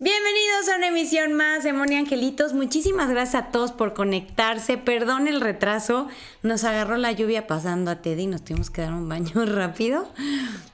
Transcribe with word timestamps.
Bienvenidos 0.00 0.68
a 0.68 0.76
una 0.76 0.88
emisión 0.88 1.34
más 1.34 1.62
de 1.62 1.72
Moni 1.72 1.94
Angelitos. 1.94 2.52
Muchísimas 2.52 3.08
gracias 3.08 3.44
a 3.44 3.46
todos 3.52 3.70
por 3.70 3.94
conectarse. 3.94 4.76
Perdón 4.76 5.28
el 5.28 5.40
retraso. 5.40 6.08
Nos 6.42 6.64
agarró 6.64 6.96
la 6.96 7.12
lluvia 7.12 7.46
pasando 7.46 7.92
a 7.92 8.02
Teddy. 8.02 8.26
Nos 8.26 8.42
tuvimos 8.44 8.70
que 8.70 8.80
dar 8.80 8.92
un 8.92 9.08
baño 9.08 9.32
rápido 9.46 10.08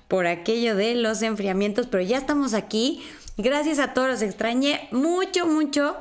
por 0.09 0.27
aquello 0.27 0.75
de 0.75 0.95
los 0.95 1.21
enfriamientos. 1.21 1.87
Pero 1.87 2.03
ya 2.03 2.17
estamos 2.17 2.55
aquí. 2.55 3.03
Gracias 3.37 3.79
a 3.79 3.93
todos. 3.93 4.09
Los 4.09 4.23
extrañé 4.23 4.89
mucho, 4.91 5.47
mucho. 5.47 5.99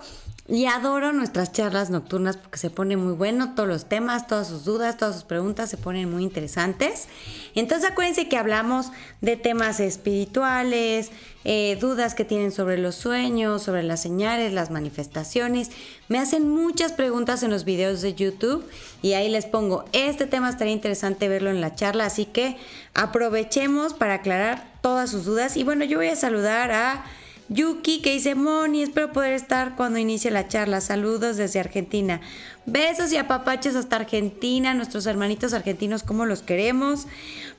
Y 0.52 0.66
adoro 0.66 1.14
nuestras 1.14 1.52
charlas 1.52 1.92
nocturnas 1.92 2.36
porque 2.36 2.58
se 2.58 2.72
pone 2.72 2.98
muy 2.98 3.14
bueno, 3.14 3.54
todos 3.54 3.70
los 3.70 3.86
temas, 3.86 4.26
todas 4.26 4.48
sus 4.48 4.66
dudas, 4.66 4.98
todas 4.98 5.14
sus 5.14 5.24
preguntas 5.24 5.70
se 5.70 5.78
ponen 5.78 6.10
muy 6.10 6.24
interesantes. 6.24 7.08
Entonces 7.54 7.92
acuérdense 7.92 8.28
que 8.28 8.36
hablamos 8.36 8.88
de 9.22 9.36
temas 9.36 9.80
espirituales, 9.80 11.12
eh, 11.44 11.78
dudas 11.80 12.16
que 12.16 12.26
tienen 12.26 12.52
sobre 12.52 12.80
los 12.80 12.96
sueños, 12.96 13.62
sobre 13.62 13.84
las 13.84 14.02
señales, 14.02 14.52
las 14.52 14.72
manifestaciones. 14.72 15.70
Me 16.08 16.18
hacen 16.18 16.50
muchas 16.50 16.94
preguntas 16.94 17.44
en 17.44 17.52
los 17.52 17.64
videos 17.64 18.02
de 18.02 18.16
YouTube 18.16 18.68
y 19.04 19.14
ahí 19.14 19.30
les 19.30 19.46
pongo, 19.46 19.86
este 19.94 20.26
tema 20.26 20.50
estaría 20.50 20.74
interesante 20.74 21.28
verlo 21.28 21.52
en 21.52 21.62
la 21.62 21.76
charla, 21.76 22.08
así 22.08 22.26
que 22.26 22.58
aprovechemos 22.96 23.94
para 23.94 24.16
aclarar 24.16 24.68
todas 24.82 25.12
sus 25.12 25.26
dudas. 25.26 25.58
Y 25.58 25.64
bueno, 25.64 25.86
yo 25.86 26.00
voy 26.00 26.08
a 26.08 26.16
saludar 26.16 26.72
a... 26.72 27.06
Yuki 27.50 28.02
que 28.02 28.12
dice, 28.12 28.36
Moni, 28.36 28.84
espero 28.84 29.12
poder 29.12 29.34
estar 29.34 29.76
cuando 29.76 29.98
inicie 29.98 30.30
la 30.30 30.48
charla. 30.48 30.82
Saludos 30.82 31.38
desde 31.38 31.60
Argentina. 31.60 32.22
Besos 32.68 33.12
y 33.12 33.18
apapachos 33.18 33.76
hasta 33.76 33.96
Argentina, 33.96 34.76
nuestros 34.76 35.08
hermanitos 35.08 35.54
argentinos, 35.54 36.04
¿cómo 36.04 36.26
los 36.26 36.44
queremos? 36.44 37.08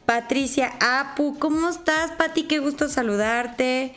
Patricia 0.07 0.73
Apu, 0.81 1.39
¿cómo 1.39 1.69
estás, 1.69 2.13
Pati? 2.13 2.45
Qué 2.45 2.61
gusto 2.61 2.89
saludarte. 2.89 3.95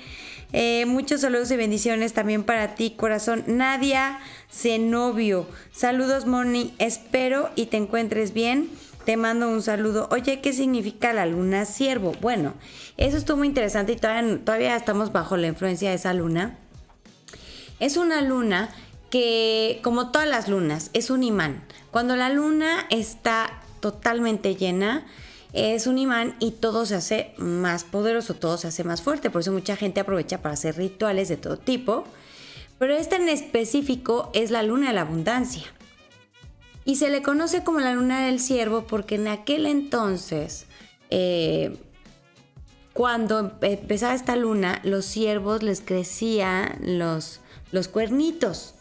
Eh, 0.52 0.86
muchos 0.88 1.22
saludos 1.22 1.50
y 1.52 1.58
bendiciones 1.58 2.14
también 2.14 2.44
para 2.44 2.76
ti, 2.76 2.92
corazón. 2.92 3.44
Nadia 3.48 4.20
Zenobio, 4.52 5.48
saludos, 5.72 6.26
Moni. 6.26 6.74
Espero 6.80 7.50
y 7.56 7.68
te 7.68 7.78
encuentres 7.78 8.34
bien. 8.34 8.70
Te 9.06 9.18
mando 9.18 9.50
un 9.50 9.62
saludo. 9.62 10.08
Oye, 10.12 10.40
¿qué 10.40 10.54
significa 10.54 11.12
la 11.12 11.26
luna 11.26 11.66
siervo? 11.66 12.14
Bueno, 12.22 12.54
eso 12.96 13.18
estuvo 13.18 13.38
muy 13.38 13.48
interesante 13.48 13.92
y 13.92 13.96
todavía, 13.98 14.40
todavía 14.46 14.76
estamos 14.78 15.12
bajo 15.12 15.36
la 15.36 15.48
influencia 15.48 15.90
de 15.90 15.96
esa 15.96 16.14
luna. 16.14 16.58
Es 17.82 17.98
una 17.98 18.22
luna 18.22 18.70
que, 19.10 19.82
como 19.84 20.12
todas 20.12 20.28
las 20.28 20.48
lunas, 20.48 20.90
es 20.94 21.10
un 21.10 21.24
imán. 21.24 21.64
Cuando 21.92 22.16
la 22.16 22.30
luna 22.30 22.86
está 22.90 23.62
totalmente 23.82 24.56
llena, 24.56 25.06
es 25.52 25.86
un 25.86 25.98
imán 25.98 26.36
y 26.40 26.52
todo 26.52 26.86
se 26.86 26.96
hace 26.96 27.34
más 27.38 27.84
poderoso, 27.84 28.36
todo 28.36 28.58
se 28.58 28.68
hace 28.68 28.86
más 28.86 29.02
fuerte. 29.02 29.30
Por 29.30 29.42
eso 29.42 29.52
mucha 29.52 29.76
gente 29.76 30.00
aprovecha 30.00 30.42
para 30.42 30.54
hacer 30.54 30.78
rituales 30.78 31.28
de 31.28 31.36
todo 31.36 31.58
tipo. 31.58 32.06
Pero 32.80 32.96
esta 32.96 33.18
en 33.18 33.28
específico 33.28 34.32
es 34.34 34.50
la 34.50 34.64
luna 34.64 34.88
de 34.88 34.94
la 34.94 35.02
abundancia. 35.02 35.64
Y 36.86 36.98
se 36.98 37.10
le 37.10 37.22
conoce 37.22 37.64
como 37.64 37.80
la 37.80 37.94
luna 37.94 38.26
del 38.26 38.40
ciervo 38.40 38.86
porque 38.86 39.16
en 39.16 39.28
aquel 39.28 39.66
entonces, 39.66 40.66
eh, 41.10 41.78
cuando 42.94 43.58
empezaba 43.62 44.14
esta 44.14 44.36
luna, 44.36 44.82
los 44.84 45.06
ciervos 45.06 45.64
les 45.64 45.82
crecían 45.82 46.78
los, 46.82 47.40
los 47.72 47.88
cuernitos. 47.88 48.76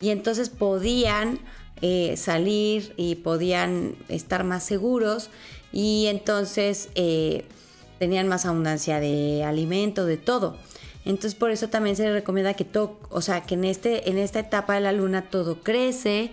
Y 0.00 0.10
entonces 0.10 0.48
podían 0.48 1.38
eh, 1.82 2.16
salir 2.16 2.94
y 2.96 3.16
podían 3.16 3.96
estar 4.08 4.44
más 4.44 4.64
seguros. 4.64 5.30
Y 5.72 6.06
entonces 6.06 6.88
eh, 6.94 7.44
tenían 7.98 8.26
más 8.26 8.46
abundancia 8.46 9.00
de 9.00 9.44
alimento, 9.44 10.06
de 10.06 10.16
todo. 10.16 10.56
Entonces 11.04 11.34
por 11.34 11.50
eso 11.50 11.68
también 11.68 11.96
se 11.96 12.04
le 12.04 12.12
recomienda 12.12 12.54
que 12.54 12.64
todo, 12.64 12.98
o 13.10 13.22
sea, 13.22 13.42
que 13.42 13.54
en, 13.54 13.64
este, 13.64 14.10
en 14.10 14.18
esta 14.18 14.40
etapa 14.40 14.74
de 14.74 14.80
la 14.80 14.92
luna 14.92 15.30
todo 15.30 15.60
crece, 15.62 16.32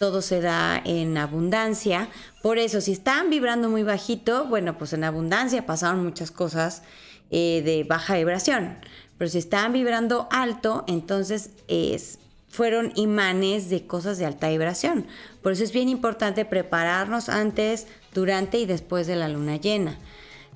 todo 0.00 0.22
se 0.22 0.40
da 0.40 0.80
en 0.82 1.18
abundancia. 1.18 2.08
Por 2.42 2.56
eso, 2.56 2.80
si 2.80 2.92
están 2.92 3.28
vibrando 3.28 3.68
muy 3.68 3.82
bajito, 3.82 4.46
bueno, 4.46 4.78
pues 4.78 4.94
en 4.94 5.04
abundancia 5.04 5.66
pasaron 5.66 6.02
muchas 6.02 6.30
cosas 6.30 6.82
eh, 7.30 7.60
de 7.66 7.84
baja 7.84 8.16
vibración. 8.16 8.78
Pero 9.18 9.30
si 9.30 9.36
están 9.36 9.74
vibrando 9.74 10.26
alto, 10.30 10.84
entonces 10.86 11.50
es, 11.68 12.18
fueron 12.48 12.94
imanes 12.96 13.68
de 13.68 13.86
cosas 13.86 14.16
de 14.16 14.24
alta 14.24 14.48
vibración. 14.48 15.06
Por 15.42 15.52
eso 15.52 15.64
es 15.64 15.72
bien 15.72 15.90
importante 15.90 16.46
prepararnos 16.46 17.28
antes, 17.28 17.86
durante 18.14 18.58
y 18.58 18.64
después 18.64 19.06
de 19.06 19.16
la 19.16 19.28
luna 19.28 19.58
llena. 19.58 19.98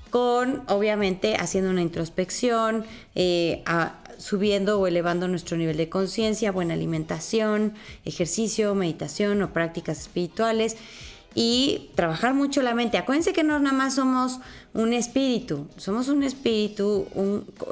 Con, 0.09 0.63
obviamente, 0.69 1.37
haciendo 1.37 1.69
una 1.69 1.83
introspección, 1.83 2.87
eh, 3.15 3.63
a, 3.67 4.04
subiendo 4.19 4.81
o 4.81 4.87
elevando 4.87 5.29
nuestro 5.29 5.57
nivel 5.57 5.77
de 5.77 5.89
conciencia, 5.89 6.53
buena 6.53 6.75
alimentación, 6.75 7.75
ejercicio, 8.05 8.75
meditación 8.75 9.43
o 9.43 9.53
prácticas 9.53 10.01
espirituales 10.01 10.77
y 11.35 11.91
trabajar 11.95 12.35
mucho 12.35 12.63
la 12.63 12.75
mente. 12.75 12.97
Acuérdense 12.97 13.33
que 13.33 13.43
no 13.43 13.59
nada 13.59 13.77
más 13.77 13.97
somos 13.97 14.41
un 14.73 14.93
espíritu, 14.93 15.67
somos 15.77 16.09
un 16.09 16.23
espíritu, 16.23 17.07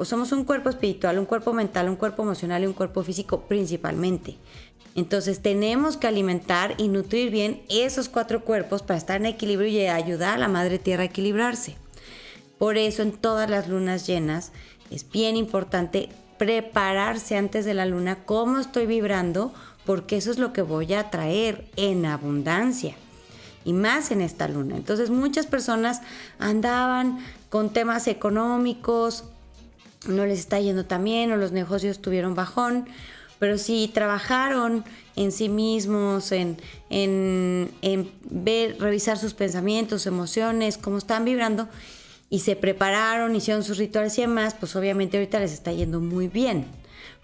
somos 0.03 0.31
un 0.31 0.43
cuerpo 0.43 0.69
espiritual, 0.69 1.17
un 1.17 1.25
cuerpo 1.25 1.53
mental, 1.53 1.89
un 1.89 1.95
cuerpo 1.95 2.23
emocional 2.23 2.63
y 2.63 2.67
un 2.67 2.73
cuerpo 2.73 3.03
físico 3.03 3.41
principalmente. 3.47 4.37
Entonces 4.95 5.41
tenemos 5.41 5.97
que 5.97 6.07
alimentar 6.07 6.75
y 6.77 6.87
nutrir 6.87 7.31
bien 7.31 7.63
esos 7.69 8.09
cuatro 8.09 8.43
cuerpos 8.43 8.83
para 8.83 8.97
estar 8.97 9.19
en 9.19 9.25
equilibrio 9.25 9.67
y 9.69 9.85
ayudar 9.87 10.35
a 10.35 10.39
la 10.39 10.47
madre 10.47 10.77
tierra 10.77 11.03
a 11.03 11.07
equilibrarse. 11.07 11.77
Por 12.59 12.77
eso 12.77 13.01
en 13.01 13.13
todas 13.13 13.49
las 13.49 13.67
lunas 13.67 14.05
llenas 14.05 14.51
es 14.91 15.09
bien 15.09 15.35
importante 15.35 16.09
prepararse 16.37 17.37
antes 17.37 17.65
de 17.65 17.73
la 17.73 17.85
luna, 17.85 18.19
cómo 18.25 18.59
estoy 18.59 18.85
vibrando, 18.85 19.53
porque 19.85 20.17
eso 20.17 20.31
es 20.31 20.37
lo 20.37 20.53
que 20.53 20.61
voy 20.61 20.93
a 20.93 21.09
traer 21.09 21.65
en 21.75 22.05
abundancia 22.05 22.95
y 23.65 23.73
más 23.73 24.11
en 24.11 24.21
esta 24.21 24.47
luna. 24.47 24.75
Entonces 24.75 25.09
muchas 25.09 25.45
personas 25.45 26.01
andaban 26.39 27.19
con 27.49 27.71
temas 27.71 28.07
económicos, 28.07 29.25
no 30.07 30.25
les 30.25 30.39
está 30.39 30.59
yendo 30.59 30.85
tan 30.85 31.03
bien 31.03 31.31
o 31.31 31.37
los 31.37 31.51
negocios 31.51 32.01
tuvieron 32.01 32.35
bajón, 32.35 32.87
pero 33.39 33.57
si 33.57 33.89
trabajaron 33.93 34.85
en 35.15 35.31
sí 35.31 35.49
mismos, 35.49 36.31
en, 36.31 36.57
en, 36.89 37.71
en 37.81 38.11
ver, 38.23 38.77
revisar 38.79 39.17
sus 39.17 39.33
pensamientos, 39.33 40.05
emociones, 40.07 40.77
cómo 40.77 40.97
están 40.97 41.25
vibrando, 41.25 41.67
y 42.33 42.39
se 42.39 42.55
prepararon, 42.55 43.35
hicieron 43.35 43.63
sus 43.63 43.77
rituales 43.77 44.17
y 44.17 44.21
demás, 44.21 44.55
pues 44.59 44.75
obviamente 44.75 45.17
ahorita 45.17 45.39
les 45.39 45.53
está 45.53 45.71
yendo 45.71 45.99
muy 45.99 46.27
bien. 46.27 46.65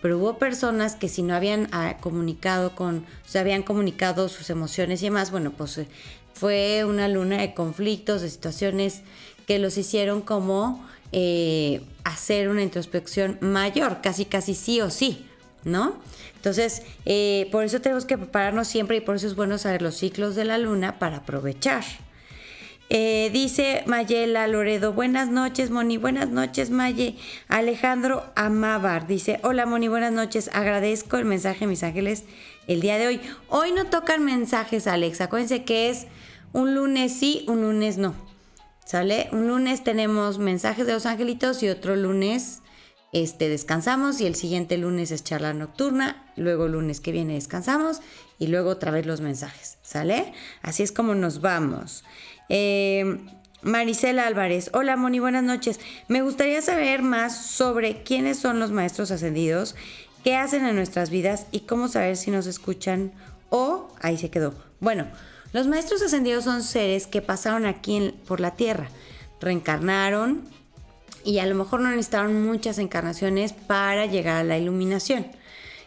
Pero 0.04 0.20
hubo 0.20 0.38
personas 0.38 0.94
que 0.94 1.10
si 1.10 1.24
no 1.24 1.34
habían 1.34 1.68
ah, 1.72 1.98
comunicado 2.00 2.76
con, 2.76 3.08
se 3.26 3.40
habían 3.40 3.64
comunicado 3.64 4.30
sus 4.30 4.52
emociones 4.52 5.02
y 5.02 5.06
demás, 5.06 5.32
bueno, 5.32 5.52
pues 5.52 5.80
eh, 5.80 5.88
fue 6.36 6.86
una 6.86 7.08
luna 7.08 7.38
de 7.38 7.56
conflictos, 7.56 8.22
de 8.22 8.30
situaciones 8.30 9.02
que 9.48 9.58
los 9.58 9.80
hicieron 9.80 10.22
como 10.22 10.88
eh, 11.12 11.82
hacer 12.04 12.48
una 12.48 12.62
introspección 12.62 13.40
mayor, 13.42 14.02
casi 14.04 14.26
casi 14.26 14.54
sí 14.54 14.80
o 14.80 14.92
sí, 14.92 15.26
¿no? 15.64 15.98
Entonces, 16.36 16.84
eh, 17.08 17.50
por 17.52 17.64
eso 17.64 17.82
tenemos 17.82 18.06
que 18.06 18.20
prepararnos 18.20 18.68
siempre 18.68 18.98
y 18.98 19.02
por 19.02 19.16
eso 19.16 19.26
es 19.26 19.36
bueno 19.36 19.58
saber 19.58 19.82
los 19.82 19.96
ciclos 19.96 20.36
de 20.36 20.46
la 20.46 20.60
luna 20.60 21.00
para 21.00 21.18
aprovechar. 21.18 21.84
Eh, 22.92 23.30
dice 23.32 23.84
Mayela 23.86 24.48
Loredo, 24.48 24.94
buenas 24.94 25.30
noches 25.30 25.70
Moni, 25.70 25.98
buenas 25.98 26.30
noches 26.30 26.72
Maye. 26.72 27.16
Alejandro 27.48 28.24
Amabar 28.36 29.06
dice, 29.06 29.40
hola 29.44 29.68
Moni, 29.68 29.88
buenas 29.88 30.12
noches, 30.12 30.50
agradezco 30.54 31.18
el 31.18 31.26
mensaje 31.26 31.68
mis 31.68 31.84
ángeles 31.84 32.24
el 32.66 32.82
día 32.82 32.98
de 32.98 33.06
hoy. 33.06 33.22
Hoy 33.48 33.74
no 33.74 33.86
tocan 33.86 34.26
mensajes 34.26 34.88
Alex, 34.88 35.22
acuérdense 35.22 35.66
que 35.66 35.92
es 35.92 36.08
un 36.52 36.74
lunes 36.74 37.14
sí, 37.14 37.46
un 37.48 37.62
lunes 37.62 38.00
no. 38.00 38.16
¿Sale? 38.86 39.30
Un 39.34 39.48
lunes 39.48 39.84
tenemos 39.84 40.40
mensajes 40.40 40.88
de 40.88 40.94
los 40.94 41.06
angelitos 41.06 41.62
y 41.62 41.70
otro 41.70 41.96
lunes 41.96 42.64
este, 43.12 43.50
descansamos 43.50 44.20
y 44.20 44.26
el 44.26 44.34
siguiente 44.34 44.80
lunes 44.80 45.12
es 45.12 45.24
charla 45.24 45.54
nocturna, 45.54 46.32
luego 46.36 46.68
lunes 46.68 47.00
que 47.00 47.12
viene 47.12 47.36
descansamos 47.36 48.02
y 48.40 48.48
luego 48.48 48.72
otra 48.72 48.90
vez 48.90 49.06
los 49.06 49.22
mensajes, 49.22 49.78
¿sale? 49.84 50.34
Así 50.64 50.82
es 50.82 50.92
como 50.92 51.14
nos 51.14 51.42
vamos. 51.42 52.04
Eh, 52.50 53.20
Marisela 53.62 54.26
Álvarez, 54.26 54.72
hola 54.74 54.96
Moni, 54.96 55.20
buenas 55.20 55.44
noches. 55.44 55.80
Me 56.08 56.22
gustaría 56.22 56.62
saber 56.62 57.02
más 57.02 57.46
sobre 57.46 58.04
quiénes 58.04 58.40
son 58.40 58.60
los 58.60 58.72
maestros 58.72 59.12
ascendidos, 59.12 59.76
qué 60.24 60.36
hacen 60.36 60.66
en 60.66 60.76
nuestras 60.76 61.10
vidas 61.10 61.46
y 61.52 61.62
cómo 61.62 61.88
saber 61.88 62.18
si 62.18 62.32
nos 62.32 62.48
escuchan 62.48 63.12
o 63.50 63.90
ahí 64.02 64.18
se 64.18 64.30
quedó. 64.30 64.56
Bueno, 64.80 65.08
los 65.52 65.68
maestros 65.68 66.02
ascendidos 66.02 66.46
son 66.46 66.64
seres 66.64 67.06
que 67.06 67.22
pasaron 67.22 67.66
aquí 67.66 68.14
por 68.28 68.40
la 68.40 68.56
tierra, 68.56 68.90
reencarnaron 69.42 70.44
y 71.26 71.40
a 71.40 71.46
lo 71.46 71.56
mejor 71.56 71.82
no 71.82 71.90
necesitaron 71.90 72.46
muchas 72.46 72.80
encarnaciones 72.80 73.54
para 73.54 74.06
llegar 74.06 74.38
a 74.38 74.44
la 74.44 74.58
iluminación. 74.58 75.28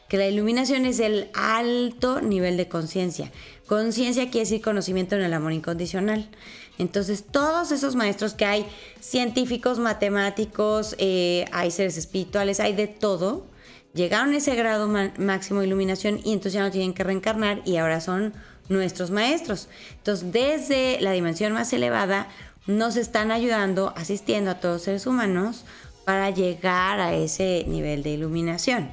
Que 0.08 0.18
la 0.18 0.28
iluminación 0.28 0.84
es 0.84 1.00
el 1.00 1.30
alto 1.32 2.20
nivel 2.20 2.58
de 2.58 2.68
conciencia. 2.68 3.32
Conciencia 3.72 4.24
quiere 4.24 4.40
decir 4.40 4.60
conocimiento 4.60 5.16
en 5.16 5.22
el 5.22 5.32
amor 5.32 5.54
incondicional. 5.54 6.28
Entonces, 6.76 7.24
todos 7.24 7.72
esos 7.72 7.96
maestros 7.96 8.34
que 8.34 8.44
hay, 8.44 8.66
científicos, 9.00 9.78
matemáticos, 9.78 10.94
eh, 10.98 11.46
hay 11.52 11.70
seres 11.70 11.96
espirituales, 11.96 12.60
hay 12.60 12.74
de 12.74 12.86
todo, 12.86 13.46
llegaron 13.94 14.34
a 14.34 14.36
ese 14.36 14.54
grado 14.56 14.90
máximo 15.16 15.60
de 15.60 15.68
iluminación 15.68 16.20
y 16.22 16.34
entonces 16.34 16.52
ya 16.52 16.60
no 16.60 16.70
tienen 16.70 16.92
que 16.92 17.02
reencarnar 17.02 17.62
y 17.64 17.78
ahora 17.78 18.02
son 18.02 18.34
nuestros 18.68 19.10
maestros. 19.10 19.70
Entonces, 19.96 20.30
desde 20.32 21.00
la 21.00 21.12
dimensión 21.12 21.54
más 21.54 21.72
elevada, 21.72 22.28
nos 22.66 22.96
están 22.96 23.30
ayudando, 23.30 23.94
asistiendo 23.96 24.50
a 24.50 24.60
todos 24.60 24.74
los 24.74 24.82
seres 24.82 25.06
humanos 25.06 25.64
para 26.04 26.28
llegar 26.28 27.00
a 27.00 27.14
ese 27.14 27.64
nivel 27.66 28.02
de 28.02 28.10
iluminación, 28.10 28.90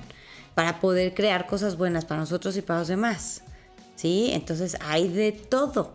para 0.55 0.79
poder 0.79 1.13
crear 1.13 1.47
cosas 1.47 1.75
buenas 1.75 2.05
para 2.05 2.21
nosotros 2.21 2.55
y 2.55 2.61
para 2.61 2.79
los 2.79 2.87
demás. 2.87 3.43
¿Sí? 3.99 4.29
Entonces, 4.31 4.77
hay 4.79 5.09
de 5.09 5.33
todo. 5.33 5.93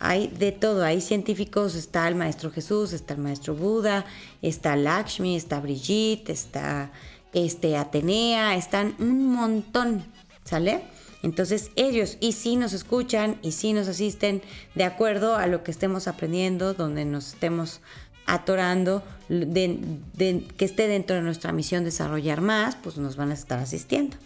Hay 0.00 0.26
de 0.26 0.50
todo, 0.50 0.84
hay 0.84 1.00
científicos, 1.00 1.76
está 1.76 2.08
el 2.08 2.16
maestro 2.16 2.50
Jesús, 2.50 2.92
está 2.92 3.14
el 3.14 3.20
maestro 3.20 3.54
Buda, 3.54 4.04
está 4.42 4.74
Lakshmi, 4.74 5.36
está 5.36 5.60
Brigitte, 5.60 6.30
está 6.30 6.90
este, 7.32 7.76
Atenea, 7.76 8.56
están 8.56 8.96
un 8.98 9.32
montón, 9.32 10.04
¿sale? 10.42 10.82
Entonces 11.22 11.70
ellos 11.76 12.18
y 12.20 12.32
sí 12.32 12.56
nos 12.56 12.72
escuchan 12.72 13.38
y 13.40 13.52
sí 13.52 13.72
nos 13.72 13.86
asisten 13.86 14.42
de 14.74 14.82
acuerdo 14.82 15.36
a 15.36 15.46
lo 15.46 15.62
que 15.62 15.70
estemos 15.70 16.08
aprendiendo, 16.08 16.74
donde 16.74 17.04
nos 17.04 17.34
estemos 17.34 17.80
atorando, 18.26 19.04
de, 19.28 20.44
que 20.56 20.64
esté 20.64 20.88
dentro 20.88 21.14
de 21.14 21.22
nuestra 21.22 21.52
misión 21.52 21.84
desarrollar 21.84 22.40
más, 22.40 22.74
pues 22.74 22.98
nos 22.98 23.14
van 23.14 23.30
a 23.30 23.34
estar 23.34 23.60
asistiendo. 23.60 24.16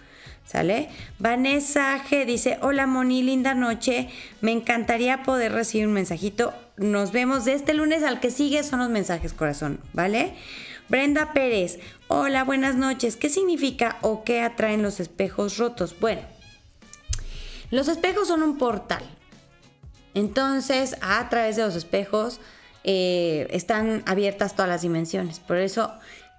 ¿Sale? 0.48 0.88
Vanessa 1.18 2.02
G 2.08 2.24
dice, 2.24 2.56
hola 2.62 2.86
Moni, 2.86 3.22
linda 3.22 3.52
noche. 3.52 4.08
Me 4.40 4.50
encantaría 4.50 5.22
poder 5.22 5.52
recibir 5.52 5.86
un 5.86 5.92
mensajito. 5.92 6.54
Nos 6.78 7.12
vemos 7.12 7.44
de 7.44 7.52
este 7.52 7.74
lunes 7.74 8.02
al 8.02 8.18
que 8.18 8.30
sigue, 8.30 8.62
son 8.62 8.78
los 8.78 8.88
mensajes 8.88 9.34
corazón, 9.34 9.78
¿vale? 9.92 10.32
Brenda 10.88 11.34
Pérez, 11.34 11.78
hola, 12.06 12.44
buenas 12.44 12.76
noches. 12.76 13.16
¿Qué 13.16 13.28
significa 13.28 13.98
o 14.00 14.24
qué 14.24 14.40
atraen 14.40 14.82
los 14.82 15.00
espejos 15.00 15.58
rotos? 15.58 15.94
Bueno, 16.00 16.22
los 17.70 17.88
espejos 17.88 18.28
son 18.28 18.42
un 18.42 18.56
portal. 18.56 19.04
Entonces, 20.14 20.96
a 21.02 21.28
través 21.28 21.56
de 21.56 21.62
los 21.62 21.76
espejos 21.76 22.40
eh, 22.84 23.48
están 23.50 24.02
abiertas 24.06 24.54
todas 24.54 24.70
las 24.70 24.80
dimensiones. 24.80 25.40
Por 25.40 25.58
eso, 25.58 25.92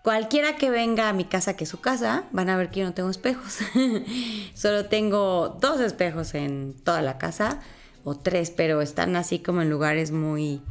cualquiera 0.03 0.55
que 0.55 0.69
venga 0.69 1.09
a 1.09 1.13
mi 1.13 1.25
casa, 1.25 1.55
que 1.55 1.63
es 1.63 1.69
su 1.69 1.79
casa, 1.79 2.25
van 2.31 2.49
a 2.49 2.57
ver 2.57 2.69
que 2.69 2.81
yo 2.81 2.85
no 2.85 2.93
tengo 2.93 3.09
espejos. 3.09 3.59
Solo 4.53 4.85
tengo 4.85 5.57
dos 5.61 5.79
espejos 5.81 6.33
en 6.33 6.73
toda 6.83 7.01
la 7.01 7.17
casa, 7.17 7.61
o 8.03 8.15
tres, 8.15 8.51
pero 8.51 8.81
están 8.81 9.15
así 9.15 9.39
como 9.39 9.61
en 9.61 9.69
lugares 9.69 10.11
muy 10.11 10.61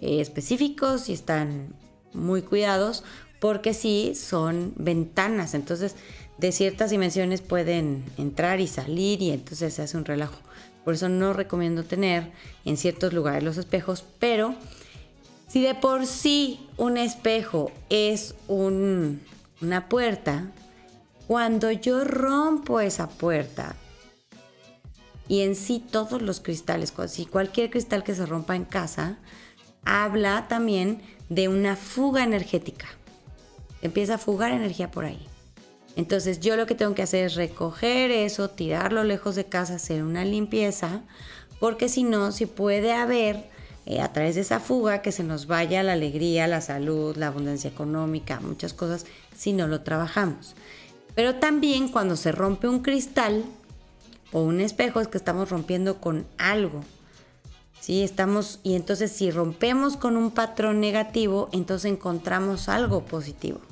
eh, 0.00 0.20
específicos 0.20 1.08
y 1.08 1.12
están 1.12 1.74
muy 2.12 2.42
cuidados 2.42 3.04
porque 3.40 3.74
sí 3.74 4.14
son 4.16 4.72
ventanas, 4.76 5.54
entonces 5.54 5.94
de 6.38 6.50
ciertas 6.50 6.90
dimensiones 6.90 7.40
pueden 7.40 8.04
entrar 8.16 8.60
y 8.60 8.66
salir 8.66 9.22
y 9.22 9.30
entonces 9.30 9.74
se 9.74 9.82
hace 9.82 9.96
un 9.96 10.04
relajo. 10.04 10.38
Por 10.84 10.94
eso 10.94 11.08
no 11.08 11.32
recomiendo 11.32 11.84
tener 11.84 12.32
en 12.64 12.76
ciertos 12.76 13.12
lugares 13.12 13.42
los 13.42 13.58
espejos, 13.58 14.04
pero 14.18 14.54
si 15.46 15.62
de 15.62 15.74
por 15.74 16.06
sí 16.06 16.67
un 16.78 16.96
espejo 16.96 17.72
es 17.90 18.34
una 18.46 19.88
puerta, 19.88 20.52
cuando 21.26 21.70
yo 21.70 22.04
rompo 22.04 22.80
esa 22.80 23.08
puerta 23.08 23.74
y 25.26 25.42
en 25.42 25.56
sí 25.56 25.84
todos 25.90 26.22
los 26.22 26.40
cristales, 26.40 26.94
si 27.08 27.26
cualquier 27.26 27.68
cristal 27.68 28.04
que 28.04 28.14
se 28.14 28.24
rompa 28.24 28.56
en 28.56 28.64
casa, 28.64 29.18
habla 29.84 30.46
también 30.48 31.02
de 31.28 31.48
una 31.48 31.76
fuga 31.76 32.22
energética. 32.22 32.86
Empieza 33.82 34.14
a 34.14 34.18
fugar 34.18 34.52
energía 34.52 34.90
por 34.90 35.04
ahí. 35.04 35.26
Entonces 35.96 36.40
yo 36.40 36.56
lo 36.56 36.66
que 36.66 36.76
tengo 36.76 36.94
que 36.94 37.02
hacer 37.02 37.26
es 37.26 37.34
recoger 37.34 38.12
eso, 38.12 38.50
tirarlo 38.50 39.02
lejos 39.02 39.34
de 39.34 39.44
casa, 39.46 39.74
hacer 39.74 40.04
una 40.04 40.24
limpieza, 40.24 41.02
porque 41.58 41.88
si 41.88 42.04
no, 42.04 42.30
si 42.30 42.46
puede 42.46 42.92
haber 42.92 43.50
eh, 43.90 44.02
a 44.02 44.12
través 44.12 44.34
de 44.34 44.42
esa 44.42 44.60
fuga 44.60 45.00
que 45.00 45.12
se 45.12 45.24
nos 45.24 45.46
vaya 45.46 45.82
la 45.82 45.94
alegría, 45.94 46.46
la 46.46 46.60
salud, 46.60 47.16
la 47.16 47.28
abundancia 47.28 47.70
económica, 47.70 48.38
muchas 48.38 48.74
cosas, 48.74 49.06
si 49.34 49.54
no 49.54 49.66
lo 49.66 49.80
trabajamos. 49.80 50.54
Pero 51.14 51.36
también 51.36 51.88
cuando 51.88 52.14
se 52.14 52.30
rompe 52.30 52.68
un 52.68 52.80
cristal 52.80 53.46
o 54.30 54.42
un 54.42 54.60
espejo 54.60 55.00
es 55.00 55.08
que 55.08 55.16
estamos 55.16 55.48
rompiendo 55.48 56.02
con 56.02 56.26
algo. 56.36 56.84
Sí, 57.80 58.02
estamos 58.02 58.60
y 58.62 58.74
entonces 58.74 59.10
si 59.10 59.30
rompemos 59.30 59.96
con 59.96 60.18
un 60.18 60.32
patrón 60.32 60.80
negativo, 60.80 61.48
entonces 61.52 61.90
encontramos 61.90 62.68
algo 62.68 63.06
positivo. 63.06 63.62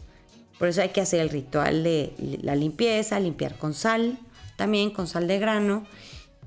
Por 0.59 0.69
eso 0.69 0.81
hay 0.81 0.89
que 0.89 1.03
hacer 1.03 1.21
el 1.21 1.29
ritual 1.29 1.85
de 1.85 2.15
la 2.41 2.57
limpieza, 2.57 3.21
limpiar 3.21 3.59
con 3.59 3.75
sal, 3.75 4.19
también 4.57 4.93
con 4.93 5.09
sal 5.09 5.29
de 5.29 5.39
grano, 5.39 5.87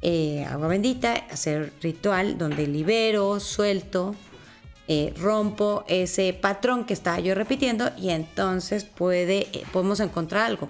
eh, 0.01 0.45
agua 0.49 0.67
bendita, 0.67 1.13
hacer 1.31 1.73
ritual 1.81 2.37
donde 2.37 2.67
libero, 2.67 3.39
suelto, 3.39 4.15
eh, 4.87 5.13
rompo 5.17 5.83
ese 5.87 6.33
patrón 6.33 6.85
que 6.85 6.93
estaba 6.93 7.19
yo 7.19 7.35
repitiendo 7.35 7.91
y 7.97 8.09
entonces 8.09 8.85
puede, 8.85 9.47
eh, 9.53 9.63
podemos 9.71 9.99
encontrar 9.99 10.45
algo. 10.45 10.69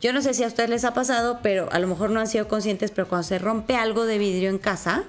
Yo 0.00 0.12
no 0.12 0.22
sé 0.22 0.34
si 0.34 0.44
a 0.44 0.46
ustedes 0.46 0.70
les 0.70 0.84
ha 0.84 0.94
pasado, 0.94 1.40
pero 1.42 1.68
a 1.72 1.78
lo 1.78 1.86
mejor 1.86 2.10
no 2.10 2.20
han 2.20 2.28
sido 2.28 2.48
conscientes, 2.48 2.90
pero 2.90 3.08
cuando 3.08 3.26
se 3.26 3.38
rompe 3.38 3.74
algo 3.74 4.06
de 4.06 4.18
vidrio 4.18 4.50
en 4.50 4.58
casa, 4.58 5.04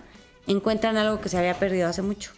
encuentran 0.48 0.98
algo 0.98 1.22
que 1.22 1.30
se 1.30 1.38
había 1.38 1.60
perdido 1.60 1.88
hace 1.88 2.02
mucho. 2.02 2.32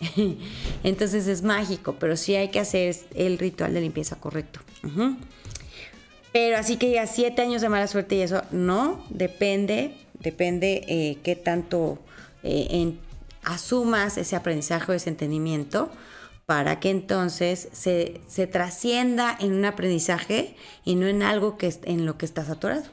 Entonces 0.82 1.26
es 1.26 1.42
mágico, 1.42 1.96
pero 1.98 2.16
sí 2.16 2.34
hay 2.34 2.48
que 2.48 2.60
hacer 2.60 2.96
el 3.14 3.38
ritual 3.38 3.74
de 3.74 3.80
limpieza 3.80 4.16
correcto. 4.16 4.60
Pero 6.32 6.56
así 6.56 6.76
que 6.76 6.90
ya 6.90 7.06
siete 7.06 7.42
años 7.42 7.62
de 7.62 7.68
mala 7.68 7.86
suerte 7.86 8.16
y 8.16 8.22
eso, 8.22 8.42
no, 8.50 9.04
depende, 9.10 9.94
depende 10.24 10.82
eh, 10.88 11.18
qué 11.22 11.36
tanto 11.36 11.98
eh, 12.42 12.94
asumas 13.44 14.18
ese 14.18 14.34
aprendizaje 14.34 14.90
o 14.90 14.94
ese 14.94 15.10
entendimiento 15.10 15.90
para 16.46 16.80
que 16.80 16.90
entonces 16.90 17.68
se, 17.72 18.46
trascienda 18.50 19.36
en 19.38 19.52
un 19.52 19.64
aprendizaje 19.64 20.56
y 20.84 20.96
no 20.96 21.06
en 21.06 21.22
algo 21.22 21.56
que 21.56 21.72
en 21.84 22.04
lo 22.04 22.18
que 22.18 22.26
estás 22.26 22.50
atorado. 22.50 22.84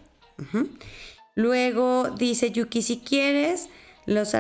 Luego 1.36 2.10
dice 2.12 2.52
Yuki, 2.52 2.82
si 2.82 3.00
quieres, 3.00 3.70
los 4.06 4.34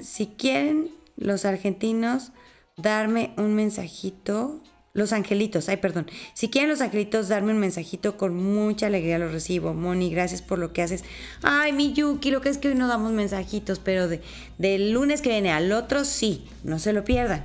si 0.00 0.26
quieren 0.26 0.90
los 1.16 1.44
argentinos 1.44 2.32
darme 2.76 3.32
un 3.36 3.54
mensajito, 3.54 4.60
los 4.96 5.12
angelitos, 5.12 5.68
ay, 5.68 5.76
perdón. 5.76 6.10
Si 6.32 6.48
quieren 6.48 6.70
los 6.70 6.80
angelitos 6.80 7.28
darme 7.28 7.52
un 7.52 7.58
mensajito, 7.58 8.16
con 8.16 8.34
mucha 8.34 8.86
alegría 8.86 9.18
lo 9.18 9.28
recibo. 9.28 9.74
Moni, 9.74 10.10
gracias 10.10 10.40
por 10.40 10.58
lo 10.58 10.72
que 10.72 10.80
haces. 10.80 11.04
Ay, 11.42 11.72
mi 11.72 11.92
Yuki, 11.92 12.30
lo 12.30 12.40
que 12.40 12.48
es 12.48 12.56
que 12.56 12.68
hoy 12.68 12.74
no 12.74 12.88
damos 12.88 13.12
mensajitos, 13.12 13.78
pero 13.78 14.08
de, 14.08 14.22
del 14.56 14.92
lunes 14.92 15.20
que 15.20 15.28
viene 15.28 15.52
al 15.52 15.70
otro 15.72 16.06
sí, 16.06 16.46
no 16.64 16.78
se 16.78 16.94
lo 16.94 17.04
pierdan. 17.04 17.44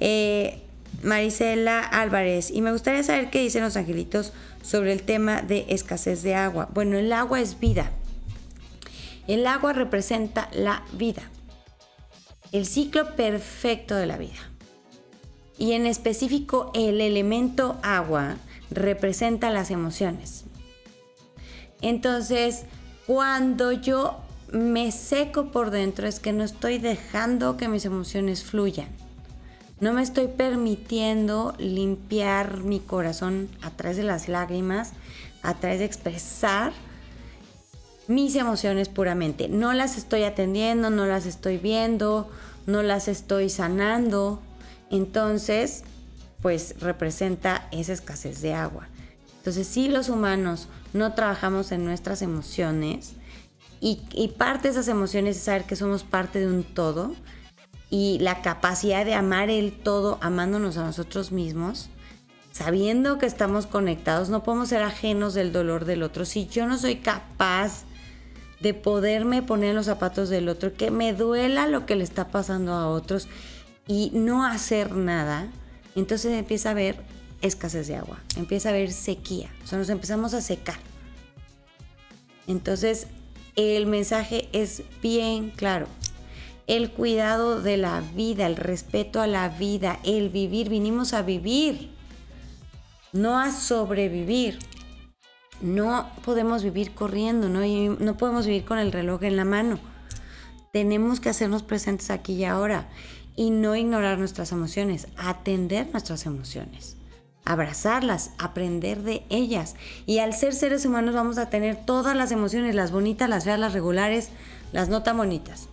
Eh, 0.00 0.62
Marisela 1.02 1.80
Álvarez, 1.80 2.50
y 2.50 2.62
me 2.62 2.72
gustaría 2.72 3.02
saber 3.02 3.28
qué 3.28 3.40
dicen 3.40 3.62
los 3.62 3.76
angelitos 3.76 4.32
sobre 4.62 4.92
el 4.92 5.02
tema 5.02 5.42
de 5.42 5.66
escasez 5.68 6.22
de 6.22 6.34
agua. 6.34 6.70
Bueno, 6.72 6.96
el 6.96 7.12
agua 7.12 7.42
es 7.42 7.60
vida. 7.60 7.92
El 9.28 9.46
agua 9.46 9.74
representa 9.74 10.48
la 10.54 10.82
vida, 10.92 11.22
el 12.52 12.64
ciclo 12.64 13.14
perfecto 13.16 13.94
de 13.96 14.06
la 14.06 14.16
vida. 14.16 14.49
Y 15.60 15.74
en 15.74 15.86
específico 15.86 16.72
el 16.74 17.02
elemento 17.02 17.76
agua 17.82 18.38
representa 18.70 19.50
las 19.50 19.70
emociones. 19.70 20.44
Entonces, 21.82 22.64
cuando 23.06 23.70
yo 23.70 24.16
me 24.52 24.90
seco 24.90 25.52
por 25.52 25.70
dentro 25.70 26.08
es 26.08 26.18
que 26.18 26.32
no 26.32 26.44
estoy 26.44 26.78
dejando 26.78 27.58
que 27.58 27.68
mis 27.68 27.84
emociones 27.84 28.42
fluyan. 28.42 28.88
No 29.80 29.92
me 29.92 30.02
estoy 30.02 30.28
permitiendo 30.28 31.54
limpiar 31.58 32.62
mi 32.62 32.80
corazón 32.80 33.50
a 33.60 33.70
través 33.70 33.98
de 33.98 34.04
las 34.04 34.28
lágrimas, 34.28 34.94
a 35.42 35.54
través 35.54 35.80
de 35.80 35.84
expresar 35.84 36.72
mis 38.08 38.34
emociones 38.34 38.88
puramente. 38.88 39.48
No 39.48 39.74
las 39.74 39.98
estoy 39.98 40.22
atendiendo, 40.22 40.88
no 40.88 41.04
las 41.04 41.26
estoy 41.26 41.58
viendo, 41.58 42.30
no 42.66 42.82
las 42.82 43.08
estoy 43.08 43.50
sanando. 43.50 44.40
Entonces, 44.90 45.84
pues 46.42 46.74
representa 46.80 47.68
esa 47.70 47.92
escasez 47.92 48.40
de 48.42 48.54
agua. 48.54 48.88
Entonces, 49.38 49.66
si 49.66 49.88
los 49.88 50.08
humanos 50.08 50.68
no 50.92 51.14
trabajamos 51.14 51.72
en 51.72 51.84
nuestras 51.84 52.22
emociones 52.22 53.14
y, 53.80 53.96
parte 54.36 54.68
de 54.68 54.72
esas 54.72 54.88
emociones 54.88 55.38
es 55.38 55.44
saber 55.44 55.64
que 55.64 55.76
somos 55.76 56.04
parte 56.04 56.40
de 56.40 56.46
un 56.46 56.62
todo 56.62 57.14
y 57.88 58.18
la 58.18 58.42
capacidad 58.42 59.06
de 59.06 59.14
amar 59.14 59.48
el 59.48 59.72
todo 59.72 60.18
amándonos 60.20 60.76
a 60.76 60.84
nosotros 60.84 61.32
mismos, 61.32 61.88
sabiendo 62.52 63.16
que 63.16 63.24
estamos 63.24 63.66
conectados, 63.66 64.28
no 64.28 64.42
podemos 64.42 64.68
ser 64.68 64.82
ajenos 64.82 65.32
del 65.32 65.52
dolor 65.52 65.86
del 65.86 66.02
otro. 66.02 66.26
Si 66.26 66.46
yo 66.46 66.66
no 66.66 66.76
soy 66.76 66.96
capaz 66.96 67.84
de 68.60 68.74
poderme 68.74 69.42
poner 69.42 69.70
en 69.70 69.76
los 69.76 69.86
zapatos 69.86 70.28
del 70.28 70.50
otro, 70.50 70.74
que 70.74 70.90
me 70.90 71.14
duela 71.14 71.66
lo 71.66 71.86
que 71.86 71.96
le 71.96 72.04
está 72.04 72.28
pasando 72.28 72.74
a 72.74 72.88
otros 72.88 73.28
y 73.90 74.12
no 74.14 74.46
hacer 74.46 74.94
nada, 74.94 75.48
entonces 75.96 76.38
empieza 76.38 76.68
a 76.68 76.72
haber 76.72 77.02
escasez 77.42 77.88
de 77.88 77.96
agua, 77.96 78.20
empieza 78.36 78.68
a 78.68 78.72
haber 78.72 78.92
sequía, 78.92 79.50
o 79.64 79.66
sea, 79.66 79.78
nos 79.78 79.88
empezamos 79.88 80.32
a 80.32 80.40
secar, 80.40 80.78
Entonces, 82.46 83.08
el 83.56 83.86
mensaje 83.86 84.48
es 84.52 84.84
bien 85.02 85.50
claro. 85.50 85.88
El 86.68 86.92
cuidado 86.92 87.60
de 87.60 87.78
la 87.78 88.00
vida, 88.14 88.46
el 88.46 88.54
respeto 88.54 89.20
a 89.20 89.26
la 89.26 89.48
vida, 89.48 89.98
el 90.04 90.28
vivir, 90.28 90.68
vinimos 90.68 91.12
a 91.12 91.22
vivir, 91.22 91.90
no 93.12 93.40
a 93.40 93.50
sobrevivir. 93.50 94.60
No 95.60 96.08
podemos 96.24 96.62
vivir 96.62 96.94
corriendo, 96.94 97.48
no, 97.48 97.60
no 97.98 98.16
podemos 98.16 98.46
vivir 98.46 98.64
con 98.64 98.78
el 98.78 98.92
reloj 98.92 99.24
en 99.24 99.36
la 99.36 99.44
mano. 99.44 99.80
Tenemos 100.72 101.18
que 101.18 101.28
hacernos 101.28 101.64
presentes 101.64 102.10
aquí 102.10 102.34
y 102.34 102.44
ahora 102.44 102.88
y 103.40 103.48
no 103.48 103.74
ignorar 103.74 104.18
nuestras 104.18 104.52
emociones, 104.52 105.08
atender 105.16 105.88
nuestras 105.92 106.26
emociones 106.26 106.98
abrazarlas, 107.46 108.32
aprender 108.38 109.02
de 109.02 109.24
ellas. 109.30 109.74
Y 110.04 110.18
al 110.18 110.34
ser 110.34 110.54
seres 110.54 110.84
humanos 110.84 111.14
vamos 111.14 111.38
a 111.38 111.48
tener 111.48 111.74
todas 111.74 112.14
las 112.14 112.32
emociones, 112.32 112.74
las 112.74 112.92
bonitas, 112.92 113.30
las 113.30 113.44
feas, 113.44 113.58
las 113.58 113.72
regulares, 113.72 114.28
las 114.72 114.90
no 114.90 115.02
tan 115.02 115.16
bonitas. 115.16 115.68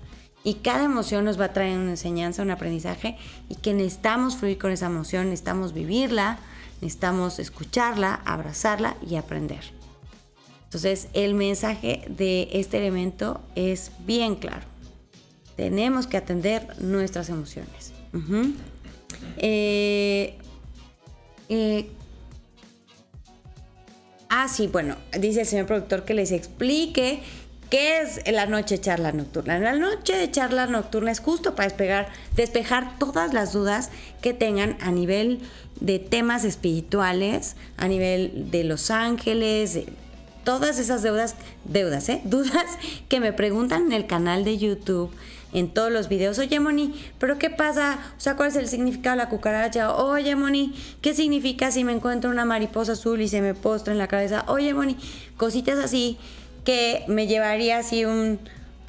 Y 0.45 0.55
cada 0.55 0.85
emoción 0.85 1.25
nos 1.25 1.37
va 1.39 1.45
a 1.45 1.53
traer 1.53 1.77
una 1.77 1.91
enseñanza, 1.91 2.41
un 2.41 2.51
aprendizaje 2.51 3.17
y 3.49 3.55
que 3.55 3.73
necesitamos 3.73 4.37
fluir 4.37 4.57
con 4.57 4.71
esa 4.71 4.85
emoción, 4.85 5.25
necesitamos 5.25 5.73
vivirla, 5.73 6.39
necesitamos 6.81 7.37
escucharla, 7.37 8.21
abrazarla 8.23 8.95
y 9.05 9.17
aprender. 9.17 9.73
Entonces 10.63 11.09
el 11.11 11.33
mensaje 11.33 12.05
de 12.07 12.47
este 12.53 12.77
elemento 12.77 13.41
es 13.55 13.91
bien 14.05 14.35
claro. 14.35 14.65
Tenemos 15.57 16.07
que 16.07 16.17
atender 16.17 16.79
nuestras 16.79 17.29
emociones. 17.29 17.91
eh, 21.49 21.89
ah, 24.29 24.47
sí, 24.47 24.67
bueno, 24.67 24.95
dice 25.19 25.41
el 25.41 25.47
señor 25.47 25.65
productor 25.65 26.05
que 26.05 26.13
les 26.13 26.31
explique 26.31 27.21
qué 27.69 28.01
es 28.01 28.21
la 28.31 28.45
noche 28.45 28.75
de 28.75 28.81
charla 28.81 29.11
nocturna. 29.11 29.59
La 29.59 29.73
noche 29.73 30.15
de 30.15 30.31
charla 30.31 30.67
nocturna 30.67 31.11
es 31.11 31.19
justo 31.19 31.55
para 31.55 31.67
despegar, 31.69 32.09
despejar 32.35 32.97
todas 32.99 33.33
las 33.33 33.53
dudas 33.53 33.89
que 34.21 34.33
tengan 34.33 34.77
a 34.79 34.91
nivel 34.91 35.39
de 35.79 35.99
temas 35.99 36.43
espirituales, 36.43 37.55
a 37.77 37.87
nivel 37.87 38.51
de 38.51 38.63
los 38.63 38.91
ángeles, 38.91 39.79
todas 40.43 40.79
esas 40.79 41.03
deudas, 41.03 41.35
deudas, 41.65 42.07
¿eh? 42.09 42.21
Dudas 42.25 42.65
que 43.09 43.19
me 43.19 43.33
preguntan 43.33 43.87
en 43.87 43.93
el 43.93 44.07
canal 44.07 44.43
de 44.45 44.57
YouTube 44.57 45.11
en 45.53 45.73
todos 45.73 45.91
los 45.91 46.09
videos, 46.09 46.39
oye 46.39 46.59
Moni, 46.59 46.93
pero 47.19 47.37
¿qué 47.37 47.49
pasa? 47.49 47.99
O 48.17 48.19
sea, 48.19 48.35
¿cuál 48.35 48.49
es 48.49 48.55
el 48.55 48.67
significado 48.67 49.15
de 49.15 49.23
la 49.23 49.29
cucaracha? 49.29 49.95
Oye 49.95 50.35
Moni, 50.35 50.73
¿qué 51.01 51.13
significa 51.13 51.71
si 51.71 51.83
me 51.83 51.93
encuentro 51.93 52.29
una 52.29 52.45
mariposa 52.45 52.93
azul 52.93 53.21
y 53.21 53.27
se 53.27 53.41
me 53.41 53.53
postra 53.53 53.93
en 53.93 53.99
la 53.99 54.07
cabeza? 54.07 54.43
Oye 54.47 54.73
Moni, 54.73 54.97
cositas 55.37 55.79
así 55.79 56.17
que 56.65 57.05
me 57.07 57.27
llevaría 57.27 57.77
así 57.77 58.05
un 58.05 58.39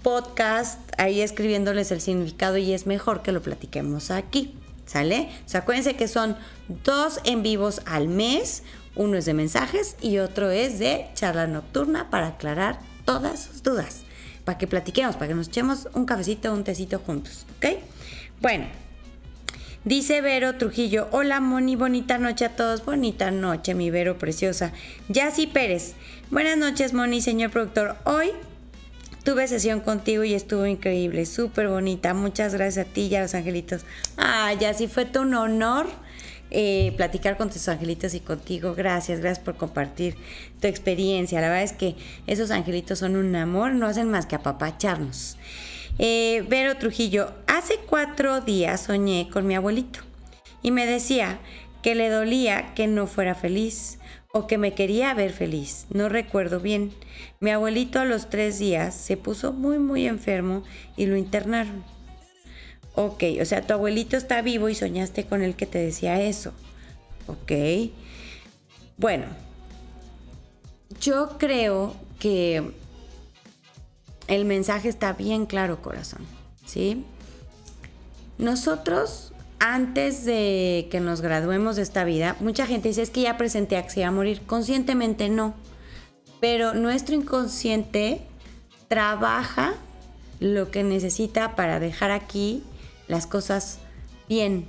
podcast 0.03 0.81
ahí 0.99 1.21
escribiéndoles 1.21 1.93
el 1.93 2.01
significado 2.01 2.57
y 2.57 2.73
es 2.73 2.87
mejor 2.87 3.23
que 3.23 3.33
lo 3.33 3.43
platiquemos 3.43 4.11
aquí. 4.11 4.55
¿Sale? 4.87 5.29
O 5.45 5.49
sea, 5.49 5.61
acuérdense 5.61 5.97
que 5.97 6.09
son 6.09 6.35
dos 6.83 7.21
en 7.25 7.43
vivos 7.43 7.83
al 7.85 8.09
mes. 8.09 8.63
Uno 8.97 9.19
es 9.19 9.27
de 9.27 9.35
mensajes 9.35 9.97
y 10.01 10.17
otro 10.17 10.51
es 10.51 10.79
de 10.79 11.09
charla 11.15 11.47
nocturna 11.47 12.09
para 12.09 12.29
aclarar 12.29 12.81
todas 13.05 13.45
sus 13.45 13.63
dudas 13.63 14.08
para 14.49 14.57
que 14.57 14.67
platiquemos, 14.67 15.17
para 15.17 15.29
que 15.29 15.35
nos 15.35 15.49
echemos 15.49 15.89
un 15.93 16.07
cafecito, 16.07 16.51
un 16.55 16.65
tecito 16.65 17.01
juntos, 17.01 17.45
¿ok? 17.59 17.67
Bueno, 18.41 18.65
dice 19.85 20.23
Vero 20.23 20.55
Trujillo, 20.55 21.07
hola 21.11 21.39
Moni, 21.39 21.77
bonita 21.77 22.17
noche 22.17 22.47
a 22.47 22.57
todos, 22.57 22.83
bonita 22.83 23.31
noche 23.31 23.75
mi 23.75 23.91
Vero 23.91 24.17
preciosa. 24.17 24.73
Yassi 25.11 25.49
Pérez, 25.49 25.97
buenas 26.31 26.57
noches 26.57 26.95
Moni, 26.95 27.21
señor 27.21 27.51
productor, 27.51 27.97
hoy 28.05 28.31
tuve 29.23 29.47
sesión 29.49 29.81
contigo 29.81 30.25
y 30.25 30.33
estuvo 30.33 30.65
increíble, 30.65 31.27
súper 31.27 31.69
bonita, 31.69 32.15
muchas 32.15 32.55
gracias 32.55 32.87
a 32.87 32.91
ti 32.91 33.03
y 33.03 33.17
a 33.17 33.21
los 33.21 33.35
angelitos. 33.35 33.83
Ah, 34.17 34.55
Yassi, 34.59 34.89
fue 34.89 35.07
un 35.21 35.35
honor 35.35 35.89
eh, 36.51 36.93
platicar 36.97 37.37
con 37.37 37.51
tus 37.51 37.69
angelitos 37.69 38.15
y 38.15 38.21
contigo. 38.21 38.75
Gracias, 38.75 39.21
gracias 39.21 39.45
por 39.45 39.57
compartir 39.57 40.17
tu 40.61 40.67
experiencia. 40.67 41.41
La 41.41 41.49
verdad 41.49 41.65
es 41.65 41.73
que 41.73 41.95
esos 42.27 42.51
angelitos 42.51 42.99
son 42.99 43.17
un 43.17 43.35
amor, 43.37 43.73
no 43.73 43.87
hacen 43.87 44.11
más 44.11 44.27
que 44.27 44.37
apapacharnos. 44.37 45.37
Eh, 45.99 46.45
Vero 46.49 46.77
Trujillo, 46.77 47.33
hace 47.47 47.75
cuatro 47.87 48.41
días 48.41 48.83
soñé 48.83 49.29
con 49.33 49.47
mi 49.47 49.57
abuelito 49.57 50.01
y 50.63 50.71
me 50.71 50.87
decía 50.87 51.41
que 51.83 51.95
le 51.95 52.09
dolía 52.09 52.75
que 52.75 52.87
no 52.87 53.07
fuera 53.07 53.35
feliz 53.35 53.99
o 54.33 54.47
que 54.47 54.59
me 54.59 54.75
quería 54.75 55.15
ver 55.15 55.33
feliz. 55.33 55.87
No 55.91 56.09
recuerdo 56.09 56.61
bien. 56.61 56.93
Mi 57.41 57.51
abuelito 57.51 57.99
a 58.01 58.05
los 58.05 58.31
tres 58.31 58.59
días 58.59 58.95
se 58.95 59.17
puso 59.17 59.53
muy 59.53 59.79
muy 59.79 60.07
enfermo 60.07 60.63
y 60.97 61.07
lo 61.07 61.17
internaron. 61.17 61.85
Ok, 63.01 63.23
o 63.41 63.45
sea, 63.45 63.65
tu 63.65 63.75
abuelito 63.75 64.17
está 64.17 64.43
vivo 64.43 64.69
y 64.69 64.75
soñaste 64.75 65.25
con 65.25 65.43
él 65.43 65.55
que 65.55 65.67
te 65.67 65.79
decía 65.79 66.21
eso. 66.21 66.53
Ok. 67.29 67.53
Bueno, 68.97 69.27
yo 71.01 71.39
creo 71.39 71.95
que 72.19 72.73
el 74.27 74.45
mensaje 74.45 74.89
está 74.89 75.13
bien 75.13 75.47
claro, 75.47 75.81
corazón. 75.81 76.27
¿Sí? 76.67 77.05
Nosotros, 78.37 79.33
antes 79.61 80.25
de 80.25 80.89
que 80.91 80.99
nos 80.99 81.21
graduemos 81.21 81.77
de 81.77 81.83
esta 81.83 82.03
vida, 82.03 82.35
mucha 82.41 82.67
gente 82.67 82.89
dice 82.89 83.03
es 83.03 83.11
que 83.11 83.21
ya 83.23 83.37
presenté 83.37 83.77
a 83.77 83.85
que 83.85 83.91
se 83.91 84.01
iba 84.01 84.09
a 84.09 84.13
morir. 84.13 84.43
Conscientemente 84.45 85.29
no. 85.29 85.55
Pero 86.41 86.75
nuestro 86.75 87.15
inconsciente 87.15 88.23
trabaja 88.89 89.75
lo 90.41 90.73
que 90.73 90.83
necesita 90.83 91.55
para 91.55 91.79
dejar 91.79 92.11
aquí 92.11 92.65
las 93.09 93.27
cosas 93.27 93.79
bien, 94.29 94.67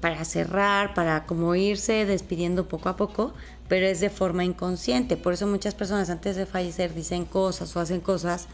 para 0.00 0.24
cerrar, 0.24 0.94
para 0.94 1.26
como 1.26 1.54
irse 1.54 2.04
despidiendo 2.04 2.68
poco 2.68 2.88
a 2.88 2.96
poco, 2.96 3.32
pero 3.68 3.86
es 3.86 4.00
de 4.00 4.10
forma 4.10 4.44
inconsciente. 4.44 5.16
Por 5.16 5.32
eso 5.32 5.46
muchas 5.46 5.74
personas 5.74 6.10
antes 6.10 6.36
de 6.36 6.46
fallecer 6.46 6.94
dicen 6.94 7.24
cosas 7.24 7.74
o 7.76 7.80
hacen 7.80 8.00
cosas 8.00 8.46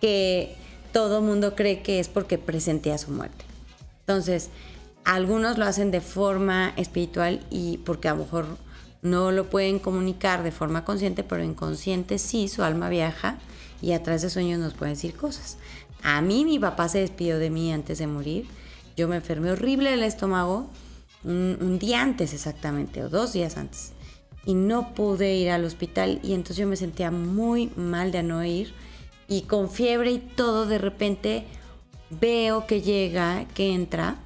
que 0.00 0.56
todo 0.92 1.20
mundo 1.20 1.54
cree 1.54 1.82
que 1.82 2.00
es 2.00 2.08
porque 2.08 2.38
presenté 2.38 2.92
a 2.92 2.98
su 2.98 3.10
muerte. 3.10 3.44
Entonces, 4.00 4.50
algunos 5.04 5.58
lo 5.58 5.64
hacen 5.64 5.90
de 5.90 6.00
forma 6.00 6.72
espiritual 6.76 7.44
y 7.50 7.78
porque 7.78 8.08
a 8.08 8.14
lo 8.14 8.24
mejor 8.24 8.46
no 9.00 9.32
lo 9.32 9.50
pueden 9.50 9.78
comunicar 9.78 10.42
de 10.42 10.52
forma 10.52 10.84
consciente, 10.84 11.24
pero 11.24 11.42
inconsciente 11.42 12.18
sí, 12.18 12.46
su 12.48 12.62
alma 12.62 12.88
viaja 12.88 13.38
y 13.80 13.92
a 13.92 14.02
través 14.02 14.22
de 14.22 14.30
sueños 14.30 14.60
nos 14.60 14.74
pueden 14.74 14.94
decir 14.94 15.14
cosas. 15.14 15.56
A 16.02 16.20
mí 16.20 16.44
mi 16.44 16.58
papá 16.58 16.88
se 16.88 16.98
despidió 16.98 17.38
de 17.38 17.50
mí 17.50 17.72
antes 17.72 17.98
de 17.98 18.06
morir. 18.06 18.46
Yo 18.96 19.08
me 19.08 19.16
enfermé 19.16 19.52
horrible 19.52 19.90
del 19.90 20.02
estómago 20.02 20.68
un, 21.24 21.78
día 21.78 22.02
antes 22.02 22.34
exactamente, 22.34 23.02
o 23.02 23.08
dos 23.08 23.32
días 23.32 23.56
antes. 23.56 23.92
Y 24.44 24.54
no 24.54 24.94
pude 24.94 25.36
ir 25.36 25.50
al 25.50 25.64
hospital 25.64 26.18
y 26.22 26.32
entonces 26.32 26.56
yo 26.56 26.66
me 26.66 26.76
sentía 26.76 27.10
muy 27.10 27.70
mal 27.76 28.10
de 28.10 28.22
no 28.22 28.44
ir. 28.44 28.74
Y 29.28 29.42
con 29.42 29.70
fiebre 29.70 30.10
y 30.10 30.18
todo, 30.18 30.66
de 30.66 30.78
repente 30.78 31.44
veo 32.10 32.66
que 32.66 32.82
llega, 32.82 33.46
que 33.54 33.72
entra. 33.72 34.16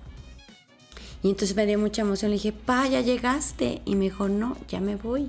Y 1.23 1.29
entonces 1.29 1.55
me 1.55 1.67
dio 1.67 1.79
mucha 1.79 2.03
emoción. 2.03 2.31
Le 2.31 2.37
dije, 2.37 2.53
pa, 2.53 2.89
ya 2.89 3.03
llegaste. 3.03 3.83
Y 3.85 3.95
me 3.95 4.05
dijo, 4.05 4.29
no, 4.29 4.57
ya 4.69 4.81
me 4.81 4.97
voy. 4.97 5.29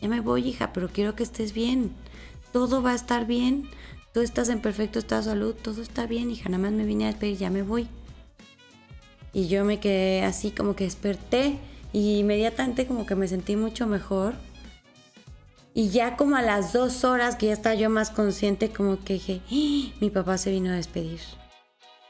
Ya 0.00 0.08
me 0.08 0.20
voy, 0.20 0.48
hija, 0.48 0.72
pero 0.72 0.88
quiero 0.88 1.14
que 1.14 1.22
estés 1.22 1.52
bien. 1.52 1.92
Todo 2.52 2.82
va 2.82 2.92
a 2.92 2.96
estar 2.96 3.26
bien 3.26 3.68
tú 4.12 4.20
estás 4.20 4.48
en 4.48 4.60
perfecto 4.60 4.98
estado 4.98 5.22
de 5.22 5.28
salud, 5.28 5.54
todo 5.54 5.82
está 5.82 6.06
bien, 6.06 6.30
hija, 6.30 6.48
nada 6.48 6.62
más 6.62 6.72
me 6.72 6.84
vine 6.84 7.04
a 7.04 7.08
despedir, 7.08 7.38
ya 7.38 7.50
me 7.50 7.62
voy. 7.62 7.88
Y 9.32 9.48
yo 9.48 9.64
me 9.64 9.80
quedé 9.80 10.22
así 10.24 10.50
como 10.50 10.76
que 10.76 10.84
desperté 10.84 11.58
y 11.92 12.18
inmediatamente 12.18 12.86
como 12.86 13.06
que 13.06 13.14
me 13.14 13.28
sentí 13.28 13.56
mucho 13.56 13.86
mejor. 13.86 14.34
Y 15.74 15.88
ya 15.88 16.16
como 16.16 16.36
a 16.36 16.42
las 16.42 16.74
dos 16.74 17.02
horas 17.04 17.36
que 17.36 17.46
ya 17.46 17.54
estaba 17.54 17.74
yo 17.74 17.88
más 17.88 18.10
consciente, 18.10 18.70
como 18.70 19.02
que 19.02 19.14
dije, 19.14 19.40
¡Ah! 19.50 19.94
mi 20.00 20.10
papá 20.10 20.36
se 20.36 20.50
vino 20.50 20.70
a 20.70 20.76
despedir. 20.76 21.20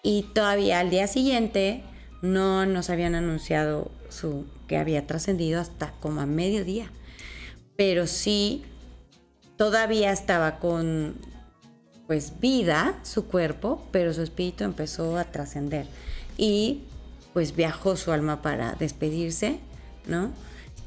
Y 0.02 0.24
todavía 0.34 0.80
al 0.80 0.90
día 0.90 1.06
siguiente 1.06 1.84
no 2.22 2.66
nos 2.66 2.90
habían 2.90 3.14
anunciado 3.14 3.92
su, 4.08 4.46
que 4.66 4.76
había 4.76 5.06
trascendido 5.06 5.60
hasta 5.60 5.92
como 6.00 6.20
a 6.20 6.26
mediodía. 6.26 6.90
Pero 7.76 8.08
sí, 8.08 8.64
todavía 9.56 10.10
estaba 10.10 10.58
con 10.58 11.14
pues 12.12 12.40
vida 12.40 12.98
su 13.04 13.24
cuerpo, 13.24 13.88
pero 13.90 14.12
su 14.12 14.20
espíritu 14.20 14.64
empezó 14.64 15.16
a 15.16 15.24
trascender 15.24 15.86
y 16.36 16.82
pues 17.32 17.56
viajó 17.56 17.96
su 17.96 18.12
alma 18.12 18.42
para 18.42 18.74
despedirse, 18.74 19.60
¿no? 20.06 20.30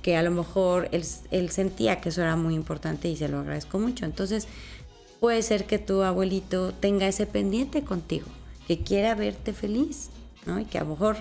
Que 0.03 0.17
a 0.17 0.22
lo 0.22 0.29
mejor 0.29 0.88
él, 0.91 1.03
él 1.32 1.50
sentía 1.50 2.00
que 2.00 2.10
eso 2.10 2.22
era 2.22 2.36
muy 2.36 2.53
importante 2.53 3.08
y 3.10 3.17
se 3.17 3.27
lo 3.27 3.39
agradezco 3.39 3.79
mucho. 3.79 4.05
Entonces 4.05 4.48
puede 5.20 5.41
ser 5.41 5.65
que 5.65 5.79
tu 5.79 6.03
abuelito 6.03 6.75
tenga 6.75 7.08
ese 7.08 7.25
pendiente 7.25 7.84
contigo, 7.84 8.27
que 8.67 8.84
quiera 8.84 9.15
verte 9.15 9.51
feliz, 9.51 10.12
¿no? 10.46 10.60
Y 10.60 10.65
que 10.65 10.77
a 10.77 10.84
lo 10.84 10.91
mejor 10.91 11.17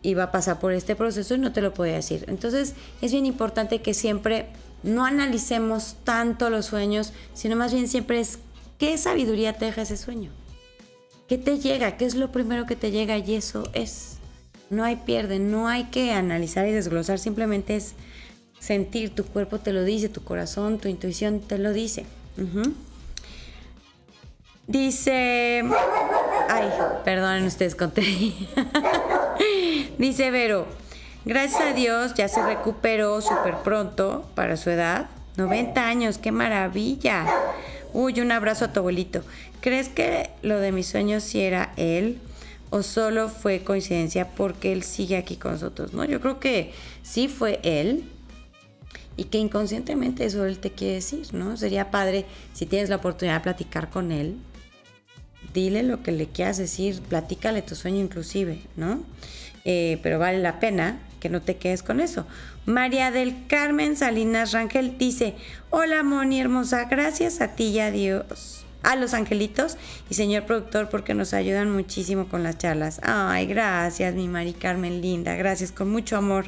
iba 0.00 0.22
a 0.22 0.32
pasar 0.32 0.58
por 0.58 0.72
este 0.72 0.96
proceso 0.96 1.34
y 1.34 1.38
no 1.38 1.52
te 1.52 1.60
lo 1.60 1.74
puede 1.74 1.92
decir. 1.92 2.24
Entonces 2.28 2.76
es 3.02 3.12
bien 3.12 3.26
importante 3.26 3.82
que 3.82 3.92
siempre 3.92 4.46
no 4.82 5.04
analicemos 5.04 5.96
tanto 6.02 6.48
los 6.48 6.64
sueños, 6.64 7.12
sino 7.34 7.56
más 7.56 7.74
bien 7.74 7.88
siempre 7.88 8.18
es 8.18 8.38
qué 8.82 8.98
sabiduría 8.98 9.52
te 9.52 9.66
deja 9.66 9.82
ese 9.82 9.96
sueño. 9.96 10.32
¿Qué 11.28 11.38
te 11.38 11.60
llega? 11.60 11.96
¿Qué 11.96 12.04
es 12.04 12.16
lo 12.16 12.32
primero 12.32 12.66
que 12.66 12.74
te 12.74 12.90
llega? 12.90 13.16
Y 13.16 13.36
eso 13.36 13.70
es. 13.74 14.16
No 14.70 14.82
hay 14.82 14.96
pierde, 14.96 15.38
no 15.38 15.68
hay 15.68 15.84
que 15.84 16.12
analizar 16.12 16.66
y 16.66 16.72
desglosar, 16.72 17.20
simplemente 17.20 17.76
es 17.76 17.94
sentir, 18.58 19.14
tu 19.14 19.24
cuerpo 19.24 19.60
te 19.60 19.72
lo 19.72 19.84
dice, 19.84 20.08
tu 20.08 20.24
corazón, 20.24 20.78
tu 20.78 20.88
intuición 20.88 21.38
te 21.38 21.58
lo 21.58 21.72
dice. 21.72 22.06
Dice, 24.66 25.62
ay, 26.48 26.68
perdonen 27.04 27.44
ustedes, 27.44 27.76
conté. 27.76 28.02
Dice 29.98 30.32
Vero, 30.32 30.66
gracias 31.24 31.60
a 31.60 31.72
Dios 31.72 32.14
ya 32.14 32.26
se 32.26 32.42
recuperó 32.42 33.20
súper 33.20 33.58
pronto 33.58 34.28
para 34.34 34.56
su 34.56 34.70
edad. 34.70 35.06
90 35.36 35.86
años, 35.86 36.18
qué 36.18 36.32
maravilla. 36.32 37.26
Uy, 37.92 38.20
un 38.20 38.32
abrazo 38.32 38.64
a 38.64 38.72
tu 38.72 38.80
abuelito. 38.80 39.22
¿Crees 39.60 39.88
que 39.88 40.30
lo 40.42 40.58
de 40.58 40.72
mis 40.72 40.86
sueños 40.86 41.22
sí 41.22 41.40
era 41.40 41.72
él? 41.76 42.18
¿O 42.70 42.82
solo 42.82 43.28
fue 43.28 43.62
coincidencia 43.62 44.30
porque 44.30 44.72
él 44.72 44.82
sigue 44.82 45.16
aquí 45.16 45.36
con 45.36 45.52
nosotros? 45.52 45.92
No, 45.92 46.04
yo 46.04 46.20
creo 46.20 46.40
que 46.40 46.72
sí 47.02 47.28
fue 47.28 47.60
él 47.62 48.04
y 49.16 49.24
que 49.24 49.38
inconscientemente 49.38 50.24
eso 50.24 50.46
él 50.46 50.58
te 50.58 50.70
quiere 50.70 50.94
decir, 50.94 51.34
¿no? 51.34 51.56
Sería 51.58 51.90
padre 51.90 52.24
si 52.54 52.64
tienes 52.64 52.88
la 52.88 52.96
oportunidad 52.96 53.36
de 53.36 53.40
platicar 53.42 53.90
con 53.90 54.10
él, 54.10 54.36
dile 55.52 55.82
lo 55.82 56.02
que 56.02 56.12
le 56.12 56.28
quieras 56.28 56.56
decir, 56.56 57.00
platícale 57.02 57.60
tu 57.60 57.74
sueño 57.74 58.00
inclusive, 58.00 58.60
¿no? 58.76 59.02
Eh, 59.64 60.00
pero 60.02 60.18
vale 60.18 60.38
la 60.38 60.58
pena 60.58 60.98
que 61.22 61.28
no 61.28 61.40
te 61.40 61.56
quedes 61.56 61.84
con 61.84 62.00
eso. 62.00 62.26
María 62.66 63.12
del 63.12 63.46
Carmen 63.46 63.96
Salinas 63.96 64.50
Rangel 64.50 64.98
dice, 64.98 65.36
hola 65.70 66.02
Moni 66.02 66.40
hermosa, 66.40 66.86
gracias 66.86 67.40
a 67.40 67.54
ti 67.54 67.68
y 67.68 67.78
a 67.78 67.92
Dios, 67.92 68.66
a 68.82 68.96
los 68.96 69.14
angelitos 69.14 69.76
y 70.10 70.14
señor 70.14 70.46
productor 70.46 70.88
porque 70.88 71.14
nos 71.14 71.32
ayudan 71.32 71.70
muchísimo 71.70 72.26
con 72.26 72.42
las 72.42 72.58
charlas. 72.58 72.98
Ay, 73.04 73.46
gracias 73.46 74.16
mi 74.16 74.26
Mari 74.26 74.52
Carmen 74.52 75.00
linda, 75.00 75.36
gracias 75.36 75.70
con 75.70 75.88
mucho 75.88 76.16
amor. 76.16 76.46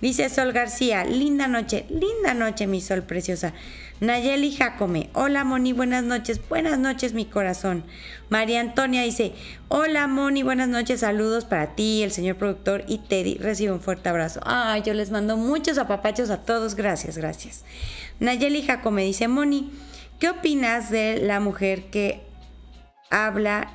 Dice 0.00 0.28
Sol 0.28 0.52
García, 0.52 1.04
linda 1.04 1.48
noche, 1.48 1.84
linda 1.88 2.32
noche 2.32 2.68
mi 2.68 2.80
sol 2.80 3.02
preciosa. 3.02 3.54
Nayeli 4.00 4.54
Jacome, 4.54 5.08
hola 5.14 5.42
Moni, 5.42 5.72
buenas 5.72 6.04
noches, 6.04 6.38
buenas 6.50 6.78
noches 6.78 7.14
mi 7.14 7.24
corazón. 7.24 7.82
María 8.28 8.60
Antonia 8.60 9.00
dice, 9.00 9.32
hola 9.68 10.06
Moni, 10.06 10.42
buenas 10.42 10.68
noches, 10.68 11.00
saludos 11.00 11.46
para 11.46 11.74
ti, 11.74 12.02
el 12.02 12.10
señor 12.10 12.36
productor 12.36 12.84
y 12.88 12.98
Teddy, 12.98 13.38
recibe 13.38 13.72
un 13.72 13.80
fuerte 13.80 14.10
abrazo. 14.10 14.40
Ay, 14.44 14.82
yo 14.84 14.92
les 14.92 15.10
mando 15.10 15.38
muchos 15.38 15.78
apapachos 15.78 16.28
a 16.28 16.42
todos, 16.42 16.74
gracias, 16.74 17.16
gracias. 17.16 17.64
Nayeli 18.20 18.62
Jacome 18.62 19.02
dice, 19.02 19.28
Moni, 19.28 19.70
¿qué 20.18 20.28
opinas 20.28 20.90
de 20.90 21.16
la 21.22 21.40
mujer 21.40 21.84
que 21.84 22.20
habla 23.10 23.70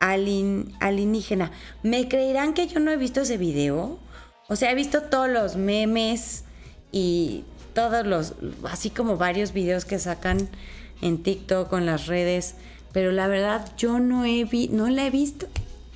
alienígena? 0.00 1.52
¿Me 1.84 2.08
creerán 2.08 2.52
que 2.52 2.66
yo 2.66 2.80
no 2.80 2.90
he 2.90 2.96
visto 2.96 3.20
ese 3.20 3.36
video? 3.36 4.00
O 4.48 4.56
sea, 4.56 4.72
he 4.72 4.74
visto 4.74 5.02
todos 5.02 5.28
los 5.28 5.54
memes 5.54 6.44
y 6.90 7.44
todos 7.74 8.06
los, 8.06 8.34
así 8.70 8.90
como 8.90 9.16
varios 9.16 9.52
videos 9.52 9.84
que 9.84 9.98
sacan 9.98 10.48
en 11.02 11.22
TikTok 11.22 11.68
con 11.68 11.86
las 11.86 12.06
redes, 12.06 12.54
pero 12.92 13.12
la 13.12 13.26
verdad 13.26 13.70
yo 13.76 13.98
no 13.98 14.24
he 14.24 14.44
vi, 14.44 14.68
no 14.68 14.88
la 14.88 15.06
he 15.06 15.10
visto. 15.10 15.46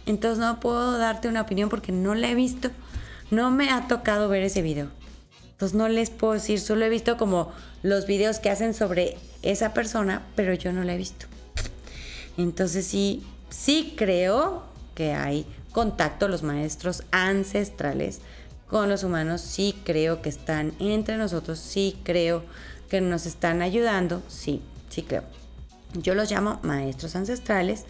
Entonces 0.05 0.39
no 0.39 0.59
puedo 0.61 0.99
darte 0.99 1.29
una 1.29 1.43
opinión 1.43 1.69
porque 1.69 1.93
no 1.93 2.15
la 2.15 2.29
he 2.31 2.35
visto. 2.35 2.71
No 3.31 3.51
me 3.51 3.71
ha 3.71 3.89
tocado 3.89 4.29
ver 4.29 4.43
ese 4.43 4.63
video. 4.63 4.89
Entonces 5.53 5.77
no 5.77 5.89
les 5.89 6.11
puedo 6.11 6.35
decir, 6.35 6.61
solo 6.61 6.85
he 6.85 6.89
visto 6.89 7.17
como 7.17 7.53
los 7.83 8.07
videos 8.07 8.39
que 8.39 8.51
hacen 8.51 8.75
sobre 8.75 9.17
esa 9.43 9.75
persona, 9.75 10.23
pero 10.35 10.55
yo 10.55 10.73
no 10.73 10.83
la 10.83 10.95
he 10.95 10.99
visto. 10.99 11.27
Entonces 12.37 12.87
sí, 12.87 13.25
sí 13.51 13.95
creo 13.97 14.63
que 14.95 15.13
hay 15.13 15.47
contacto 15.73 16.29
los 16.29 16.43
maestros 16.43 17.05
ancestrales 17.11 18.21
con 18.69 18.89
los 18.89 19.05
humanos, 19.05 19.41
sí 19.41 19.77
creo 19.85 20.23
que 20.23 20.29
están 20.29 20.73
entre 20.79 21.17
nosotros, 21.17 21.59
sí 21.59 21.97
creo 22.05 22.45
que 22.89 23.01
nos 23.01 23.27
están 23.27 23.63
ayudando, 23.63 24.23
sí, 24.29 24.63
sí 24.89 25.03
creo. 25.03 25.25
Yo 25.95 26.15
los 26.15 26.31
llamo 26.31 26.61
maestros 26.63 27.17
ancestrales 27.17 27.85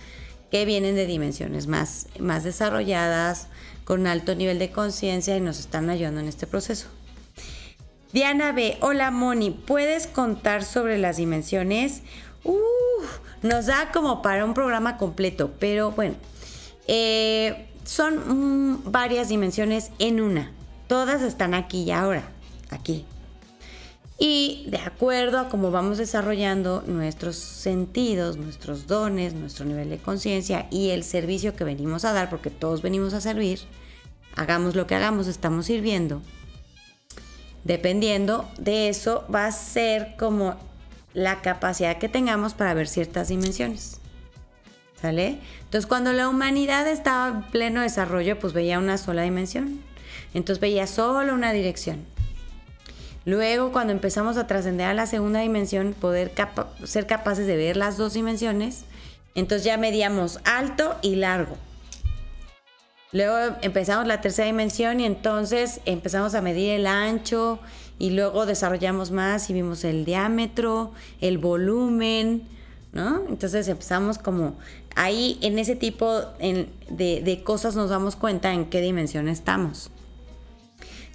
que 0.51 0.64
vienen 0.64 0.95
de 0.95 1.07
dimensiones 1.07 1.67
más, 1.67 2.07
más 2.19 2.45
desarrolladas, 2.45 3.49
con 3.85 4.07
alto 4.07 4.35
nivel 4.35 4.59
de 4.59 4.71
conciencia 4.71 5.37
y 5.37 5.41
nos 5.41 5.59
están 5.59 5.91
ayudando 5.91 6.21
en 6.21 6.29
este 6.29 6.47
proceso. 6.47 6.88
Diana 8.12 8.53
B, 8.53 8.79
hola 8.81 9.11
Moni, 9.11 9.51
¿puedes 9.51 10.07
contar 10.07 10.64
sobre 10.64 10.99
las 10.99 11.17
dimensiones? 11.17 12.03
nos 13.43 13.67
da 13.67 13.91
como 13.93 14.23
para 14.23 14.45
un 14.45 14.55
programa 14.55 14.97
completo, 14.97 15.53
pero 15.59 15.93
bueno, 15.93 16.14
eh, 16.87 17.69
son 17.85 18.75
mm, 18.75 18.91
varias 18.91 19.29
dimensiones 19.29 19.91
en 19.99 20.21
una. 20.21 20.53
Todas 20.88 21.22
están 21.22 21.55
aquí 21.55 21.83
y 21.83 21.90
ahora, 21.90 22.24
aquí. 22.70 23.05
Y 24.18 24.66
de 24.68 24.79
acuerdo 24.79 25.38
a 25.38 25.48
cómo 25.48 25.70
vamos 25.70 25.98
desarrollando 25.98 26.83
nuestros 26.87 27.37
sentidos, 27.37 28.37
nuestros 28.37 28.88
dones, 28.88 29.35
nuestro 29.35 29.64
nivel 29.64 29.90
de 29.90 29.98
conciencia 29.98 30.66
y 30.70 30.90
el 30.90 31.05
servicio 31.05 31.55
que 31.55 31.62
venimos 31.62 32.05
a 32.05 32.12
dar, 32.12 32.29
porque 32.29 32.51
todos 32.51 32.83
venimos 32.83 33.14
a 33.14 33.20
servir, 33.20 33.61
hagamos 34.35 34.74
lo 34.74 34.88
que 34.88 34.96
hagamos, 34.96 35.29
estamos 35.29 35.66
sirviendo. 35.66 36.20
Dependiendo 37.62 38.48
de 38.59 38.88
eso, 38.88 39.24
va 39.33 39.46
a 39.46 39.53
ser 39.53 40.16
como 40.18 40.57
la 41.14 41.42
capacidad 41.42 41.98
que 41.98 42.09
tengamos 42.09 42.55
para 42.55 42.74
ver 42.74 42.88
ciertas 42.88 43.29
dimensiones. 43.29 44.01
¿Sale? 45.01 45.38
Entonces, 45.61 45.87
cuando 45.87 46.12
la 46.12 46.29
humanidad 46.29 46.88
estaba 46.88 47.29
en 47.29 47.42
pleno 47.51 47.83
desarrollo, 47.83 48.38
pues 48.38 48.53
veía 48.53 48.81
una 48.81 48.98
sola 48.98 49.22
dimensión. 49.22 49.81
Entonces 50.35 50.61
veía 50.61 50.87
solo 50.87 51.35
una 51.35 51.53
dirección. 51.53 52.05
Luego, 53.25 53.73
cuando 53.73 53.93
empezamos 53.93 54.37
a 54.37 54.47
trascender 54.47 54.87
a 54.87 54.95
la 54.95 55.07
segunda 55.07 55.41
dimensión, 55.41 55.93
poder 55.93 56.33
ser 56.85 57.07
capaces 57.07 57.47
de 57.47 57.57
ver 57.57 57.77
las 57.77 57.99
dos 57.99 58.14
dimensiones, 58.14 58.85
entonces 59.35 59.64
ya 59.64 59.77
medíamos 59.77 60.41
alto 60.45 60.97
y 61.03 61.17
largo. 61.17 61.57
Luego 63.12 63.57
empezamos 63.62 64.07
la 64.07 64.21
tercera 64.21 64.47
dimensión 64.47 65.01
y 65.01 65.05
entonces 65.05 65.81
empezamos 65.87 66.35
a 66.35 66.43
medir 66.43 66.73
el 66.73 66.87
ancho 66.87 67.59
y 67.99 68.11
luego 68.11 68.47
desarrollamos 68.47 69.11
más 69.11 69.49
y 69.51 69.55
vimos 69.55 69.85
el 69.85 70.05
diámetro, 70.05 70.93
el 71.21 71.38
volumen, 71.38 72.43
¿no? 72.93 73.25
Entonces 73.29 73.69
empezamos 73.69 74.19
como 74.19 74.57
ahí 74.95 75.38
en 75.43 75.59
ese 75.59 75.77
tipo 75.77 76.21
de, 76.38 76.69
de 76.88 77.43
cosas 77.45 77.77
nos 77.77 77.91
damos 77.91 78.17
cuenta 78.17 78.53
en 78.53 78.71
qué 78.71 78.81
dimensión 78.81 79.29
estamos. 79.29 79.91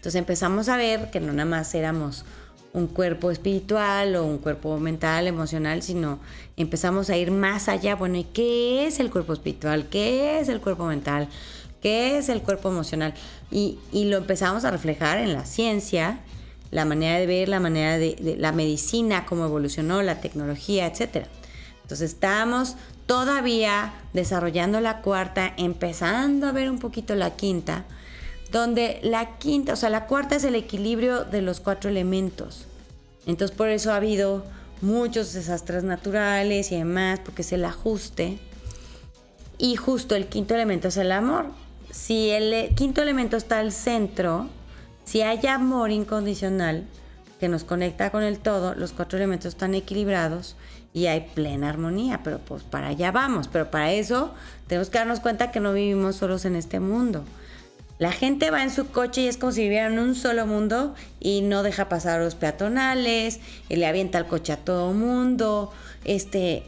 Entonces 0.03 0.19
empezamos 0.19 0.67
a 0.67 0.75
ver 0.75 1.09
que 1.11 1.21
no 1.21 1.31
nada 1.31 1.45
más 1.45 1.73
éramos 1.73 2.25
un 2.73 2.87
cuerpo 2.87 3.31
espiritual 3.31 4.17
o 4.17 4.25
un 4.25 4.37
cuerpo 4.37 4.77
mental, 4.77 5.27
emocional, 5.27 5.81
sino 5.81 6.19
empezamos 6.57 7.09
a 7.09 7.15
ir 7.15 7.31
más 7.31 7.69
allá. 7.69 7.95
Bueno, 7.95 8.17
¿y 8.17 8.25
qué 8.25 8.85
es 8.85 8.99
el 8.99 9.09
cuerpo 9.09 9.31
espiritual? 9.31 9.87
¿Qué 9.87 10.41
es 10.41 10.49
el 10.49 10.59
cuerpo 10.59 10.83
mental? 10.87 11.29
¿Qué 11.81 12.17
es 12.17 12.27
el 12.27 12.41
cuerpo 12.41 12.67
emocional? 12.67 13.13
Y, 13.49 13.79
lo 13.93 14.17
empezamos 14.17 14.65
a 14.65 14.71
reflejar 14.71 15.19
en 15.19 15.31
la 15.31 15.45
ciencia, 15.45 16.19
la 16.69 16.83
manera 16.83 17.17
de 17.17 17.25
ver, 17.25 17.47
la 17.47 17.61
manera 17.61 17.97
de, 17.97 18.17
de 18.19 18.35
la 18.35 18.51
medicina, 18.51 19.25
cómo 19.25 19.45
evolucionó, 19.45 20.01
la 20.01 20.19
tecnología, 20.19 20.85
etc. 20.85 21.27
Entonces 21.81 22.11
estamos 22.11 22.75
todavía 23.05 23.93
desarrollando 24.11 24.81
la 24.81 24.99
cuarta, 24.99 25.53
empezando 25.55 26.47
a 26.47 26.51
ver 26.51 26.69
un 26.69 26.79
poquito 26.79 27.15
la 27.15 27.37
quinta 27.37 27.85
donde 28.53 28.99
la 29.01 29.39
quinta, 29.39 29.73
o 29.73 29.75
sea, 29.75 29.89
la 29.89 30.05
cuarta 30.05 30.35
es 30.35 30.43
el 30.43 30.55
equilibrio 30.55 31.25
de 31.25 31.41
los 31.41 31.59
cuatro 31.59 31.89
elementos. 31.89 32.67
Entonces 33.25 33.57
por 33.57 33.67
eso 33.67 33.91
ha 33.91 33.95
habido 33.95 34.45
muchos 34.79 35.33
desastres 35.33 35.83
naturales 35.83 36.71
y 36.71 36.77
demás, 36.77 37.19
porque 37.25 37.41
es 37.41 37.51
el 37.51 37.65
ajuste. 37.65 38.37
Y 39.57 39.75
justo 39.75 40.15
el 40.15 40.27
quinto 40.27 40.53
elemento 40.53 40.89
es 40.89 40.97
el 40.97 41.11
amor. 41.11 41.47
Si 41.89 42.29
el 42.29 42.75
quinto 42.75 43.01
elemento 43.01 43.37
está 43.37 43.57
al 43.57 43.71
centro, 43.71 44.47
si 45.03 45.23
hay 45.23 45.45
amor 45.47 45.89
incondicional 45.89 46.85
que 47.39 47.49
nos 47.49 47.63
conecta 47.63 48.11
con 48.11 48.21
el 48.21 48.37
todo, 48.37 48.75
los 48.75 48.91
cuatro 48.91 49.17
elementos 49.17 49.47
están 49.47 49.73
equilibrados 49.73 50.55
y 50.93 51.07
hay 51.07 51.21
plena 51.33 51.69
armonía, 51.69 52.21
pero 52.23 52.37
pues 52.37 52.61
para 52.61 52.89
allá 52.89 53.11
vamos, 53.11 53.47
pero 53.47 53.71
para 53.71 53.91
eso 53.93 54.31
tenemos 54.67 54.91
que 54.91 54.99
darnos 54.99 55.21
cuenta 55.21 55.51
que 55.51 55.59
no 55.59 55.73
vivimos 55.73 56.17
solos 56.17 56.45
en 56.45 56.55
este 56.55 56.79
mundo. 56.79 57.23
La 57.99 58.11
gente 58.11 58.51
va 58.51 58.63
en 58.63 58.71
su 58.71 58.87
coche 58.87 59.21
y 59.21 59.27
es 59.27 59.37
como 59.37 59.51
si 59.51 59.61
vivieran 59.61 59.99
un 59.99 60.15
solo 60.15 60.45
mundo 60.45 60.95
y 61.19 61.41
no 61.41 61.63
deja 61.63 61.89
pasar 61.89 62.19
los 62.21 62.35
peatonales, 62.35 63.39
le 63.69 63.85
avienta 63.85 64.17
el 64.17 64.25
coche 64.25 64.53
a 64.53 64.57
todo 64.57 64.93
mundo, 64.93 65.71
este, 66.03 66.63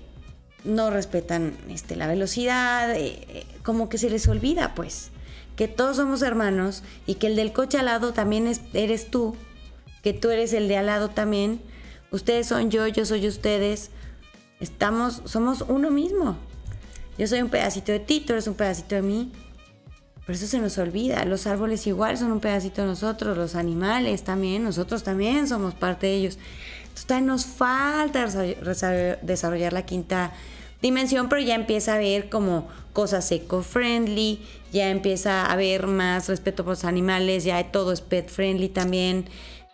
no 0.64 0.92
respetan 0.92 1.58
este, 1.70 1.96
la 1.96 2.08
velocidad, 2.08 2.96
eh, 2.96 3.26
eh, 3.28 3.46
como 3.64 3.90
que 3.90 3.98
se 3.98 4.10
les 4.10 4.28
olvida 4.28 4.76
pues 4.76 5.12
que 5.56 5.68
todos 5.68 5.98
somos 5.98 6.22
hermanos 6.22 6.84
y 7.06 7.16
que 7.16 7.28
el 7.28 7.36
del 7.36 7.54
coche 7.54 7.78
al 7.78 7.86
lado 7.86 8.14
también 8.14 8.52
eres 8.74 9.10
tú, 9.10 9.36
que 10.04 10.14
tú 10.14 10.30
eres 10.30 10.54
el 10.54 10.68
de 10.68 10.78
al 10.78 10.88
lado 10.88 11.10
también. 11.10 11.62
Ustedes 12.12 12.48
son 12.48 12.70
yo, 12.70 12.88
yo 12.88 13.06
soy 13.06 13.28
ustedes. 13.28 13.92
Estamos, 14.60 15.22
somos 15.26 15.64
uno 15.68 15.92
mismo. 15.92 16.38
Yo 17.18 17.28
soy 17.28 17.42
un 17.42 17.50
pedacito 17.50 17.92
de 17.92 18.00
ti, 18.00 18.20
tú 18.20 18.34
eres 18.34 18.48
un 18.48 18.56
pedacito 18.56 18.96
de 18.96 19.02
mí. 19.02 19.32
Pero 20.26 20.38
eso 20.38 20.48
se 20.48 20.60
nos 20.60 20.78
olvida. 20.78 21.24
Los 21.26 21.46
árboles 21.46 21.86
igual 21.88 22.18
son 22.18 22.32
un 22.32 22.40
pedacito 22.40 22.82
de 22.82 22.88
nosotros, 22.88 23.38
los 23.38 23.56
animales 23.56 24.24
también, 24.24 24.64
nosotros 24.64 25.04
también 25.04 25.48
somos 25.48 25.76
parte 25.76 26.08
de 26.08 26.16
ellos. 26.16 26.40
Entonces 26.90 27.22
nos 27.22 27.46
falta 27.46 28.26
desarrollar 29.22 29.74
la 29.74 29.86
quinta 29.86 30.34
dimensión, 30.82 31.30
pero 31.30 31.42
ya 31.42 31.56
empieza 31.56 31.96
a 31.96 31.98
ver 31.98 32.30
como 32.30 32.68
cosas 32.94 33.32
eco-friendly, 33.32 34.40
ya 34.72 34.90
empieza 34.90 35.46
a 35.46 35.52
haber 35.52 35.88
más 35.88 36.30
respeto 36.30 36.64
por 36.64 36.72
los 36.72 36.86
animales, 36.86 37.44
ya 37.44 37.72
todo 37.72 37.92
es 37.92 38.02
pet-friendly 38.02 38.70
también, 38.70 39.26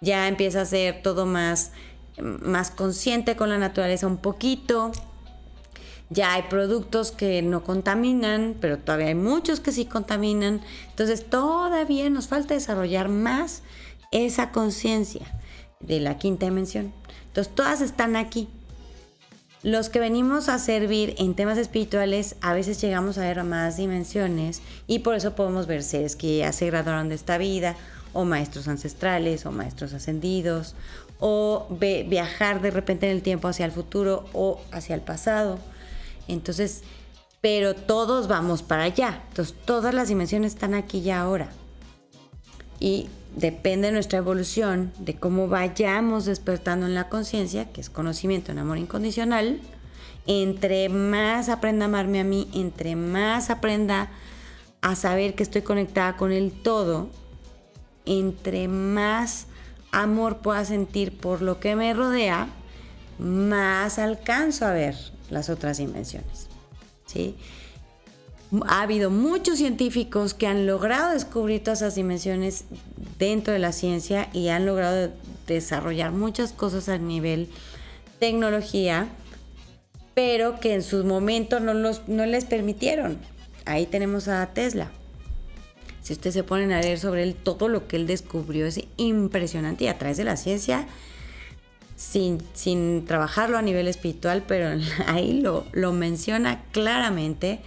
ya 0.01 0.27
empieza 0.27 0.61
a 0.61 0.65
ser 0.65 1.01
todo 1.03 1.25
más, 1.25 1.71
más 2.19 2.71
consciente 2.71 3.35
con 3.35 3.49
la 3.49 3.57
naturaleza 3.57 4.07
un 4.07 4.17
poquito. 4.17 4.91
Ya 6.13 6.33
hay 6.33 6.43
productos 6.43 7.11
que 7.11 7.41
no 7.41 7.63
contaminan, 7.63 8.57
pero 8.59 8.77
todavía 8.77 9.07
hay 9.07 9.15
muchos 9.15 9.61
que 9.61 9.71
sí 9.71 9.85
contaminan. 9.85 10.59
Entonces 10.89 11.29
todavía 11.29 12.09
nos 12.09 12.27
falta 12.27 12.53
desarrollar 12.53 13.07
más 13.07 13.63
esa 14.11 14.51
conciencia 14.51 15.25
de 15.79 16.01
la 16.01 16.17
quinta 16.17 16.45
dimensión. 16.45 16.93
Entonces 17.27 17.55
todas 17.55 17.79
están 17.79 18.17
aquí. 18.17 18.49
Los 19.63 19.87
que 19.87 20.01
venimos 20.01 20.49
a 20.49 20.59
servir 20.59 21.15
en 21.17 21.33
temas 21.33 21.57
espirituales 21.57 22.35
a 22.41 22.53
veces 22.53 22.81
llegamos 22.81 23.17
a 23.17 23.21
ver 23.21 23.41
más 23.45 23.77
dimensiones 23.77 24.61
y 24.87 24.99
por 24.99 25.15
eso 25.15 25.33
podemos 25.33 25.65
ver 25.65 25.81
seres 25.81 26.17
que 26.17 26.39
ya 26.39 26.51
se 26.51 26.65
graduaron 26.65 27.07
de 27.07 27.15
esta 27.15 27.37
vida 27.37 27.77
o 28.11 28.25
maestros 28.25 28.67
ancestrales 28.67 29.45
o 29.45 29.51
maestros 29.51 29.93
ascendidos 29.93 30.75
o 31.19 31.67
viajar 31.79 32.61
de 32.61 32.71
repente 32.71 33.09
en 33.09 33.15
el 33.15 33.21
tiempo 33.21 33.47
hacia 33.47 33.65
el 33.65 33.71
futuro 33.71 34.25
o 34.33 34.59
hacia 34.71 34.95
el 34.95 35.01
pasado. 35.01 35.59
Entonces, 36.33 36.83
pero 37.41 37.75
todos 37.75 38.27
vamos 38.27 38.61
para 38.63 38.83
allá. 38.83 39.23
Entonces 39.29 39.55
todas 39.65 39.93
las 39.93 40.07
dimensiones 40.07 40.53
están 40.53 40.73
aquí 40.73 41.01
ya 41.01 41.21
ahora. 41.21 41.49
Y 42.79 43.09
depende 43.35 43.87
de 43.87 43.93
nuestra 43.93 44.19
evolución, 44.19 44.91
de 44.99 45.15
cómo 45.15 45.47
vayamos 45.47 46.25
despertando 46.25 46.85
en 46.85 46.95
la 46.95 47.09
conciencia, 47.09 47.71
que 47.71 47.81
es 47.81 47.89
conocimiento 47.89 48.51
en 48.51 48.59
amor 48.59 48.77
incondicional, 48.77 49.59
entre 50.27 50.89
más 50.89 51.49
aprenda 51.49 51.85
a 51.85 51.87
amarme 51.87 52.19
a 52.19 52.23
mí, 52.23 52.49
entre 52.53 52.95
más 52.95 53.49
aprenda 53.49 54.09
a 54.81 54.95
saber 54.95 55.35
que 55.35 55.43
estoy 55.43 55.61
conectada 55.61 56.17
con 56.17 56.31
el 56.31 56.51
todo, 56.51 57.09
entre 58.05 58.67
más 58.67 59.47
amor 59.91 60.39
pueda 60.39 60.65
sentir 60.65 61.17
por 61.17 61.41
lo 61.41 61.59
que 61.59 61.75
me 61.75 61.93
rodea, 61.93 62.47
más 63.19 63.99
alcanzo 63.99 64.65
a 64.65 64.73
ver 64.73 64.95
las 65.31 65.49
otras 65.49 65.77
dimensiones. 65.77 66.47
¿sí? 67.07 67.35
Ha 68.67 68.81
habido 68.81 69.09
muchos 69.09 69.57
científicos 69.57 70.33
que 70.33 70.45
han 70.45 70.67
logrado 70.67 71.11
descubrir 71.11 71.63
todas 71.63 71.81
esas 71.81 71.95
dimensiones 71.95 72.65
dentro 73.17 73.53
de 73.53 73.59
la 73.59 73.71
ciencia 73.71 74.29
y 74.33 74.49
han 74.49 74.65
logrado 74.65 75.11
desarrollar 75.47 76.11
muchas 76.11 76.51
cosas 76.51 76.89
a 76.89 76.97
nivel 76.97 77.49
tecnología, 78.19 79.07
pero 80.13 80.59
que 80.59 80.73
en 80.73 80.83
su 80.83 81.03
momento 81.05 81.59
no, 81.59 81.73
los, 81.73 82.07
no 82.07 82.25
les 82.25 82.45
permitieron. 82.45 83.17
Ahí 83.65 83.85
tenemos 83.85 84.27
a 84.27 84.45
Tesla. 84.53 84.91
Si 86.01 86.13
ustedes 86.13 86.33
se 86.33 86.43
ponen 86.43 86.71
a 86.71 86.81
leer 86.81 86.99
sobre 86.99 87.23
él, 87.23 87.35
todo 87.35 87.67
lo 87.67 87.87
que 87.87 87.95
él 87.95 88.07
descubrió 88.07 88.65
es 88.65 88.81
impresionante 88.97 89.85
y 89.85 89.87
a 89.87 89.97
través 89.97 90.17
de 90.17 90.23
la 90.23 90.35
ciencia, 90.35 90.87
sin, 92.01 92.41
sin 92.53 93.05
trabajarlo 93.05 93.59
a 93.59 93.61
nivel 93.61 93.87
espiritual, 93.87 94.43
pero 94.47 94.81
ahí 95.07 95.39
lo, 95.39 95.65
lo 95.71 95.93
menciona 95.93 96.63
claramente 96.71 97.59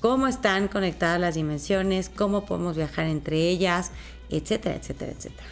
cómo 0.00 0.26
están 0.26 0.68
conectadas 0.68 1.20
las 1.20 1.34
dimensiones, 1.34 2.08
cómo 2.08 2.46
podemos 2.46 2.76
viajar 2.76 3.06
entre 3.06 3.48
ellas, 3.48 3.92
etcétera, 4.30 4.76
etcétera, 4.76 5.12
etcétera. 5.12 5.48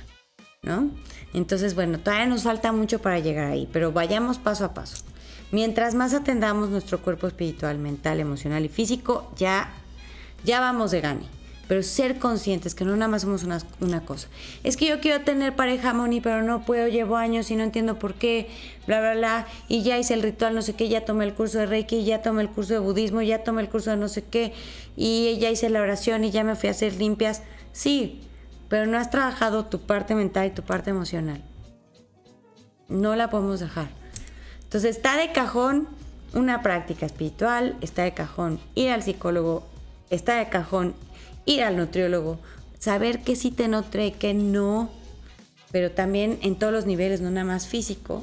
¿No? 0.62 0.90
Entonces, 1.34 1.74
bueno, 1.74 2.00
todavía 2.00 2.26
nos 2.26 2.42
falta 2.42 2.72
mucho 2.72 2.98
para 2.98 3.18
llegar 3.18 3.52
ahí, 3.52 3.68
pero 3.72 3.92
vayamos 3.92 4.38
paso 4.38 4.64
a 4.64 4.74
paso. 4.74 5.04
Mientras 5.52 5.94
más 5.94 6.14
atendamos 6.14 6.70
nuestro 6.70 7.00
cuerpo 7.00 7.26
espiritual, 7.26 7.78
mental, 7.78 8.20
emocional 8.20 8.64
y 8.64 8.68
físico, 8.68 9.30
ya, 9.36 9.70
ya 10.44 10.60
vamos 10.60 10.90
de 10.90 11.00
gane. 11.00 11.37
Pero 11.68 11.82
ser 11.82 12.18
conscientes 12.18 12.74
que 12.74 12.84
no 12.84 12.96
nada 12.96 13.08
más 13.08 13.22
somos 13.22 13.44
una, 13.44 14.00
cosa. 14.00 14.28
Es 14.64 14.76
que 14.78 14.86
yo 14.86 15.00
quiero 15.00 15.22
tener 15.22 15.54
pareja, 15.54 15.92
Moni, 15.92 16.20
pero 16.20 16.42
no 16.42 16.64
puedo, 16.64 16.88
llevo 16.88 17.16
años 17.16 17.50
y 17.50 17.56
no 17.56 17.62
entiendo 17.62 17.98
por 17.98 18.14
qué, 18.14 18.48
bla, 18.86 19.00
bla, 19.00 19.14
bla. 19.14 19.46
Y 19.68 19.82
ya 19.82 19.98
hice 19.98 20.14
el 20.14 20.22
ritual, 20.22 20.54
no 20.54 20.62
sé 20.62 20.72
qué, 20.72 20.88
ya 20.88 21.04
tomé 21.04 21.26
el 21.26 21.34
curso 21.34 21.58
de 21.58 21.66
Reiki, 21.66 22.04
ya 22.04 22.22
tomé 22.22 22.42
el 22.42 22.48
curso 22.48 22.72
de 22.72 22.78
budismo, 22.78 23.20
ya 23.20 23.44
tomé 23.44 23.60
el 23.60 23.68
curso 23.68 23.90
de 23.90 23.98
no 23.98 24.08
sé 24.08 24.24
qué, 24.24 24.54
y 24.96 25.36
ya 25.38 25.50
hice 25.50 25.68
la 25.68 25.82
oración 25.82 26.24
y 26.24 26.30
ya 26.30 26.42
me 26.42 26.56
fui 26.56 26.68
a 26.68 26.72
hacer 26.72 26.94
limpias. 26.94 27.42
Sí, 27.72 28.22
pero 28.68 28.86
no 28.86 28.98
has 28.98 29.10
trabajado 29.10 29.66
tu 29.66 29.80
parte 29.80 30.14
mental 30.14 30.46
y 30.46 30.50
tu 30.50 30.62
parte 30.62 30.90
emocional. 30.90 31.42
No 32.88 33.14
la 33.14 33.28
podemos 33.28 33.60
dejar. 33.60 33.88
Entonces 34.62 34.96
está 34.96 35.16
de 35.16 35.32
cajón 35.32 35.88
una 36.34 36.62
práctica 36.62 37.06
espiritual, 37.06 37.76
está 37.80 38.02
de 38.02 38.12
cajón 38.12 38.60
ir 38.74 38.90
al 38.90 39.02
psicólogo, 39.02 39.66
está 40.10 40.36
de 40.36 40.48
cajón 40.48 40.94
ir 41.48 41.62
al 41.62 41.76
nutriólogo, 41.76 42.38
saber 42.78 43.20
qué 43.20 43.34
sí 43.34 43.50
te 43.50 43.68
nutre, 43.68 44.12
qué 44.12 44.34
no, 44.34 44.90
pero 45.72 45.90
también 45.90 46.38
en 46.42 46.56
todos 46.56 46.72
los 46.72 46.86
niveles, 46.86 47.20
no 47.20 47.30
nada 47.30 47.46
más 47.46 47.66
físico. 47.66 48.22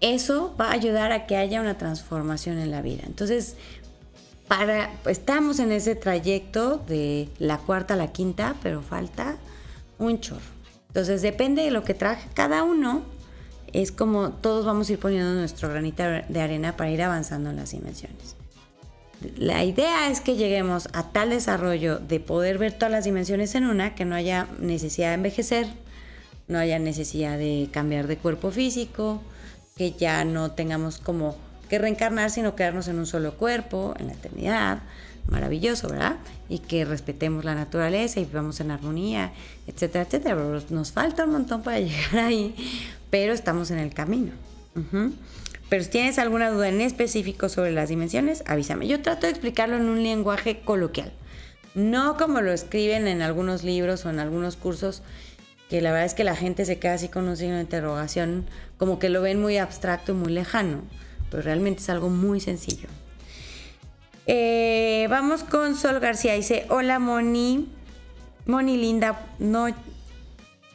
Eso 0.00 0.54
va 0.60 0.68
a 0.68 0.72
ayudar 0.72 1.10
a 1.10 1.26
que 1.26 1.36
haya 1.36 1.60
una 1.60 1.76
transformación 1.76 2.58
en 2.58 2.70
la 2.70 2.82
vida. 2.82 3.02
Entonces, 3.06 3.56
para, 4.46 4.92
estamos 5.06 5.58
en 5.58 5.72
ese 5.72 5.94
trayecto 5.94 6.76
de 6.86 7.28
la 7.38 7.58
cuarta 7.58 7.94
a 7.94 7.96
la 7.96 8.12
quinta, 8.12 8.54
pero 8.62 8.82
falta 8.82 9.36
un 9.98 10.20
chorro. 10.20 10.40
Entonces 10.88 11.22
depende 11.22 11.62
de 11.62 11.70
lo 11.70 11.82
que 11.82 11.94
traje 11.94 12.28
cada 12.34 12.62
uno, 12.62 13.02
es 13.72 13.90
como 13.90 14.30
todos 14.30 14.64
vamos 14.64 14.88
a 14.88 14.92
ir 14.92 14.98
poniendo 14.98 15.32
nuestro 15.34 15.68
granito 15.68 16.02
de 16.02 16.40
arena 16.40 16.76
para 16.76 16.90
ir 16.90 17.02
avanzando 17.02 17.50
en 17.50 17.56
las 17.56 17.72
dimensiones. 17.72 18.37
La 19.36 19.64
idea 19.64 20.10
es 20.10 20.20
que 20.20 20.36
lleguemos 20.36 20.88
a 20.92 21.10
tal 21.10 21.30
desarrollo 21.30 21.98
de 21.98 22.20
poder 22.20 22.58
ver 22.58 22.72
todas 22.72 22.92
las 22.92 23.04
dimensiones 23.04 23.54
en 23.54 23.64
una, 23.64 23.94
que 23.94 24.04
no 24.04 24.14
haya 24.14 24.46
necesidad 24.60 25.08
de 25.08 25.14
envejecer, 25.14 25.66
no 26.46 26.58
haya 26.58 26.78
necesidad 26.78 27.36
de 27.36 27.68
cambiar 27.72 28.06
de 28.06 28.16
cuerpo 28.16 28.50
físico, 28.50 29.20
que 29.76 29.92
ya 29.92 30.24
no 30.24 30.52
tengamos 30.52 30.98
como 30.98 31.36
que 31.68 31.78
reencarnar, 31.78 32.30
sino 32.30 32.54
quedarnos 32.54 32.88
en 32.88 32.98
un 32.98 33.06
solo 33.06 33.34
cuerpo, 33.34 33.94
en 33.98 34.06
la 34.06 34.12
eternidad. 34.14 34.82
Maravilloso, 35.28 35.88
¿verdad? 35.88 36.16
Y 36.48 36.60
que 36.60 36.86
respetemos 36.86 37.44
la 37.44 37.54
naturaleza 37.54 38.18
y 38.18 38.24
vivamos 38.24 38.60
en 38.60 38.70
armonía, 38.70 39.32
etcétera, 39.66 40.04
etcétera. 40.04 40.36
Nos 40.70 40.92
falta 40.92 41.24
un 41.24 41.32
montón 41.32 41.62
para 41.62 41.80
llegar 41.80 42.24
ahí, 42.24 42.54
pero 43.10 43.34
estamos 43.34 43.70
en 43.70 43.78
el 43.78 43.92
camino. 43.92 44.32
Pero 45.68 45.84
si 45.84 45.90
tienes 45.90 46.18
alguna 46.18 46.50
duda 46.50 46.68
en 46.68 46.80
específico 46.80 47.48
sobre 47.48 47.72
las 47.72 47.88
dimensiones, 47.88 48.42
avísame. 48.46 48.86
Yo 48.86 49.02
trato 49.02 49.26
de 49.26 49.32
explicarlo 49.32 49.76
en 49.76 49.88
un 49.88 50.02
lenguaje 50.02 50.60
coloquial, 50.60 51.12
no 51.74 52.16
como 52.16 52.40
lo 52.40 52.52
escriben 52.52 53.06
en 53.06 53.22
algunos 53.22 53.64
libros 53.64 54.06
o 54.06 54.10
en 54.10 54.18
algunos 54.18 54.56
cursos, 54.56 55.02
que 55.68 55.82
la 55.82 55.90
verdad 55.90 56.06
es 56.06 56.14
que 56.14 56.24
la 56.24 56.36
gente 56.36 56.64
se 56.64 56.78
queda 56.78 56.94
así 56.94 57.08
con 57.08 57.28
un 57.28 57.36
signo 57.36 57.56
de 57.56 57.62
interrogación, 57.62 58.46
como 58.78 58.98
que 58.98 59.10
lo 59.10 59.20
ven 59.20 59.40
muy 59.40 59.58
abstracto 59.58 60.12
y 60.12 60.14
muy 60.14 60.32
lejano 60.32 60.82
pero 61.30 61.42
realmente 61.42 61.82
es 61.82 61.90
algo 61.90 62.08
muy 62.08 62.40
sencillo. 62.40 62.88
Eh, 64.26 65.06
vamos 65.10 65.42
con 65.44 65.74
Sol 65.76 66.00
García. 66.00 66.34
Dice, 66.34 66.66
hola 66.68 66.98
Moni. 66.98 67.68
Moni, 68.46 68.76
linda 68.76 69.26
no 69.38 69.68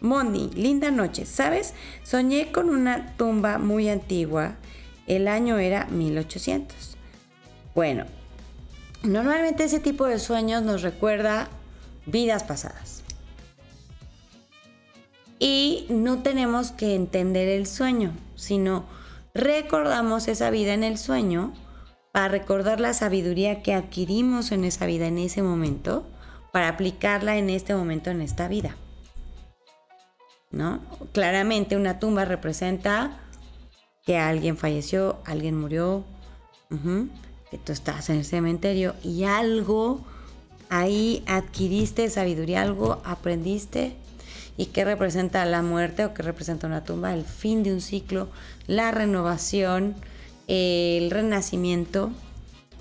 Moni, 0.02 0.50
linda 0.56 0.92
noche. 0.92 1.26
¿Sabes? 1.26 1.74
Soñé 2.04 2.52
con 2.52 2.70
una 2.70 3.16
tumba 3.16 3.58
muy 3.58 3.90
antigua. 3.90 4.56
El 5.08 5.28
año 5.28 5.58
era 5.58 5.86
1800. 5.86 6.98
Bueno, 7.76 8.06
normalmente 9.04 9.64
ese 9.64 9.80
tipo 9.80 10.06
de 10.06 10.20
sueños 10.20 10.64
nos 10.64 10.82
recuerda 10.82 11.50
vidas 12.06 12.44
pasadas. 12.44 13.04
Y 15.40 15.88
no 15.90 16.24
tenemos 16.24 16.72
que 16.72 16.96
entender 16.96 17.50
el 17.50 17.68
sueño, 17.68 18.14
sino 18.36 18.86
recordamos 19.34 20.28
esa 20.28 20.50
vida 20.50 20.74
en 20.74 20.84
el 20.84 20.98
sueño 20.98 21.54
para 22.14 22.28
recordar 22.28 22.80
la 22.80 22.94
sabiduría 22.94 23.62
que 23.64 23.74
adquirimos 23.74 24.52
en 24.52 24.64
esa 24.64 24.86
vida 24.86 25.08
en 25.08 25.18
ese 25.18 25.42
momento, 25.42 26.06
para 26.52 26.70
aplicarla 26.70 27.38
en 27.38 27.50
este 27.50 27.74
momento 27.76 28.12
en 28.12 28.22
esta 28.22 28.48
vida. 28.48 28.76
¿No? 30.52 30.80
Claramente 31.12 31.76
una 31.76 31.98
tumba 31.98 32.26
representa 32.26 33.23
que 34.06 34.18
alguien 34.18 34.58
falleció, 34.58 35.18
alguien 35.26 35.60
murió, 35.60 36.04
que 37.50 37.58
tú 37.58 37.72
estás 37.72 38.10
en 38.10 38.18
el 38.18 38.26
cementerio 38.26 38.96
y 39.04 39.24
algo 39.24 40.02
ahí 40.70 41.24
adquiriste 41.28 42.10
sabiduría, 42.10 42.62
algo 42.62 43.02
aprendiste. 43.06 43.96
¿Y 44.56 44.68
qué 44.68 44.86
representa 44.86 45.46
la 45.46 45.64
muerte 45.64 46.06
o 46.06 46.14
qué 46.14 46.22
representa 46.22 46.68
una 46.68 46.84
tumba? 46.84 47.14
El 47.14 47.24
fin 47.26 47.64
de 47.64 47.74
un 47.74 47.82
ciclo, 47.82 48.30
la 48.68 48.92
renovación, 48.92 49.96
el 50.48 51.10
renacimiento, 51.10 52.12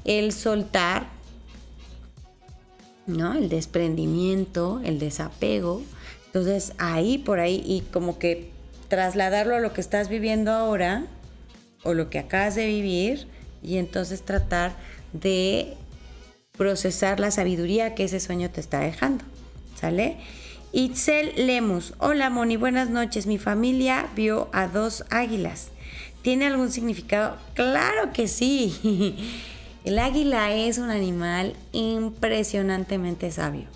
el 0.05 0.33
soltar, 0.33 1.09
¿no? 3.07 3.33
El 3.33 3.49
desprendimiento, 3.49 4.83
el 4.85 4.99
desapego. 4.99 5.83
Entonces 6.27 6.75
ahí 6.79 7.19
por 7.19 7.41
ahí 7.41 7.63
y 7.67 7.81
como 7.93 8.19
que 8.19 8.52
trasladarlo 8.92 9.57
a 9.57 9.61
lo 9.61 9.72
que 9.72 9.81
estás 9.81 10.11
viviendo 10.11 10.52
ahora 10.52 11.07
o 11.83 11.94
lo 11.94 12.11
que 12.11 12.18
acabas 12.18 12.57
de 12.57 12.66
vivir 12.66 13.26
y 13.62 13.78
entonces 13.78 14.20
tratar 14.20 14.76
de 15.14 15.78
procesar 16.59 17.18
la 17.18 17.31
sabiduría 17.31 17.94
que 17.94 18.05
ese 18.05 18.20
sueño 18.20 18.50
te 18.50 18.61
está 18.61 18.81
dejando. 18.81 19.24
¿Sale? 19.81 20.18
Itzel 20.72 21.33
Lemus. 21.46 21.94
Hola 22.00 22.28
Moni, 22.28 22.59
buenas 22.59 22.90
noches. 22.90 23.26
Mi 23.26 23.38
familia 23.38 24.11
vio 24.14 24.50
a 24.52 24.66
dos 24.66 25.07
águilas. 25.09 25.68
¿Tiene 26.20 26.48
algún 26.48 26.70
significado? 26.70 27.38
Claro 27.55 28.12
que 28.12 28.28
sí. 28.28 29.16
El 29.87 29.98
águila 29.98 30.52
es 30.55 30.76
un 30.76 30.90
animal 30.90 31.55
impresionantemente 31.72 33.33
sabio. 33.33 33.68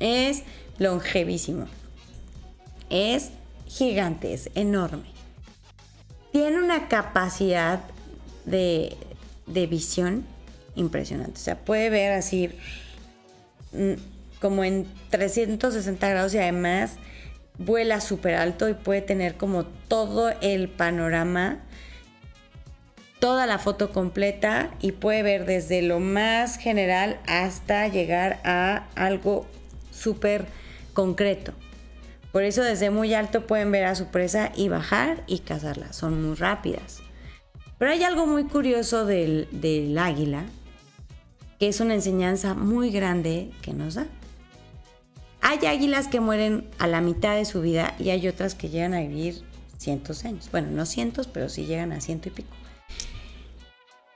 Es 0.00 0.42
longevísimo. 0.80 1.68
Es 2.88 3.30
gigante, 3.70 4.34
es 4.34 4.50
enorme. 4.54 5.12
Tiene 6.32 6.58
una 6.58 6.88
capacidad 6.88 7.80
de, 8.44 8.96
de 9.46 9.66
visión 9.66 10.24
impresionante. 10.74 11.34
O 11.34 11.42
sea, 11.42 11.58
puede 11.58 11.88
ver 11.90 12.12
así 12.12 12.50
mm, 13.72 13.92
como 14.40 14.64
en 14.64 14.86
360 15.10 16.08
grados 16.08 16.34
y 16.34 16.38
además 16.38 16.96
vuela 17.58 18.00
súper 18.00 18.34
alto 18.34 18.68
y 18.68 18.74
puede 18.74 19.02
tener 19.02 19.36
como 19.36 19.64
todo 19.64 20.30
el 20.40 20.68
panorama, 20.68 21.58
toda 23.18 23.46
la 23.46 23.58
foto 23.58 23.92
completa 23.92 24.70
y 24.80 24.92
puede 24.92 25.22
ver 25.22 25.44
desde 25.44 25.82
lo 25.82 26.00
más 26.00 26.56
general 26.56 27.20
hasta 27.26 27.86
llegar 27.88 28.40
a 28.44 28.86
algo 28.94 29.46
súper 29.92 30.46
concreto. 30.94 31.52
Por 32.32 32.44
eso 32.44 32.62
desde 32.62 32.90
muy 32.90 33.12
alto 33.14 33.46
pueden 33.46 33.72
ver 33.72 33.84
a 33.84 33.94
su 33.94 34.06
presa 34.06 34.52
y 34.54 34.68
bajar 34.68 35.24
y 35.26 35.40
cazarla. 35.40 35.92
Son 35.92 36.22
muy 36.22 36.36
rápidas. 36.36 37.02
Pero 37.78 37.90
hay 37.92 38.04
algo 38.04 38.26
muy 38.26 38.44
curioso 38.44 39.06
del, 39.06 39.96
águila, 39.98 40.44
que 41.58 41.68
es 41.68 41.80
una 41.80 41.94
enseñanza 41.94 42.54
muy 42.54 42.90
grande 42.90 43.50
que 43.62 43.72
nos 43.72 43.94
da. 43.94 44.06
Hay 45.40 45.66
águilas 45.66 46.06
que 46.06 46.20
mueren 46.20 46.68
a 46.78 46.86
la 46.86 47.00
mitad 47.00 47.34
de 47.34 47.46
su 47.46 47.62
vida 47.62 47.94
y 47.98 48.10
hay 48.10 48.28
otras 48.28 48.54
que 48.54 48.68
llegan 48.68 48.94
a 48.94 49.00
vivir 49.00 49.42
cientos 49.78 50.24
años. 50.24 50.50
Bueno, 50.52 50.68
no 50.70 50.84
cientos, 50.86 51.26
pero 51.26 51.48
sí 51.48 51.64
llegan 51.64 51.92
a 51.92 52.00
ciento 52.00 52.28
y 52.28 52.32
pico. 52.32 52.54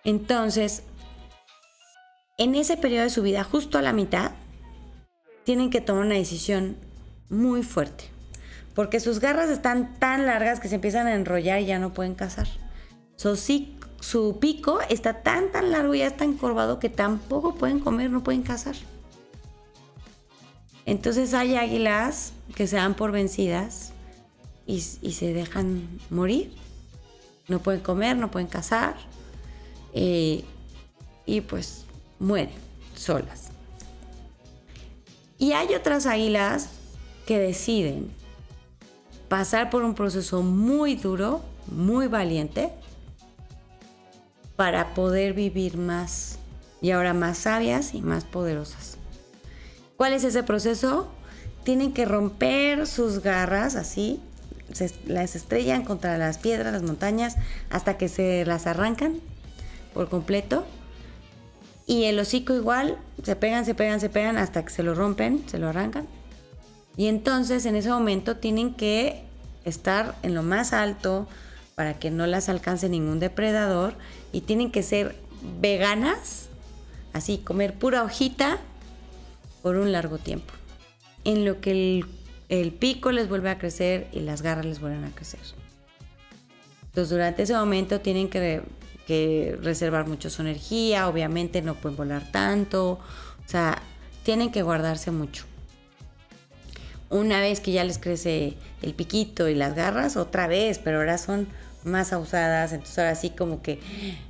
Entonces, 0.04 0.82
en 2.36 2.54
ese 2.54 2.76
periodo 2.76 3.04
de 3.04 3.10
su 3.10 3.22
vida, 3.22 3.42
justo 3.42 3.78
a 3.78 3.82
la 3.82 3.94
mitad, 3.94 4.32
tienen 5.44 5.70
que 5.70 5.80
tomar 5.80 6.04
una 6.04 6.16
decisión 6.16 6.76
muy 7.34 7.62
fuerte. 7.62 8.04
Porque 8.74 9.00
sus 9.00 9.20
garras 9.20 9.50
están 9.50 9.94
tan 9.98 10.26
largas 10.26 10.60
que 10.60 10.68
se 10.68 10.76
empiezan 10.76 11.06
a 11.06 11.14
enrollar 11.14 11.60
y 11.60 11.66
ya 11.66 11.78
no 11.78 11.92
pueden 11.92 12.14
cazar. 12.14 12.48
su 13.16 14.38
pico 14.40 14.80
está 14.88 15.22
tan 15.22 15.50
tan 15.52 15.70
largo 15.70 15.94
y 15.94 15.98
ya 16.00 16.06
está 16.06 16.24
encorvado 16.24 16.78
que 16.78 16.88
tampoco 16.88 17.54
pueden 17.54 17.80
comer, 17.80 18.10
no 18.10 18.22
pueden 18.24 18.42
cazar. 18.42 18.74
Entonces 20.86 21.32
hay 21.32 21.56
águilas 21.56 22.32
que 22.54 22.66
se 22.66 22.76
dan 22.76 22.94
por 22.94 23.12
vencidas 23.12 23.92
y, 24.66 24.80
se 24.80 25.32
dejan 25.32 25.88
morir. 26.10 26.52
No 27.48 27.60
pueden 27.60 27.80
comer, 27.80 28.16
no 28.16 28.30
pueden 28.30 28.48
cazar 28.48 28.96
eh, 29.92 30.44
y 31.26 31.40
pues 31.42 31.84
mueren 32.18 32.54
solas. 32.94 33.50
Y 35.38 35.52
hay 35.52 35.74
otras 35.74 36.06
águilas 36.06 36.70
que 37.26 37.38
deciden 37.38 38.10
pasar 39.28 39.70
por 39.70 39.82
un 39.82 39.94
proceso 39.94 40.42
muy 40.42 40.94
duro, 40.94 41.42
muy 41.66 42.06
valiente, 42.06 42.72
para 44.56 44.94
poder 44.94 45.32
vivir 45.32 45.76
más 45.76 46.38
y 46.80 46.90
ahora 46.90 47.14
más 47.14 47.38
sabias 47.38 47.94
y 47.94 48.02
más 48.02 48.24
poderosas. 48.24 48.98
¿Cuál 49.96 50.12
es 50.12 50.24
ese 50.24 50.42
proceso? 50.42 51.08
Tienen 51.64 51.92
que 51.92 52.04
romper 52.04 52.86
sus 52.86 53.20
garras 53.20 53.74
así, 53.74 54.20
las 55.06 55.34
estrellan 55.34 55.84
contra 55.84 56.18
las 56.18 56.38
piedras, 56.38 56.72
las 56.72 56.82
montañas, 56.82 57.36
hasta 57.70 57.96
que 57.96 58.08
se 58.08 58.44
las 58.44 58.66
arrancan 58.66 59.20
por 59.94 60.08
completo. 60.08 60.66
Y 61.86 62.04
el 62.04 62.18
hocico 62.18 62.54
igual, 62.54 62.98
se 63.22 63.36
pegan, 63.36 63.64
se 63.64 63.74
pegan, 63.74 64.00
se 64.00 64.08
pegan 64.08 64.36
hasta 64.36 64.64
que 64.64 64.70
se 64.70 64.82
lo 64.82 64.94
rompen, 64.94 65.42
se 65.48 65.58
lo 65.58 65.68
arrancan. 65.68 66.06
Y 66.96 67.06
entonces 67.06 67.66
en 67.66 67.76
ese 67.76 67.90
momento 67.90 68.36
tienen 68.36 68.74
que 68.74 69.24
estar 69.64 70.14
en 70.22 70.34
lo 70.34 70.42
más 70.42 70.72
alto 70.72 71.26
para 71.74 71.98
que 71.98 72.10
no 72.10 72.26
las 72.26 72.48
alcance 72.48 72.88
ningún 72.88 73.18
depredador 73.18 73.94
y 74.32 74.42
tienen 74.42 74.70
que 74.70 74.82
ser 74.82 75.16
veganas, 75.60 76.48
así 77.12 77.38
comer 77.38 77.74
pura 77.74 78.02
hojita 78.04 78.58
por 79.62 79.76
un 79.76 79.92
largo 79.92 80.18
tiempo, 80.18 80.52
en 81.24 81.44
lo 81.44 81.60
que 81.60 82.04
el, 82.48 82.72
pico 82.72 83.10
les 83.10 83.28
vuelve 83.28 83.50
a 83.50 83.58
crecer 83.58 84.06
y 84.12 84.20
las 84.20 84.42
garras 84.42 84.66
les 84.66 84.80
vuelven 84.80 85.04
a 85.04 85.10
crecer. 85.10 85.40
Entonces 86.84 87.10
durante 87.10 87.42
ese 87.42 87.54
momento 87.54 88.00
tienen 88.00 88.28
que, 88.28 88.62
que 89.06 89.58
reservar 89.60 90.06
mucho 90.06 90.30
su 90.30 90.42
energía, 90.42 91.08
obviamente 91.08 91.60
no 91.60 91.74
pueden 91.74 91.96
volar 91.96 92.30
tanto, 92.30 92.92
o 92.92 93.48
sea, 93.48 93.82
tienen 94.22 94.52
que 94.52 94.62
guardarse 94.62 95.10
mucho. 95.10 95.44
Una 97.10 97.40
vez 97.40 97.60
que 97.60 97.72
ya 97.72 97.84
les 97.84 97.98
crece 97.98 98.54
el 98.82 98.94
piquito 98.94 99.48
y 99.48 99.54
las 99.54 99.74
garras, 99.74 100.16
otra 100.16 100.46
vez, 100.46 100.78
pero 100.78 100.98
ahora 100.98 101.18
son 101.18 101.46
más 101.84 102.12
ausadas, 102.12 102.72
entonces 102.72 102.98
ahora 102.98 103.14
sí 103.14 103.30
como 103.30 103.62
que 103.62 103.78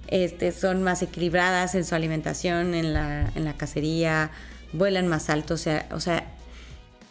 este, 0.08 0.52
son 0.52 0.82
más 0.82 1.02
equilibradas 1.02 1.74
en 1.74 1.84
su 1.84 1.94
alimentación, 1.94 2.74
en 2.74 2.92
la, 2.92 3.30
en 3.34 3.44
la 3.44 3.54
cacería, 3.54 4.30
vuelan 4.72 5.06
más 5.06 5.30
alto, 5.30 5.54
o 5.54 5.58
sea, 5.58 5.86
o 5.92 6.00
sea, 6.00 6.24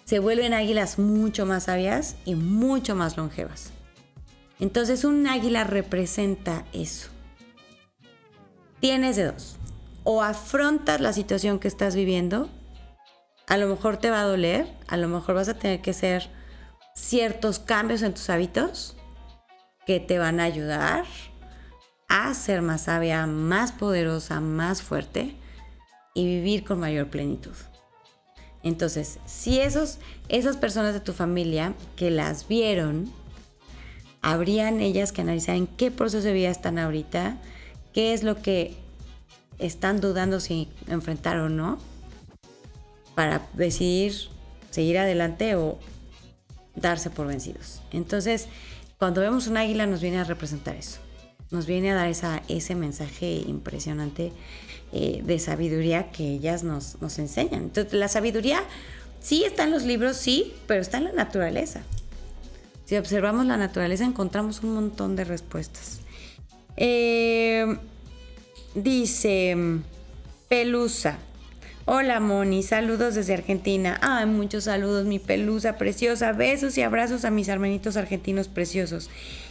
se 0.06 0.20
vuelven 0.20 0.54
águilas 0.54 1.00
mucho 1.00 1.46
más 1.46 1.64
sabias 1.64 2.18
y 2.26 2.36
mucho 2.36 2.96
más 2.96 3.18
longevas. 3.18 3.72
Entonces 4.60 5.06
un 5.06 5.26
águila 5.28 5.64
representa 5.64 6.66
eso. 6.74 7.10
Tienes 8.80 9.16
de 9.16 9.26
dos. 9.26 9.58
O 10.04 10.22
afrontas 10.22 11.00
la 11.00 11.14
situación 11.14 11.60
que 11.60 11.70
estás 11.70 11.96
viviendo, 11.96 12.50
a 13.48 13.58
lo 13.58 13.68
mejor 13.68 13.98
te 13.98 14.10
va 14.10 14.22
a 14.22 14.26
doler, 14.26 14.68
a 14.88 14.98
lo 14.98 15.08
mejor 15.08 15.36
vas 15.36 15.50
a 15.50 15.54
tener 15.54 15.82
que 15.82 15.92
hacer 15.92 16.30
ciertos 16.96 17.60
cambios 17.60 18.02
en 18.02 18.14
tus 18.14 18.30
hábitos 18.30 18.96
que 19.86 20.00
te 20.00 20.20
van 20.20 20.40
a 20.40 20.44
ayudar 20.44 21.06
a 22.08 22.34
ser 22.34 22.62
más 22.62 22.84
sabia, 22.84 23.26
más 23.26 23.72
poderosa, 23.72 24.40
más 24.40 24.82
fuerte 24.82 25.36
y 26.14 26.26
vivir 26.26 26.64
con 26.64 26.80
mayor 26.80 27.10
plenitud. 27.10 27.56
Entonces, 28.62 29.20
si 29.26 29.60
esos, 29.60 30.00
esas 30.30 30.56
personas 30.56 30.94
de 30.94 31.02
tu 31.02 31.12
familia 31.12 31.74
que 31.98 32.12
las 32.12 32.48
vieron, 32.48 33.12
habrían 34.22 34.80
ellas 34.80 35.12
que 35.12 35.22
analizar 35.22 35.56
en 35.56 35.68
qué 35.68 35.92
proceso 35.92 36.26
de 36.26 36.34
vida 36.34 36.50
están 36.50 36.80
ahorita, 36.80 37.38
qué 37.94 38.14
es 38.14 38.24
lo 38.24 38.42
que 38.42 38.78
están 39.60 40.00
dudando 40.00 40.40
si 40.40 40.70
enfrentar 40.88 41.38
o 41.40 41.50
no, 41.50 41.78
para 43.16 43.48
decidir 43.54 44.14
seguir 44.72 44.98
adelante 44.98 45.56
o 45.56 45.78
darse 46.76 47.10
por 47.10 47.28
vencidos. 47.28 47.82
Entonces, 47.92 48.48
cuando 48.98 49.22
vemos 49.22 49.48
un 49.48 49.58
águila 49.58 49.86
nos 49.86 50.02
viene 50.02 50.20
a 50.20 50.24
representar 50.24 50.76
eso, 50.76 51.00
nos 51.52 51.68
viene 51.68 51.92
a 51.92 51.96
dar 51.96 52.08
esa, 52.08 52.42
ese 52.48 52.74
mensaje 52.74 53.44
impresionante 53.48 54.32
eh, 54.92 55.22
de 55.24 55.40
sabiduría 55.40 56.12
que 56.12 56.28
ellas 56.32 56.64
nos, 56.64 57.02
nos 57.02 57.20
enseñan. 57.20 57.64
Entonces, 57.64 57.94
la 57.94 58.08
sabiduría 58.08 58.64
sí 59.20 59.44
está 59.44 59.66
en 59.66 59.72
los 59.72 59.84
libros, 59.84 60.18
sí, 60.18 60.54
pero 60.68 60.82
está 60.82 60.98
en 60.98 61.06
la 61.06 61.12
naturaleza. 61.12 61.82
Si 62.86 62.98
observamos 62.98 63.46
la 63.46 63.58
naturaleza 63.58 64.04
encontramos 64.04 64.62
un 64.64 64.74
montón 64.74 65.16
de 65.16 65.24
respuestas. 65.24 66.00
Eh, 66.76 67.78
dice 68.76 69.56
Pelusa. 70.50 71.18
Hola 71.86 72.22
Moni, 72.22 72.64
saludos 72.64 73.14
desde 73.16 73.34
Argentina. 73.34 74.00
Ay, 74.02 74.26
muchos 74.26 74.64
saludos, 74.64 75.06
mi 75.06 75.20
pelusa 75.20 75.76
preciosa. 75.76 76.32
Besos 76.32 76.78
y 76.78 76.82
abrazos 76.82 77.26
a 77.26 77.30
mis 77.30 77.50
hermanitos 77.50 77.98
argentinos 77.98 78.48
preciosos. 78.48 79.10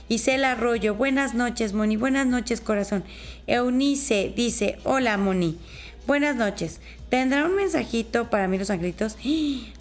Isela 0.09 0.53
Arroyo, 0.53 0.95
buenas 0.95 1.35
noches, 1.35 1.75
Moni, 1.75 1.99
buenas 1.99 2.27
noches, 2.27 2.63
corazón. 2.63 3.05
Eunice 3.47 4.33
dice, 4.35 4.79
hola, 4.85 5.19
Moni. 5.19 5.59
Buenas 6.07 6.35
noches. 6.35 6.81
¿Tendrá 7.11 7.45
un 7.45 7.55
mensajito 7.55 8.31
para 8.31 8.49
mí 8.49 8.57
los 8.57 8.71
angelitos? 8.71 9.19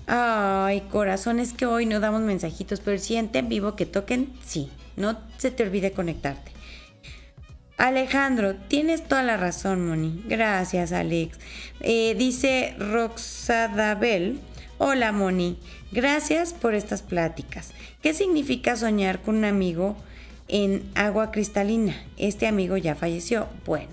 Ay, 0.07 0.81
corazón, 0.91 1.39
es 1.39 1.53
que 1.53 1.65
hoy 1.65 1.85
no 1.85 2.01
damos 2.01 2.19
mensajitos, 2.19 2.81
pero 2.81 2.97
si 2.97 3.15
en 3.15 3.31
vivo 3.47 3.77
que 3.77 3.85
toquen, 3.85 4.29
sí. 4.45 4.69
No 4.97 5.17
se 5.37 5.51
te 5.51 5.63
olvide 5.63 5.93
conectarte. 5.93 6.51
Alejandro, 7.81 8.53
tienes 8.53 9.07
toda 9.07 9.23
la 9.23 9.37
razón, 9.37 9.87
Moni. 9.87 10.21
Gracias, 10.27 10.91
Alex. 10.91 11.39
Eh, 11.79 12.13
dice 12.15 12.75
Roxadabel. 12.77 14.39
Hola, 14.77 15.11
Moni. 15.11 15.57
Gracias 15.91 16.53
por 16.53 16.75
estas 16.75 17.01
pláticas. 17.01 17.71
¿Qué 18.03 18.13
significa 18.13 18.75
soñar 18.75 19.23
con 19.23 19.37
un 19.37 19.45
amigo 19.45 19.97
en 20.47 20.87
agua 20.93 21.31
cristalina? 21.31 21.95
Este 22.17 22.45
amigo 22.45 22.77
ya 22.77 22.93
falleció. 22.93 23.47
Bueno, 23.65 23.89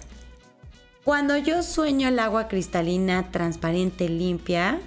cuando 1.02 1.38
yo 1.38 1.62
sueño 1.62 2.08
el 2.08 2.18
agua 2.18 2.46
cristalina, 2.46 3.30
transparente, 3.30 4.10
limpia, 4.10 4.80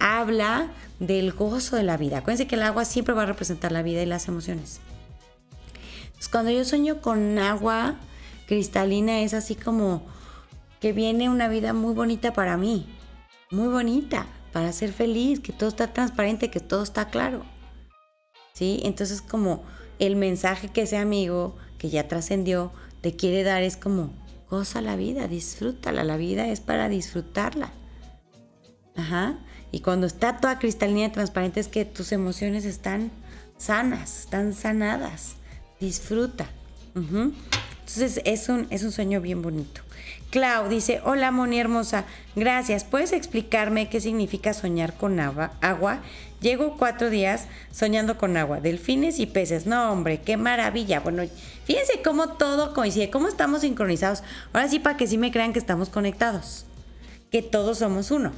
habla 0.00 0.72
del 0.98 1.30
gozo 1.30 1.76
de 1.76 1.84
la 1.84 1.96
vida. 1.96 2.18
Acuérdense 2.18 2.48
que 2.48 2.56
el 2.56 2.64
agua 2.64 2.84
siempre 2.84 3.14
va 3.14 3.22
a 3.22 3.26
representar 3.26 3.70
la 3.70 3.82
vida 3.82 4.02
y 4.02 4.06
las 4.06 4.26
emociones. 4.26 4.80
cuando 6.32 6.50
yo 6.50 6.64
sueño 6.64 7.00
con 7.00 7.38
agua 7.38 7.94
cristalina 8.46 9.20
es 9.20 9.34
así 9.34 9.54
como 9.54 10.02
que 10.80 10.92
viene 10.92 11.28
una 11.30 11.48
vida 11.48 11.72
muy 11.72 11.94
bonita 11.94 12.32
para 12.32 12.56
mí, 12.56 12.86
muy 13.50 13.68
bonita, 13.68 14.26
para 14.52 14.72
ser 14.72 14.92
feliz, 14.92 15.40
que 15.40 15.52
todo 15.52 15.68
está 15.68 15.92
transparente, 15.92 16.50
que 16.50 16.60
todo 16.60 16.82
está 16.82 17.08
claro. 17.08 17.44
¿Sí? 18.52 18.80
Entonces 18.84 19.22
como 19.22 19.64
el 19.98 20.16
mensaje 20.16 20.68
que 20.68 20.82
ese 20.82 20.96
amigo 20.96 21.56
que 21.78 21.90
ya 21.90 22.08
trascendió 22.08 22.72
te 23.00 23.16
quiere 23.16 23.42
dar 23.42 23.62
es 23.62 23.76
como 23.76 24.10
goza 24.48 24.80
la 24.80 24.96
vida, 24.96 25.26
disfrútala, 25.26 26.04
la 26.04 26.16
vida 26.16 26.48
es 26.48 26.60
para 26.60 26.88
disfrutarla. 26.88 27.72
Ajá. 28.96 29.38
Y 29.72 29.80
cuando 29.80 30.06
está 30.06 30.38
toda 30.38 30.58
cristalina 30.58 31.06
y 31.06 31.10
transparente 31.10 31.60
es 31.60 31.68
que 31.68 31.84
tus 31.84 32.12
emociones 32.12 32.64
están 32.64 33.10
sanas, 33.56 34.20
están 34.20 34.54
sanadas. 34.54 35.34
Disfruta. 35.80 36.46
Entonces 36.94 38.20
es 38.24 38.48
un, 38.48 38.66
es 38.70 38.82
un 38.82 38.92
sueño 38.92 39.20
bien 39.20 39.42
bonito. 39.42 39.82
Clau 40.30 40.68
dice, 40.68 41.00
hola 41.04 41.30
Moni 41.30 41.60
hermosa, 41.60 42.06
gracias. 42.34 42.82
¿Puedes 42.84 43.12
explicarme 43.12 43.88
qué 43.88 44.00
significa 44.00 44.52
soñar 44.52 44.94
con 44.94 45.20
agua? 45.20 46.00
Llego 46.40 46.76
cuatro 46.76 47.08
días 47.08 47.46
soñando 47.70 48.18
con 48.18 48.36
agua, 48.36 48.60
delfines 48.60 49.18
y 49.18 49.26
peces. 49.26 49.66
No, 49.66 49.92
hombre, 49.92 50.20
qué 50.20 50.36
maravilla. 50.36 51.00
Bueno, 51.00 51.22
fíjense 51.64 52.02
cómo 52.02 52.30
todo 52.30 52.74
coincide, 52.74 53.10
cómo 53.10 53.28
estamos 53.28 53.60
sincronizados. 53.60 54.22
Ahora 54.52 54.68
sí, 54.68 54.78
para 54.78 54.96
que 54.96 55.06
sí 55.06 55.18
me 55.18 55.30
crean 55.30 55.52
que 55.52 55.58
estamos 55.58 55.88
conectados, 55.88 56.66
que 57.30 57.40
todos 57.40 57.78
somos 57.78 58.10
uno, 58.10 58.32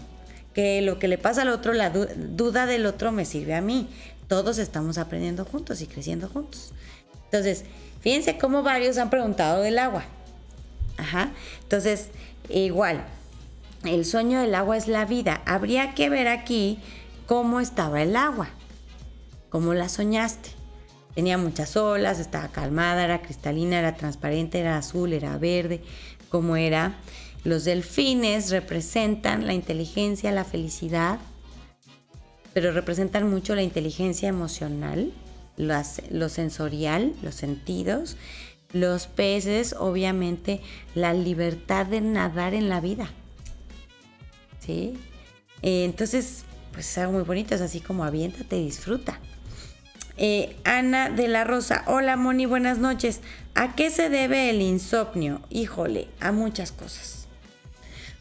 que 0.55 0.83
lo 0.83 0.99
que 0.99 1.09
le 1.09 1.19
pasa 1.19 1.42
al 1.42 1.49
otro, 1.49 1.73
la 1.73 1.90
duda 1.90 2.66
del 2.66 2.87
otro 2.87 3.11
me 3.11 3.25
sirve 3.25 3.55
a 3.55 3.61
mí. 3.61 3.88
Todos 4.29 4.59
estamos 4.59 4.99
aprendiendo 4.99 5.45
juntos 5.45 5.81
y 5.81 5.87
creciendo 5.87 6.29
juntos. 6.29 6.75
Entonces, 7.25 7.64
fíjense 8.07 8.38
cómo 8.38 8.62
varios 8.62 8.99
han 8.99 9.11
preguntado 9.11 9.62
del 9.62 9.81
agua. 9.81 10.05
Ajá. 10.97 11.33
Entonces, 11.64 12.11
igual, 12.49 13.05
el 13.85 14.05
sueño 14.05 14.40
del 14.40 14.55
agua 14.55 14.77
es 14.77 14.87
la 14.87 15.05
vida. 15.05 15.42
Habría 15.45 15.92
que 15.92 16.09
ver 16.09 16.29
aquí 16.29 16.79
cómo 17.27 17.59
estaba 17.59 18.01
el 18.01 18.14
agua, 18.14 18.51
cómo 19.49 19.75
la 19.75 19.88
soñaste. 19.88 20.51
Tenía 21.16 21.37
muchas 21.37 21.77
olas, 21.77 22.21
estaba 22.21 22.47
calmada, 22.47 23.03
era 23.03 23.23
cristalina, 23.23 23.81
era 23.81 23.97
transparente, 23.97 24.61
era 24.61 24.79
azul, 24.79 25.12
era 25.12 25.37
verde, 25.37 25.83
cómo 26.29 26.55
era. 26.55 26.95
Los 27.42 27.64
delfines 27.64 28.53
representan 28.53 29.49
la 29.49 29.53
inteligencia, 29.53 30.31
la 30.31 30.45
felicidad, 30.45 31.19
pero 32.55 32.71
representan 32.71 33.29
mucho 33.29 33.57
la 33.57 33.64
inteligencia 33.64 34.29
emocional, 34.29 35.12
lo 35.57 36.29
sensorial, 36.29 37.14
los 37.23 37.35
sentidos 37.35 38.16
los 38.73 39.07
peces, 39.07 39.75
obviamente, 39.79 40.61
la 40.95 41.14
libertad 41.14 41.87
de 41.87 42.01
nadar 42.01 42.55
en 42.55 42.69
la 42.69 42.81
vida. 42.81 43.11
¿Sí? 44.61 44.95
Eh, 45.62 45.85
entonces, 45.85 46.45
pues 46.73 46.90
es 46.90 46.99
algo 46.99 47.12
muy 47.12 47.23
bonito, 47.23 47.55
es 47.55 47.61
así 47.61 47.81
como 47.81 48.05
aviéntate, 48.05 48.57
disfruta. 48.57 49.21
Eh, 50.19 50.57
Ana 50.64 51.11
de 51.11 51.29
la 51.29 51.45
Rosa, 51.45 51.85
hola 51.87 52.16
Moni, 52.16 52.47
buenas 52.47 52.79
noches. 52.79 53.21
¿A 53.55 53.75
qué 53.75 53.90
se 53.90 54.09
debe 54.09 54.51
el 54.51 54.62
insomnio? 54.62 55.42
Híjole, 55.51 56.09
a 56.21 56.33
muchas 56.33 56.73
cosas. 56.73 57.29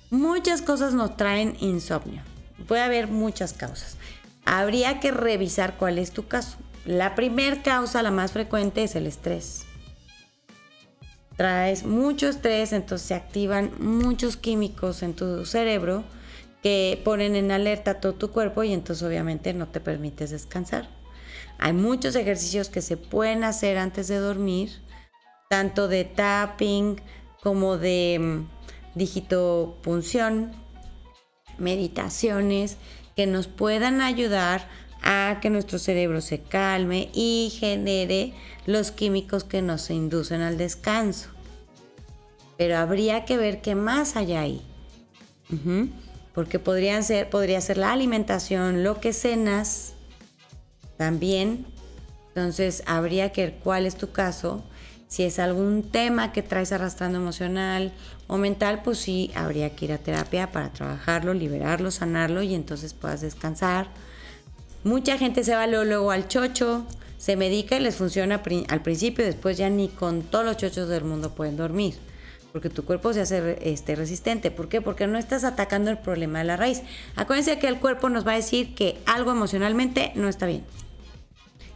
Muchas 0.09 0.61
cosas 0.61 0.93
nos 0.93 1.17
traen 1.17 1.57
insomnio. 1.59 2.21
Puede 2.67 2.81
haber 2.81 3.07
muchas 3.07 3.53
causas. 3.53 3.97
Habría 4.45 4.99
que 4.99 5.11
revisar 5.11 5.77
cuál 5.77 5.97
es 5.97 6.11
tu 6.11 6.27
caso. 6.27 6.57
La 6.85 7.15
primera 7.15 7.61
causa, 7.61 8.03
la 8.03 8.11
más 8.11 8.31
frecuente, 8.31 8.83
es 8.83 8.95
el 8.95 9.07
estrés 9.07 9.65
traes 11.35 11.85
mucho 11.85 12.29
estrés, 12.29 12.73
entonces 12.73 13.07
se 13.07 13.13
activan 13.13 13.71
muchos 13.79 14.37
químicos 14.37 15.03
en 15.03 15.13
tu 15.13 15.45
cerebro 15.45 16.03
que 16.63 16.99
ponen 17.03 17.35
en 17.35 17.51
alerta 17.51 17.99
todo 17.99 18.13
tu 18.13 18.31
cuerpo 18.31 18.63
y 18.63 18.73
entonces 18.73 19.03
obviamente 19.03 19.53
no 19.53 19.67
te 19.67 19.79
permites 19.79 20.31
descansar. 20.31 20.89
Hay 21.59 21.73
muchos 21.73 22.15
ejercicios 22.15 22.69
que 22.69 22.81
se 22.81 22.97
pueden 22.97 23.43
hacer 23.43 23.77
antes 23.77 24.07
de 24.07 24.17
dormir, 24.17 24.71
tanto 25.49 25.87
de 25.87 26.05
tapping 26.05 26.99
como 27.41 27.77
de 27.77 28.17
mm, 28.19 28.97
digitopunción, 28.97 30.51
meditaciones 31.57 32.77
que 33.15 33.27
nos 33.27 33.47
puedan 33.47 34.01
ayudar 34.01 34.67
a 35.05 35.37
que 35.39 35.51
nuestro 35.51 35.77
cerebro 35.79 36.19
se 36.19 36.41
calme 36.41 37.09
y 37.13 37.53
genere 37.57 38.33
los 38.65 38.91
químicos 38.91 39.43
que 39.43 39.61
nos 39.61 39.89
inducen 39.91 40.41
al 40.41 40.57
descanso. 40.57 41.29
Pero 42.57 42.77
habría 42.77 43.23
que 43.23 43.37
ver 43.37 43.61
qué 43.61 43.75
más 43.75 44.15
hay 44.15 44.33
ahí. 44.33 44.61
Porque 46.33 46.57
podrían 46.57 47.03
ser, 47.03 47.29
podría 47.29 47.61
ser 47.61 47.77
la 47.77 47.93
alimentación, 47.93 48.83
lo 48.83 48.99
que 48.99 49.13
cenas 49.13 49.93
también. 50.97 51.67
Entonces 52.29 52.83
habría 52.87 53.31
que 53.31 53.43
ver 53.43 53.59
cuál 53.63 53.85
es 53.85 53.95
tu 53.95 54.11
caso. 54.11 54.63
Si 55.07 55.23
es 55.23 55.37
algún 55.37 55.83
tema 55.83 56.31
que 56.31 56.41
traes 56.41 56.71
arrastrando 56.71 57.19
emocional 57.19 57.93
o 58.25 58.37
mental, 58.37 58.81
pues 58.83 58.97
sí, 58.97 59.31
habría 59.35 59.75
que 59.75 59.85
ir 59.85 59.93
a 59.93 59.99
terapia 59.99 60.51
para 60.51 60.73
trabajarlo, 60.73 61.35
liberarlo, 61.35 61.91
sanarlo 61.91 62.41
y 62.41 62.55
entonces 62.55 62.95
puedas 62.95 63.21
descansar 63.21 63.87
Mucha 64.85 65.17
gente 65.17 65.43
se 65.43 65.55
va 65.55 65.65
luego 65.65 66.11
al 66.11 66.27
chocho, 66.27 66.85
se 67.17 67.35
medica 67.35 67.75
y 67.75 67.79
les 67.79 67.95
funciona 67.95 68.39
al 68.69 68.81
principio, 68.83 69.25
después 69.25 69.57
ya 69.57 69.67
ni 69.67 69.87
con 69.87 70.21
todos 70.21 70.45
los 70.45 70.57
chochos 70.57 70.87
del 70.87 71.03
mundo 71.03 71.33
pueden 71.33 71.57
dormir, 71.57 71.95
porque 72.51 72.69
tu 72.69 72.85
cuerpo 72.85 73.11
se 73.11 73.21
hace 73.21 73.57
este, 73.63 73.95
resistente. 73.95 74.51
¿Por 74.51 74.69
qué? 74.69 74.81
Porque 74.81 75.07
no 75.07 75.17
estás 75.17 75.43
atacando 75.43 75.89
el 75.89 75.97
problema 75.97 76.37
de 76.37 76.45
la 76.45 76.55
raíz. 76.55 76.83
Acuérdense 77.15 77.57
que 77.57 77.67
el 77.67 77.79
cuerpo 77.79 78.09
nos 78.09 78.27
va 78.27 78.33
a 78.33 78.35
decir 78.35 78.75
que 78.75 78.99
algo 79.07 79.31
emocionalmente 79.31 80.11
no 80.13 80.29
está 80.29 80.45
bien 80.45 80.63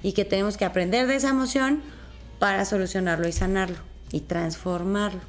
y 0.03 0.13
que 0.13 0.23
tenemos 0.23 0.55
que 0.55 0.65
aprender 0.65 1.07
de 1.07 1.15
esa 1.15 1.29
emoción 1.29 1.81
para 2.37 2.63
solucionarlo 2.63 3.27
y 3.27 3.31
sanarlo 3.31 3.77
y 4.11 4.19
transformarlo. 4.19 5.21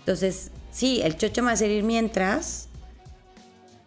Entonces, 0.00 0.50
sí, 0.72 1.00
el 1.02 1.16
chocho 1.16 1.40
me 1.40 1.46
va 1.46 1.52
a 1.52 1.56
servir 1.56 1.84
mientras, 1.84 2.68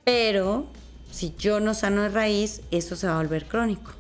pero 0.03 0.65
si 1.11 1.33
yo 1.37 1.59
no 1.59 1.73
sano 1.73 2.03
de 2.03 2.09
raíz, 2.09 2.61
eso 2.71 2.95
se 2.95 3.07
va 3.07 3.13
a 3.13 3.21
volver 3.21 3.45
crónico. 3.45 3.91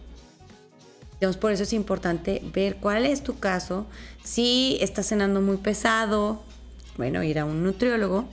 Entonces, 1.13 1.39
por 1.39 1.51
eso 1.51 1.63
es 1.63 1.73
importante 1.73 2.41
ver 2.53 2.77
cuál 2.77 3.05
es 3.05 3.23
tu 3.23 3.39
caso. 3.39 3.85
Si 4.23 4.77
estás 4.79 5.07
cenando 5.07 5.41
muy 5.41 5.57
pesado, 5.57 6.41
bueno, 6.97 7.23
ir 7.23 7.39
a 7.39 7.45
un 7.45 7.63
nutriólogo 7.63 8.25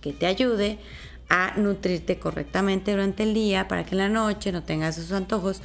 que 0.00 0.12
te 0.12 0.26
ayude 0.26 0.78
a 1.30 1.54
nutrirte 1.56 2.18
correctamente 2.18 2.90
durante 2.90 3.22
el 3.22 3.32
día 3.32 3.68
para 3.68 3.84
que 3.84 3.92
en 3.92 3.98
la 3.98 4.08
noche 4.10 4.52
no 4.52 4.62
tengas 4.62 4.98
esos 4.98 5.12
antojos 5.12 5.62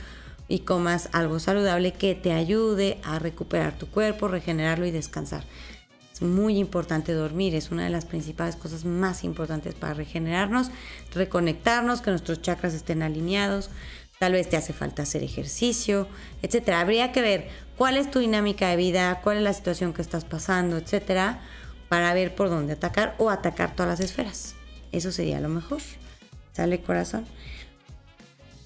y 0.47 0.59
comas 0.59 1.09
algo 1.11 1.39
saludable 1.39 1.91
que 1.91 2.15
te 2.15 2.31
ayude 2.31 2.99
a 3.03 3.19
recuperar 3.19 3.77
tu 3.77 3.87
cuerpo, 3.87 4.29
regenerarlo 4.29 4.85
y 4.85 4.91
descansar 4.91 5.43
muy 6.21 6.57
importante 6.57 7.13
dormir, 7.13 7.55
es 7.55 7.71
una 7.71 7.83
de 7.83 7.89
las 7.89 8.05
principales 8.05 8.55
cosas 8.55 8.85
más 8.85 9.23
importantes 9.23 9.73
para 9.75 9.93
regenerarnos, 9.93 10.71
reconectarnos, 11.13 12.01
que 12.01 12.11
nuestros 12.11 12.41
chakras 12.41 12.73
estén 12.73 13.03
alineados. 13.03 13.69
Tal 14.19 14.33
vez 14.33 14.49
te 14.49 14.57
hace 14.57 14.73
falta 14.73 15.03
hacer 15.03 15.23
ejercicio, 15.23 16.07
etcétera. 16.41 16.81
Habría 16.81 17.13
que 17.13 17.21
ver 17.21 17.47
cuál 17.77 17.95
es 17.95 18.11
tu 18.11 18.19
dinámica 18.19 18.69
de 18.69 18.75
vida, 18.75 19.21
cuál 19.23 19.37
es 19.37 19.43
la 19.43 19.53
situación 19.53 19.93
que 19.93 20.01
estás 20.01 20.25
pasando, 20.25 20.77
etcétera, 20.77 21.41
para 21.87 22.13
ver 22.13 22.35
por 22.35 22.49
dónde 22.49 22.73
atacar 22.73 23.15
o 23.17 23.29
atacar 23.29 23.75
todas 23.75 23.91
las 23.91 23.99
esferas. 24.01 24.55
Eso 24.91 25.11
sería 25.11 25.39
lo 25.39 25.47
mejor. 25.47 25.81
¿Sale 26.51 26.81
corazón? 26.81 27.25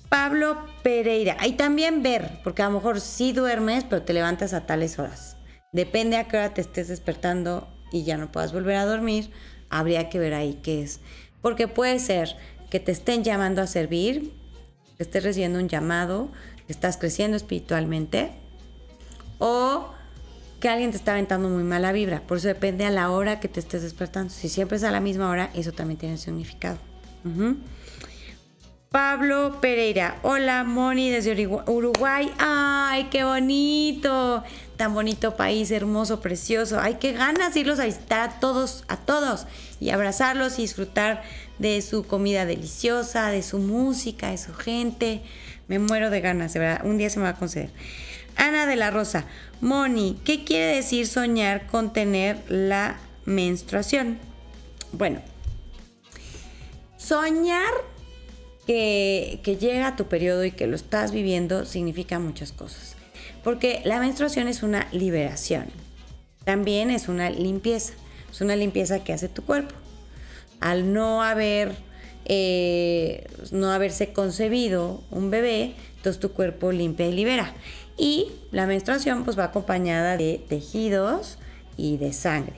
Pablo 0.10 0.58
Pereira. 0.82 1.38
Y 1.46 1.54
también 1.54 2.02
ver, 2.02 2.40
porque 2.44 2.64
a 2.64 2.66
lo 2.70 2.76
mejor 2.76 3.00
sí 3.02 3.32
duermes, 3.32 3.84
pero 3.84 4.02
te 4.02 4.14
levantas 4.14 4.54
a 4.54 4.66
tales 4.66 4.98
horas. 4.98 5.38
Depende 5.74 6.18
a 6.18 6.28
qué 6.28 6.38
hora 6.38 6.54
te 6.54 6.62
estés 6.62 6.88
despertando 6.88 7.68
y 7.92 8.04
ya 8.04 8.18
no 8.18 8.32
puedas 8.32 8.54
volver 8.54 8.76
a 8.76 8.86
dormir, 8.86 9.32
habría 9.70 10.10
que 10.10 10.20
ver 10.20 10.34
ahí 10.34 10.60
qué 10.64 10.84
es. 10.84 11.00
Porque 11.42 11.68
puede 11.68 12.00
ser 12.00 12.36
que 12.70 12.80
te 12.80 12.92
estén 12.92 13.24
llamando 13.24 13.62
a 13.62 13.68
servir, 13.68 14.32
que 14.98 15.04
estés 15.04 15.24
recibiendo 15.24 15.60
un 15.60 15.68
llamado, 15.68 16.32
que 16.66 16.74
estás 16.74 16.98
creciendo 16.98 17.38
espiritualmente, 17.38 18.32
o 19.40 19.90
que 20.60 20.70
alguien 20.70 20.92
te 20.92 20.98
está 20.98 21.12
aventando 21.12 21.50
muy 21.50 21.64
mala 21.64 21.92
vibra. 21.92 22.22
Por 22.22 22.38
eso 22.38 22.48
depende 22.48 22.86
a 22.86 22.90
la 22.90 23.12
hora 23.12 23.40
que 23.40 23.50
te 23.50 23.60
estés 23.60 23.82
despertando. 23.82 24.34
Si 24.34 24.48
siempre 24.50 24.78
es 24.78 24.84
a 24.84 24.92
la 24.92 25.02
misma 25.02 25.30
hora, 25.30 25.50
eso 25.54 25.72
también 25.72 26.00
tiene 26.00 26.18
significado. 26.18 26.78
Pablo 28.90 29.60
Pereira. 29.60 30.20
Hola, 30.22 30.64
Moni, 30.64 31.10
desde 31.10 31.48
Uruguay. 31.68 32.32
¡Ay, 32.38 33.06
qué 33.12 33.24
bonito! 33.24 34.44
Tan 34.84 34.94
bonito 34.94 35.38
país, 35.38 35.72
hermoso, 35.72 36.20
precioso. 36.20 36.78
Ay, 36.78 36.98
qué 37.00 37.14
ganas 37.14 37.56
irlos 37.56 37.80
a 37.80 37.86
visitar 37.86 38.20
a 38.20 38.40
todos, 38.42 38.84
a 38.90 38.98
todos. 38.98 39.48
Y 39.80 39.92
abrazarlos 39.92 40.60
y 40.60 40.64
disfrutar 40.64 41.24
de 41.58 41.82
su 41.82 42.06
comida 42.06 42.46
deliciosa, 42.46 43.30
de 43.30 43.44
su 43.44 43.60
música, 43.60 44.32
de 44.32 44.38
su 44.38 44.54
gente. 44.54 45.22
Me 45.70 45.80
muero 45.80 46.10
de 46.10 46.20
ganas, 46.20 46.52
de 46.52 46.60
verdad. 46.60 46.86
Un 46.86 46.98
día 46.98 47.10
se 47.10 47.20
me 47.20 47.24
va 47.24 47.30
a 47.30 47.36
conceder. 47.36 47.70
Ana 48.36 48.66
de 48.66 48.76
la 48.76 48.92
Rosa. 48.92 49.24
Moni, 49.62 50.20
¿qué 50.26 50.44
quiere 50.44 50.76
decir 50.76 51.08
soñar 51.08 51.66
con 51.68 51.94
tener 51.94 52.44
la 52.50 52.98
menstruación? 53.24 54.20
Bueno, 54.92 55.22
soñar 56.98 57.72
que, 58.68 59.40
llega 59.62 59.96
tu 59.96 60.10
periodo 60.10 60.44
y 60.44 60.52
que 60.52 60.68
lo 60.68 60.76
estás 60.76 61.14
viviendo 61.14 61.64
significa 61.64 62.20
muchas 62.20 62.52
cosas. 62.52 62.93
Porque 63.44 63.82
la 63.86 64.00
menstruación 64.00 64.48
es 64.48 64.64
una 64.64 64.88
liberación. 64.92 65.66
También 66.46 66.90
es 66.90 67.08
una 67.08 67.30
limpieza. 67.30 67.94
Es 68.32 68.42
una 68.42 68.56
limpieza 68.56 69.04
que 69.04 69.14
hace 69.14 69.30
tu 69.30 69.44
cuerpo. 69.44 69.76
Al 70.60 70.94
no 70.94 71.24
haber, 71.24 71.74
eh, 72.26 73.28
no 73.52 73.72
haberse 73.72 74.14
concebido 74.14 75.04
un 75.12 75.30
bebé, 75.30 75.76
entonces 75.98 76.20
tu 76.20 76.32
cuerpo 76.32 76.72
limpia 76.72 77.08
y 77.08 77.12
libera. 77.12 77.54
Y 77.98 78.32
la 78.52 78.66
menstruación 78.66 79.24
pues 79.24 79.38
va 79.38 79.46
acompañada 79.46 80.18
de 80.18 80.44
tejidos 80.50 81.38
y 81.78 81.98
de 81.98 82.14
sangre. 82.14 82.56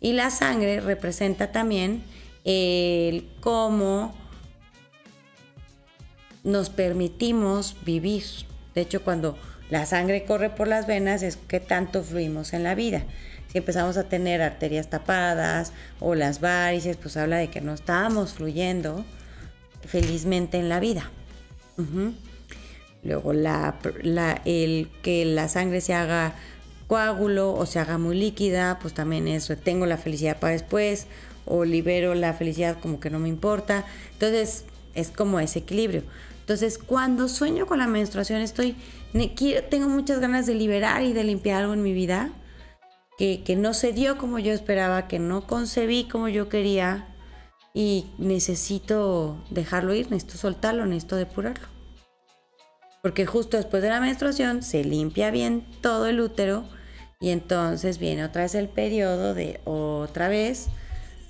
Y 0.00 0.12
la 0.12 0.30
sangre 0.30 0.80
representa 0.80 1.50
también 1.50 2.02
el 2.44 3.28
cómo 3.40 4.14
nos 6.44 6.70
permitimos 6.70 7.76
vivir. 7.84 8.24
De 8.74 8.82
hecho, 8.82 9.02
cuando 9.02 9.36
la 9.70 9.86
sangre 9.86 10.24
corre 10.24 10.50
por 10.50 10.68
las 10.68 10.86
venas 10.86 11.22
es 11.22 11.36
que 11.36 11.60
tanto 11.60 12.02
fluimos 12.02 12.52
en 12.52 12.64
la 12.64 12.74
vida. 12.74 13.04
Si 13.52 13.58
empezamos 13.58 13.96
a 13.96 14.04
tener 14.04 14.42
arterias 14.42 14.90
tapadas 14.90 15.72
o 15.98 16.14
las 16.14 16.40
varices, 16.40 16.96
pues 16.96 17.16
habla 17.16 17.38
de 17.38 17.50
que 17.50 17.60
no 17.60 17.74
estamos 17.74 18.34
fluyendo 18.34 19.04
felizmente 19.86 20.58
en 20.58 20.68
la 20.68 20.80
vida. 20.80 21.10
Luego, 23.02 23.32
la, 23.32 23.74
el 24.44 24.90
que 25.02 25.24
la 25.24 25.48
sangre 25.48 25.80
se 25.80 25.94
haga 25.94 26.34
coágulo 26.86 27.54
o 27.54 27.64
se 27.64 27.78
haga 27.78 27.96
muy 27.96 28.18
líquida, 28.18 28.78
pues 28.80 28.92
también 28.92 29.26
es 29.28 29.48
retengo 29.48 29.86
la 29.86 29.96
felicidad 29.96 30.38
para 30.38 30.52
después 30.52 31.06
o 31.46 31.64
libero 31.64 32.14
la 32.14 32.34
felicidad 32.34 32.78
como 32.80 33.00
que 33.00 33.10
no 33.10 33.18
me 33.18 33.28
importa. 33.28 33.84
Entonces, 34.12 34.64
es 34.94 35.10
como 35.10 35.40
ese 35.40 35.60
equilibrio. 35.60 36.02
Entonces, 36.50 36.78
cuando 36.78 37.28
sueño 37.28 37.64
con 37.64 37.78
la 37.78 37.86
menstruación, 37.86 38.40
estoy, 38.40 38.74
tengo 39.70 39.88
muchas 39.88 40.18
ganas 40.18 40.46
de 40.46 40.56
liberar 40.56 41.04
y 41.04 41.12
de 41.12 41.22
limpiar 41.22 41.62
algo 41.62 41.74
en 41.74 41.82
mi 41.84 41.92
vida 41.92 42.32
que, 43.16 43.44
que 43.44 43.54
no 43.54 43.72
se 43.72 43.92
dio 43.92 44.18
como 44.18 44.40
yo 44.40 44.52
esperaba, 44.52 45.06
que 45.06 45.20
no 45.20 45.46
concebí 45.46 46.08
como 46.08 46.26
yo 46.26 46.48
quería 46.48 47.06
y 47.72 48.06
necesito 48.18 49.44
dejarlo 49.50 49.94
ir, 49.94 50.10
necesito 50.10 50.38
soltarlo, 50.38 50.86
necesito 50.86 51.14
depurarlo. 51.14 51.68
Porque 53.00 53.26
justo 53.26 53.56
después 53.56 53.80
de 53.80 53.90
la 53.90 54.00
menstruación 54.00 54.64
se 54.64 54.82
limpia 54.82 55.30
bien 55.30 55.64
todo 55.80 56.08
el 56.08 56.20
útero 56.20 56.64
y 57.20 57.30
entonces 57.30 57.98
viene 57.98 58.24
otra 58.24 58.42
vez 58.42 58.56
el 58.56 58.68
periodo 58.68 59.34
de 59.34 59.60
otra 59.66 60.26
vez 60.26 60.66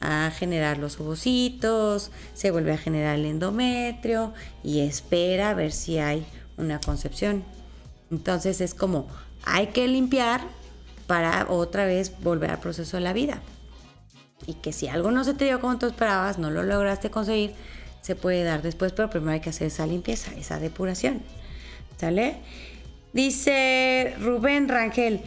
a 0.01 0.31
generar 0.31 0.79
los 0.79 0.99
ovocitos, 0.99 2.11
se 2.35 2.51
vuelve 2.51 2.73
a 2.73 2.79
generar 2.79 3.17
el 3.19 3.27
endometrio 3.27 4.33
y 4.65 4.81
espera 4.81 5.51
a 5.51 5.55
ver 5.55 5.73
si 5.73 5.99
hay 5.99 6.27
una 6.57 6.81
concepción. 6.81 7.45
Entonces 8.11 8.61
es 8.61 8.75
como 8.75 9.07
hay 9.45 9.69
que 9.69 9.87
limpiar 9.89 10.43
para 11.07 11.47
otra 11.49 11.85
vez 11.85 12.13
volver 12.23 12.51
al 12.51 12.61
proceso 12.61 12.97
de 12.97 13.03
la 13.03 13.13
vida. 13.13 13.41
Y 14.47 14.55
que 14.55 14.73
si 14.73 14.89
algo 14.89 15.11
no 15.11 15.25
se 15.25 15.35
te 15.35 15.45
dio 15.45 15.61
como 15.61 15.79
tú 15.79 15.87
esperabas, 15.87 16.39
no 16.39 16.51
lo 16.51 16.63
lograste 16.63 17.11
conseguir, 17.11 17.53
se 18.01 18.17
puede 18.17 18.43
dar 18.43 18.63
después, 18.63 18.93
pero 18.93 19.11
primero 19.11 19.33
hay 19.33 19.41
que 19.41 19.51
hacer 19.51 19.67
esa 19.67 19.87
limpieza, 19.87 20.33
esa 20.33 20.59
depuración. 20.59 21.23
¿Sale? 21.99 22.39
Dice 23.13 24.15
Rubén 24.21 24.69
Rangel, 24.69 25.21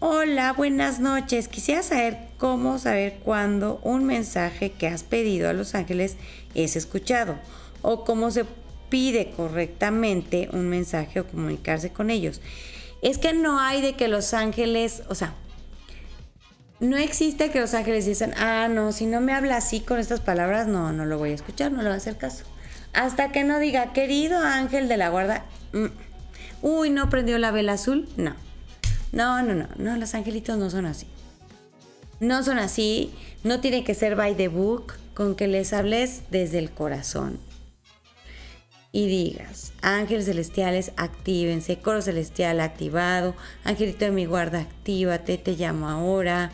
Hola, 0.00 0.52
buenas 0.52 1.00
noches. 1.00 1.48
Quisiera 1.48 1.82
saber 1.82 2.18
cómo 2.36 2.78
saber 2.78 3.18
cuándo 3.24 3.80
un 3.82 4.04
mensaje 4.04 4.70
que 4.70 4.86
has 4.86 5.02
pedido 5.02 5.50
a 5.50 5.52
los 5.52 5.74
ángeles 5.74 6.16
es 6.54 6.76
escuchado 6.76 7.36
o 7.82 8.04
cómo 8.04 8.30
se 8.30 8.44
pide 8.90 9.32
correctamente 9.32 10.50
un 10.52 10.68
mensaje 10.68 11.18
o 11.18 11.26
comunicarse 11.26 11.90
con 11.90 12.10
ellos. 12.10 12.40
Es 13.02 13.18
que 13.18 13.32
no 13.32 13.58
hay 13.58 13.82
de 13.82 13.96
que 13.96 14.06
los 14.06 14.34
ángeles, 14.34 15.02
o 15.08 15.16
sea, 15.16 15.34
no 16.78 16.96
existe 16.96 17.50
que 17.50 17.58
los 17.58 17.74
ángeles 17.74 18.06
dicen, 18.06 18.34
ah, 18.38 18.68
no, 18.70 18.92
si 18.92 19.04
no 19.06 19.20
me 19.20 19.32
habla 19.32 19.56
así 19.56 19.80
con 19.80 19.98
estas 19.98 20.20
palabras, 20.20 20.68
no, 20.68 20.92
no 20.92 21.06
lo 21.06 21.18
voy 21.18 21.32
a 21.32 21.34
escuchar, 21.34 21.72
no 21.72 21.78
le 21.78 21.88
voy 21.88 21.94
a 21.94 21.96
hacer 21.96 22.16
caso. 22.16 22.44
Hasta 22.92 23.32
que 23.32 23.42
no 23.42 23.58
diga, 23.58 23.92
querido 23.92 24.38
ángel 24.38 24.86
de 24.86 24.96
la 24.96 25.08
guarda, 25.08 25.44
mm, 25.72 25.86
uy, 26.62 26.90
no 26.90 27.10
prendió 27.10 27.36
la 27.38 27.50
vela 27.50 27.72
azul, 27.72 28.08
no 28.16 28.47
no, 29.12 29.42
no, 29.42 29.54
no, 29.54 29.68
no, 29.76 29.96
los 29.96 30.14
angelitos 30.14 30.58
no 30.58 30.70
son 30.70 30.86
así. 30.86 31.06
No 32.20 32.42
son 32.42 32.58
así, 32.58 33.12
no 33.44 33.60
tiene 33.60 33.84
que 33.84 33.94
ser 33.94 34.16
by 34.16 34.36
the 34.36 34.48
book, 34.48 34.94
con 35.14 35.34
que 35.34 35.46
les 35.46 35.72
hables 35.72 36.22
desde 36.30 36.58
el 36.58 36.70
corazón. 36.70 37.38
Y 38.90 39.06
digas, 39.06 39.72
ángeles 39.82 40.26
celestiales, 40.26 40.92
actívense, 40.96 41.78
coro 41.78 42.02
celestial 42.02 42.60
activado, 42.60 43.34
angelito 43.64 44.04
de 44.04 44.10
mi 44.10 44.26
guarda, 44.26 44.60
actívate, 44.60 45.38
te 45.38 45.52
llamo 45.52 45.88
ahora. 45.88 46.50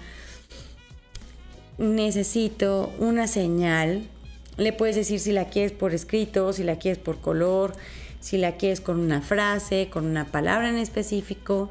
Necesito 1.78 2.92
una 2.98 3.26
señal. 3.26 4.08
Le 4.56 4.72
puedes 4.72 4.96
decir 4.96 5.18
si 5.20 5.32
la 5.32 5.48
quieres 5.48 5.72
por 5.72 5.94
escrito, 5.94 6.52
si 6.52 6.62
la 6.62 6.76
quieres 6.76 7.02
por 7.02 7.20
color, 7.20 7.74
si 8.20 8.36
la 8.36 8.56
quieres 8.56 8.80
con 8.80 9.00
una 9.00 9.20
frase, 9.20 9.88
con 9.90 10.04
una 10.04 10.26
palabra 10.26 10.68
en 10.68 10.76
específico 10.76 11.70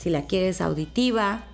si 0.00 0.10
la 0.10 0.26
quieres 0.26 0.60
auditiva, 0.60 1.44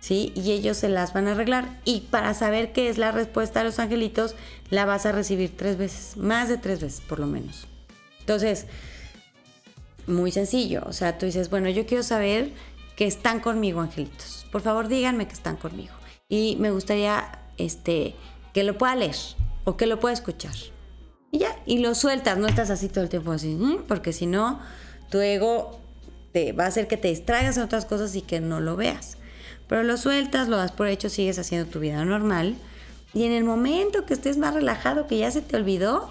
¿sí? 0.00 0.32
Y 0.34 0.50
ellos 0.50 0.76
se 0.76 0.88
las 0.88 1.14
van 1.14 1.28
a 1.28 1.32
arreglar. 1.32 1.80
Y 1.84 2.00
para 2.10 2.34
saber 2.34 2.72
qué 2.72 2.88
es 2.88 2.98
la 2.98 3.12
respuesta 3.12 3.60
a 3.60 3.64
los 3.64 3.78
angelitos, 3.78 4.34
la 4.68 4.84
vas 4.84 5.06
a 5.06 5.12
recibir 5.12 5.56
tres 5.56 5.78
veces, 5.78 6.16
más 6.16 6.48
de 6.48 6.58
tres 6.58 6.80
veces 6.80 7.00
por 7.00 7.20
lo 7.20 7.26
menos. 7.26 7.66
Entonces, 8.20 8.66
muy 10.06 10.32
sencillo. 10.32 10.82
O 10.86 10.92
sea, 10.92 11.18
tú 11.18 11.26
dices, 11.26 11.50
bueno, 11.50 11.68
yo 11.70 11.86
quiero 11.86 12.02
saber 12.02 12.52
que 12.96 13.06
están 13.06 13.40
conmigo, 13.40 13.80
angelitos. 13.80 14.46
Por 14.50 14.60
favor, 14.60 14.88
díganme 14.88 15.26
que 15.26 15.34
están 15.34 15.56
conmigo. 15.56 15.94
Y 16.28 16.56
me 16.58 16.70
gustaría 16.70 17.38
este, 17.58 18.14
que 18.52 18.64
lo 18.64 18.76
pueda 18.76 18.96
leer 18.96 19.16
o 19.64 19.76
que 19.76 19.86
lo 19.86 20.00
pueda 20.00 20.14
escuchar. 20.14 20.54
Y 21.30 21.38
ya, 21.38 21.56
y 21.64 21.78
lo 21.78 21.94
sueltas, 21.94 22.38
no 22.38 22.46
estás 22.48 22.70
así 22.70 22.88
todo 22.88 23.04
el 23.04 23.10
tiempo 23.10 23.32
así, 23.32 23.56
porque 23.88 24.12
si 24.12 24.26
no, 24.26 24.60
tu 25.10 25.20
ego 25.20 25.81
te 26.32 26.52
va 26.52 26.64
a 26.64 26.68
hacer 26.68 26.88
que 26.88 26.96
te 26.96 27.08
distraigas 27.08 27.56
en 27.56 27.62
otras 27.62 27.84
cosas 27.84 28.14
y 28.16 28.22
que 28.22 28.40
no 28.40 28.60
lo 28.60 28.76
veas. 28.76 29.18
Pero 29.68 29.82
lo 29.82 29.96
sueltas, 29.96 30.48
lo 30.48 30.56
das 30.56 30.72
por 30.72 30.88
hecho, 30.88 31.08
sigues 31.08 31.38
haciendo 31.38 31.70
tu 31.70 31.80
vida 31.80 32.04
normal. 32.04 32.56
Y 33.14 33.24
en 33.24 33.32
el 33.32 33.44
momento 33.44 34.06
que 34.06 34.14
estés 34.14 34.38
más 34.38 34.54
relajado, 34.54 35.06
que 35.06 35.18
ya 35.18 35.30
se 35.30 35.42
te 35.42 35.56
olvidó, 35.56 36.10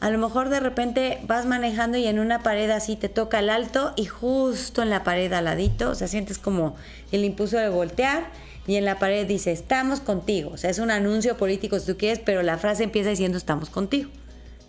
a 0.00 0.10
lo 0.10 0.18
mejor 0.18 0.48
de 0.48 0.60
repente 0.60 1.18
vas 1.26 1.46
manejando 1.46 1.98
y 1.98 2.06
en 2.06 2.20
una 2.20 2.42
pared 2.42 2.70
así 2.70 2.94
te 2.94 3.08
toca 3.08 3.40
el 3.40 3.50
alto 3.50 3.92
y 3.96 4.06
justo 4.06 4.82
en 4.82 4.90
la 4.90 5.02
pared 5.02 5.32
al 5.32 5.46
ladito, 5.46 5.90
o 5.90 5.94
sea, 5.96 6.06
sientes 6.06 6.38
como 6.38 6.76
el 7.10 7.24
impulso 7.24 7.56
de 7.58 7.68
voltear 7.68 8.30
y 8.68 8.76
en 8.76 8.84
la 8.84 8.98
pared 8.98 9.26
dice, 9.26 9.50
estamos 9.50 10.00
contigo. 10.00 10.50
O 10.52 10.56
sea, 10.56 10.70
es 10.70 10.78
un 10.78 10.90
anuncio 10.90 11.36
político 11.36 11.80
si 11.80 11.86
tú 11.86 11.96
quieres, 11.96 12.20
pero 12.24 12.42
la 12.42 12.58
frase 12.58 12.84
empieza 12.84 13.10
diciendo, 13.10 13.38
estamos 13.38 13.70
contigo. 13.70 14.10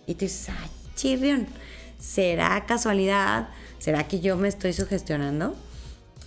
Y 0.06 0.14
tú 0.14 0.20
dices, 0.20 0.48
ay, 0.48 0.70
chirrión, 0.96 1.46
¿será 1.98 2.64
casualidad? 2.66 3.50
¿Será 3.80 4.06
que 4.06 4.20
yo 4.20 4.36
me 4.36 4.46
estoy 4.46 4.72
sugestionando? 4.74 5.56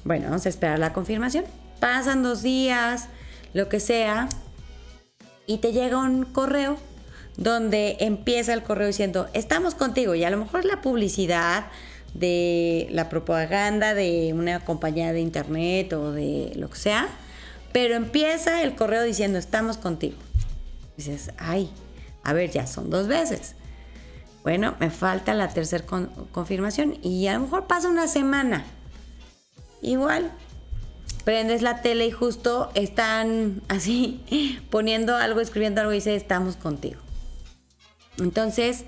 Bueno, 0.03 0.25
vamos 0.25 0.45
a 0.45 0.49
esperar 0.49 0.79
la 0.79 0.91
confirmación. 0.91 1.45
Pasan 1.79 2.23
dos 2.23 2.41
días, 2.41 3.07
lo 3.53 3.69
que 3.69 3.79
sea, 3.79 4.27
y 5.45 5.59
te 5.59 5.71
llega 5.71 5.99
un 5.99 6.25
correo 6.25 6.77
donde 7.37 7.97
empieza 7.99 8.53
el 8.53 8.63
correo 8.63 8.87
diciendo, 8.87 9.29
estamos 9.33 9.75
contigo, 9.75 10.15
y 10.15 10.23
a 10.23 10.29
lo 10.31 10.37
mejor 10.37 10.65
la 10.65 10.81
publicidad 10.81 11.67
de 12.15 12.87
la 12.91 13.07
propaganda 13.09 13.93
de 13.93 14.33
una 14.33 14.59
compañía 14.65 15.13
de 15.13 15.21
internet 15.21 15.93
o 15.93 16.11
de 16.11 16.53
lo 16.55 16.69
que 16.69 16.77
sea, 16.77 17.07
Pero 17.73 17.95
empieza 17.95 18.61
el 18.61 18.75
correo 18.75 19.01
diciendo, 19.01 19.39
estamos 19.39 19.77
contigo. 19.77 20.15
Dices, 20.95 21.31
ay, 21.39 21.71
a 22.23 22.31
ver, 22.31 22.51
ya 22.51 22.67
son 22.67 22.91
dos 22.91 23.07
veces. 23.07 23.55
Bueno, 24.43 24.75
me 24.79 24.89
falta 24.89 25.33
la 25.33 25.49
tercera 25.49 25.85
confirmación 26.31 26.97
y 27.01 27.27
a 27.27 27.33
lo 27.33 27.41
mejor 27.41 27.65
pasa 27.65 27.87
una 27.87 28.07
semana. 28.07 28.65
Igual, 29.81 30.31
prendes 31.23 31.61
la 31.61 31.81
tele 31.81 32.05
y 32.07 32.11
justo 32.11 32.69
están 32.75 33.61
así 33.69 34.59
poniendo 34.69 35.15
algo, 35.15 35.39
escribiendo 35.39 35.81
algo 35.81 35.93
y 35.93 35.97
dice, 35.97 36.15
estamos 36.15 36.57
contigo. 36.57 36.99
Entonces, 38.19 38.85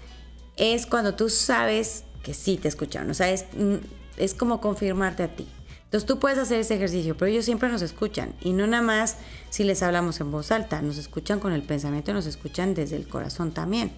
es 0.58 0.86
cuando 0.86 1.16
tú 1.16 1.30
sabes 1.30 2.04
que 2.22 2.34
sí 2.34 2.58
te 2.58 2.68
escucharon. 2.68 3.10
O 3.10 3.14
sea, 3.14 3.30
es, 3.30 3.46
mm, 3.58 3.76
es 4.18 4.34
como 4.34 4.60
confirmarte 4.60 5.24
a 5.24 5.36
ti. 5.36 5.48
Entonces 5.86 6.08
tú 6.08 6.20
puedes 6.20 6.38
hacer 6.38 6.60
ese 6.60 6.76
ejercicio, 6.76 7.16
pero 7.16 7.32
ellos 7.32 7.46
siempre 7.46 7.70
nos 7.70 7.82
escuchan. 7.82 8.34
Y 8.42 8.52
no 8.52 8.68
nada 8.68 8.84
más 8.84 9.18
si 9.50 9.64
les 9.64 9.82
hablamos 9.82 10.20
en 10.20 10.32
voz 10.32 10.52
alta, 10.52 10.82
nos 10.82 10.98
escuchan 10.98 11.40
con 11.40 11.54
el 11.54 11.62
pensamiento, 11.64 12.14
nos 12.14 12.26
escuchan 12.26 12.74
desde 12.74 12.98
el 12.98 13.08
corazón 13.08 13.52
también. 13.52 13.92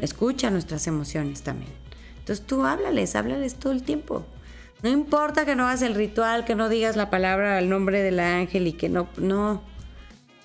Escucha 0.00 0.50
nuestras 0.50 0.86
emociones 0.86 1.42
también. 1.42 1.72
Entonces 2.18 2.46
tú 2.46 2.64
háblales, 2.64 3.14
háblales 3.16 3.54
todo 3.54 3.72
el 3.72 3.82
tiempo. 3.82 4.26
No 4.82 4.90
importa 4.90 5.44
que 5.44 5.56
no 5.56 5.66
hagas 5.66 5.82
el 5.82 5.94
ritual, 5.94 6.44
que 6.44 6.54
no 6.54 6.68
digas 6.68 6.94
la 6.96 7.10
palabra 7.10 7.58
al 7.58 7.68
nombre 7.68 8.02
del 8.02 8.20
ángel 8.20 8.66
y 8.66 8.72
que 8.72 8.88
no, 8.88 9.08
no. 9.16 9.62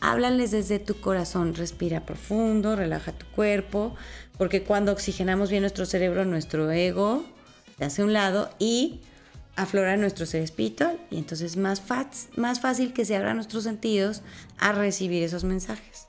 Háblales 0.02 0.52
desde 0.52 0.80
tu 0.80 1.00
corazón, 1.00 1.54
respira 1.54 2.06
profundo, 2.06 2.76
relaja 2.76 3.12
tu 3.12 3.26
cuerpo, 3.28 3.96
porque 4.38 4.64
cuando 4.64 4.92
oxigenamos 4.92 5.50
bien 5.50 5.62
nuestro 5.62 5.86
cerebro, 5.86 6.26
nuestro 6.26 6.72
ego 6.72 7.24
se 7.78 7.86
hace 7.86 8.04
un 8.04 8.14
lado 8.14 8.50
y 8.60 9.02
aflora 9.56 9.98
nuestro 9.98 10.26
ser 10.26 10.42
espiritual 10.42 11.00
y 11.10 11.18
entonces 11.18 11.52
es 11.52 11.58
más, 11.58 11.84
más 12.36 12.60
fácil 12.60 12.94
que 12.94 13.06
se 13.06 13.16
abran 13.16 13.36
nuestros 13.36 13.64
sentidos 13.64 14.22
a 14.58 14.72
recibir 14.72 15.24
esos 15.24 15.44
mensajes. 15.44 16.08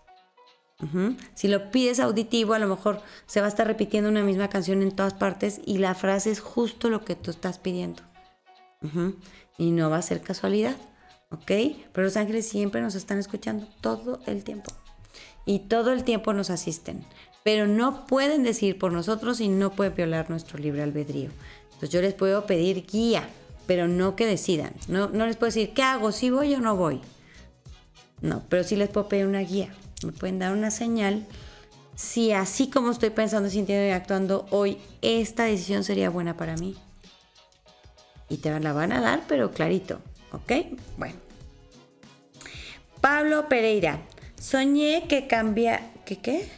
Si 1.35 1.49
lo 1.49 1.71
pides 1.71 2.01
auditivo, 2.01 2.55
a 2.55 2.59
lo 2.59 2.69
mejor 2.69 3.01
se 3.27 3.41
va 3.41 3.47
a 3.47 3.49
estar 3.49 3.67
repitiendo 3.67 4.11
una 4.11 4.23
misma 4.23 4.49
canción 4.49 4.83
en 4.83 4.93
todas 4.93 5.15
partes 5.15 5.61
y 5.65 5.79
la 5.79 5.95
frase 5.95 6.31
es 6.31 6.41
justo 6.41 6.91
lo 6.91 7.05
que 7.05 7.17
tú 7.17 7.31
estás 7.31 7.59
pidiendo. 7.59 8.03
Y 9.57 9.71
no 9.71 9.91
va 9.91 9.99
a 9.99 10.03
ser 10.03 10.21
casualidad. 10.21 10.77
¿ok? 11.35 11.77
Pero 11.93 12.05
los 12.05 12.17
ángeles 12.17 12.49
siempre 12.49 12.81
nos 12.81 12.95
están 12.95 13.19
escuchando 13.19 13.67
todo 13.81 14.21
el 14.27 14.45
tiempo. 14.45 14.73
Y 15.45 15.61
todo 15.61 15.93
el 15.93 16.05
tiempo 16.05 16.33
nos 16.33 16.51
asisten. 16.51 17.05
Pero 17.43 17.67
no 17.67 18.07
pueden 18.07 18.43
decir 18.43 18.79
por 18.79 18.93
nosotros 18.93 19.41
y 19.41 19.49
no 19.49 19.73
pueden 19.73 19.95
violar 19.95 20.31
nuestro 20.31 20.59
libre 20.59 20.83
albedrío. 20.83 21.31
Entonces 21.65 21.91
yo 21.91 22.01
les 22.01 22.15
puedo 22.15 22.47
pedir 22.47 22.87
guía, 22.87 23.29
pero 23.67 23.87
no 23.87 24.17
que 24.17 24.27
decidan. 24.27 24.73
No, 24.89 25.09
no 25.11 25.27
les 25.27 25.37
puedo 25.37 25.49
decir, 25.49 25.75
¿qué 25.75 25.83
hago? 25.83 26.13
¿Si 26.13 26.31
voy 26.31 26.55
o 26.55 26.61
no 26.61 26.77
voy? 26.77 27.01
No, 28.23 28.43
pero 28.49 28.65
sí 28.65 28.77
les 28.77 28.89
puedo 28.89 29.09
pedir 29.09 29.27
una 29.27 29.41
guía. 29.41 29.75
Me 30.05 30.13
pueden 30.13 30.39
dar 30.39 30.53
una 30.53 30.71
señal. 30.71 31.27
Si 31.97 32.33
así 32.33 32.69
como 32.69 32.91
estoy 32.91 33.11
pensando, 33.11 33.49
sintiendo 33.49 33.87
y 33.87 33.91
actuando 33.91 34.47
hoy, 34.51 34.79
esta 35.01 35.45
decisión 35.45 35.85
sería 35.85 36.11
buena 36.11 36.37
para 36.37 36.57
mí. 36.57 36.77
Y 38.29 38.39
te 38.39 38.59
la 38.59 38.73
van 38.73 38.93
a 38.93 39.01
dar, 39.01 39.23
pero 39.29 39.53
clarito. 39.53 40.01
¿Ok? 40.33 40.53
Bueno. 40.97 41.15
Pablo 43.01 43.49
Pereira. 43.49 44.01
Soñé 44.41 45.07
que 45.09 45.27
cambia. 45.27 45.93
¿Qué 46.05 46.19
qué? 46.19 46.49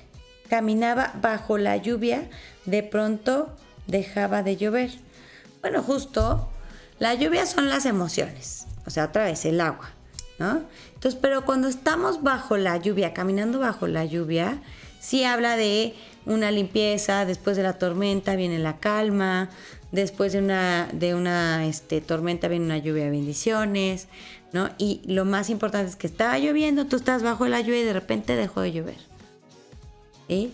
Caminaba 0.49 1.13
bajo 1.21 1.59
la 1.59 1.77
lluvia. 1.77 2.29
De 2.65 2.83
pronto 2.83 3.55
dejaba 3.87 4.43
de 4.43 4.57
llover. 4.57 4.91
Bueno, 5.61 5.83
justo. 5.83 6.49
La 6.99 7.15
lluvia 7.15 7.45
son 7.47 7.69
las 7.69 7.85
emociones. 7.85 8.67
O 8.87 8.91
sea, 8.91 9.05
otra 9.07 9.25
vez 9.25 9.45
el 9.45 9.61
agua. 9.61 9.91
¿No? 10.39 10.63
Pero 11.15 11.45
cuando 11.45 11.69
estamos 11.69 12.23
bajo 12.23 12.57
la 12.57 12.77
lluvia, 12.77 13.15
caminando 13.15 13.61
bajo 13.61 13.87
la 13.87 14.05
lluvia, 14.05 14.61
sí 14.99 15.25
habla 15.25 15.57
de 15.57 15.95
una 16.25 16.51
limpieza, 16.51 17.25
después 17.25 17.57
de 17.57 17.63
la 17.63 17.75
tormenta 17.75 18.35
viene 18.35 18.59
la 18.59 18.79
calma, 18.79 19.49
después 19.93 20.33
de 20.33 20.41
una, 20.41 20.89
de 20.93 21.15
una 21.15 21.65
este, 21.67 22.01
tormenta 22.01 22.49
viene 22.49 22.65
una 22.65 22.79
lluvia 22.79 23.05
de 23.05 23.11
bendiciones, 23.11 24.09
¿no? 24.53 24.71
Y 24.79 25.03
lo 25.07 25.25
más 25.25 25.51
importante 25.51 25.91
es 25.91 25.97
que 25.97 26.09
estaba 26.09 26.39
lloviendo, 26.39 26.87
tú 26.87 26.97
estás 26.97 27.23
bajo 27.23 27.47
la 27.47 27.61
lluvia 27.61 27.83
y 27.83 27.85
de 27.85 27.93
repente 27.93 28.35
dejó 28.35 28.63
de 28.63 28.73
llover. 28.73 28.99
¿Sí? 30.29 30.53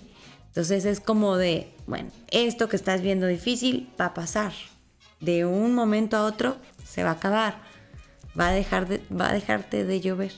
Entonces 0.48 0.84
es 0.84 1.00
como 1.00 1.38
de, 1.38 1.72
bueno, 1.86 2.10
esto 2.30 2.68
que 2.68 2.76
estás 2.76 3.00
viendo 3.00 3.26
difícil 3.26 3.88
va 3.98 4.06
a 4.06 4.14
pasar. 4.14 4.52
De 5.20 5.46
un 5.46 5.74
momento 5.74 6.16
a 6.18 6.24
otro 6.24 6.56
se 6.84 7.02
va 7.02 7.10
a 7.10 7.14
acabar. 7.14 7.71
Va 8.38 8.48
a, 8.48 8.52
dejar 8.52 8.88
de, 8.88 9.02
va 9.14 9.30
a 9.30 9.32
dejarte 9.32 9.84
de 9.84 10.00
llover. 10.00 10.32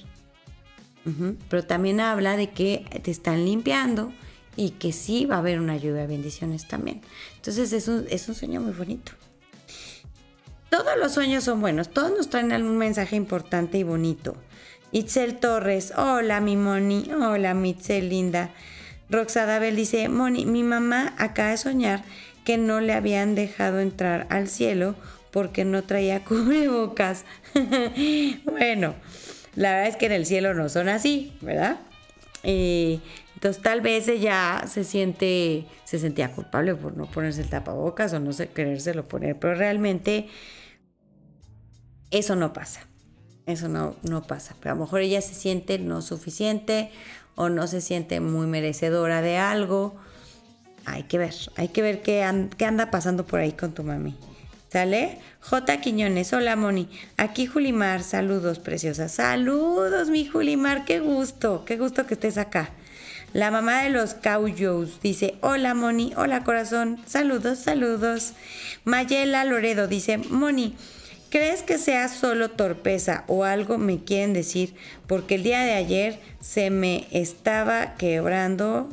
Pero 1.51 1.65
también 1.65 2.01
habla 2.01 2.37
de 2.37 2.51
que 2.51 2.87
te 3.03 3.11
están 3.11 3.45
limpiando, 3.45 4.13
y 4.57 4.71
que 4.71 4.93
sí 4.93 5.27
va 5.27 5.37
a 5.37 5.39
haber 5.39 5.61
una 5.61 5.77
lluvia 5.77 6.03
de 6.03 6.07
bendiciones 6.07 6.67
también. 6.69 7.01
Entonces 7.37 7.73
es 7.73 7.89
un, 7.89 8.07
es 8.11 8.29
un 8.29 8.35
sueño 8.35 8.61
muy 8.61 8.73
bonito. 8.73 9.13
Todos 10.71 10.97
los 10.99 11.13
sueños 11.13 11.45
son 11.45 11.61
buenos, 11.61 11.91
todos 11.91 12.11
nos 12.11 12.31
traen 12.31 12.53
algún 12.53 12.79
mensaje 12.79 13.17
importante 13.17 13.79
y 13.79 13.83
bonito. 13.83 14.37
Itzel 14.91 15.39
Torres, 15.39 15.93
hola 15.97 16.41
mi 16.41 16.57
Moni, 16.57 17.11
hola 17.13 17.55
mi 17.55 17.71
Itzel 17.71 18.09
linda. 18.09 18.51
Roxadabel 19.11 19.77
dice, 19.77 20.09
Moni, 20.09 20.47
mi 20.47 20.63
mamá 20.63 21.15
acaba 21.19 21.51
de 21.51 21.59
soñar 21.59 22.05
que 22.45 22.59
no 22.59 22.81
le 22.81 22.93
habían 22.93 23.35
dejado 23.35 23.81
entrar 23.81 24.27
al 24.31 24.49
cielo 24.49 24.95
porque 25.35 25.65
no 25.65 25.83
traía 25.83 26.25
cubrebocas. 26.25 27.25
bueno, 28.45 28.95
la 29.57 29.73
verdad 29.73 29.89
es 29.89 29.97
que 29.97 30.07
en 30.07 30.13
el 30.13 30.27
cielo 30.27 30.55
no 30.55 30.69
son 30.69 30.89
así, 30.89 31.37
¿verdad? 31.41 31.81
Eh, 32.45 33.01
entonces 33.35 33.61
tal 33.61 33.81
vez 33.81 34.07
ella 34.07 34.63
se 34.69 34.85
siente, 34.85 35.67
se 35.83 35.99
sentía 35.99 36.31
culpable 36.31 36.77
por 36.77 36.97
no 36.97 37.07
ponerse 37.07 37.43
el 37.43 37.49
tapabocas 37.49 38.13
o 38.13 38.21
no 38.21 38.31
querérselo 38.55 39.09
poner, 39.09 39.37
pero 39.37 39.57
realmente 39.57 40.29
eso 42.13 42.37
no 42.37 42.53
pasa. 42.53 42.87
Eso 43.47 43.69
no, 43.69 43.97
no 44.03 44.23
pasa. 44.23 44.55
Pero 44.61 44.73
a 44.73 44.75
lo 44.77 44.85
mejor 44.85 45.01
ella 45.01 45.21
se 45.21 45.35
siente 45.35 45.81
no 45.81 46.01
suficiente 46.01 46.91
o 47.35 47.49
no 47.49 47.67
se 47.67 47.81
siente 47.81 48.21
muy 48.21 48.47
merecedora 48.47 49.21
de 49.21 49.37
algo. 49.37 49.97
Hay 50.85 51.03
que 51.03 51.19
ver, 51.19 51.35
hay 51.57 51.69
que 51.69 51.83
ver 51.83 52.03
qué, 52.03 52.49
qué 52.57 52.67
anda 52.67 52.93
pasando 52.93 53.27
por 53.27 53.41
ahí 53.41 53.53
con 53.53 53.73
tu 53.73 53.83
mami. 53.83 54.17
¿Sale? 54.75 55.19
J. 55.39 55.81
Quiñones, 55.81 56.33
hola 56.33 56.57
Moni. 56.57 56.89
Aquí 57.17 57.47
Julimar, 57.47 58.03
saludos 58.03 58.59
preciosa. 58.59 59.09
Saludos 59.09 60.11
mi 60.11 60.27
Julimar, 60.27 60.85
qué 60.85 60.99
gusto, 60.99 61.65
qué 61.65 61.77
gusto 61.77 62.07
que 62.09 62.15
estés 62.15 62.39
acá. 62.39 62.71
La 63.33 63.53
mamá 63.53 63.85
de 63.85 63.91
los 63.91 64.15
Cauyos 64.15 64.99
dice, 65.01 65.37
hola 65.43 65.75
Moni, 65.75 66.13
hola 66.17 66.43
corazón, 66.43 66.99
saludos, 67.07 67.61
saludos. 67.61 68.33
Mayela 68.83 69.45
Loredo 69.45 69.87
dice, 69.87 70.19
Moni, 70.19 70.75
¿crees 71.31 71.63
que 71.63 71.79
sea 71.79 72.09
solo 72.09 72.51
torpeza 72.51 73.23
o 73.29 73.45
algo 73.45 73.79
me 73.79 74.03
quieren 74.03 74.33
decir? 74.33 74.75
Porque 75.07 75.37
el 75.37 75.45
día 75.45 75.61
de 75.61 75.75
ayer 75.75 76.19
se 76.41 76.71
me 76.71 77.07
estaba 77.13 77.95
quebrando 77.95 78.89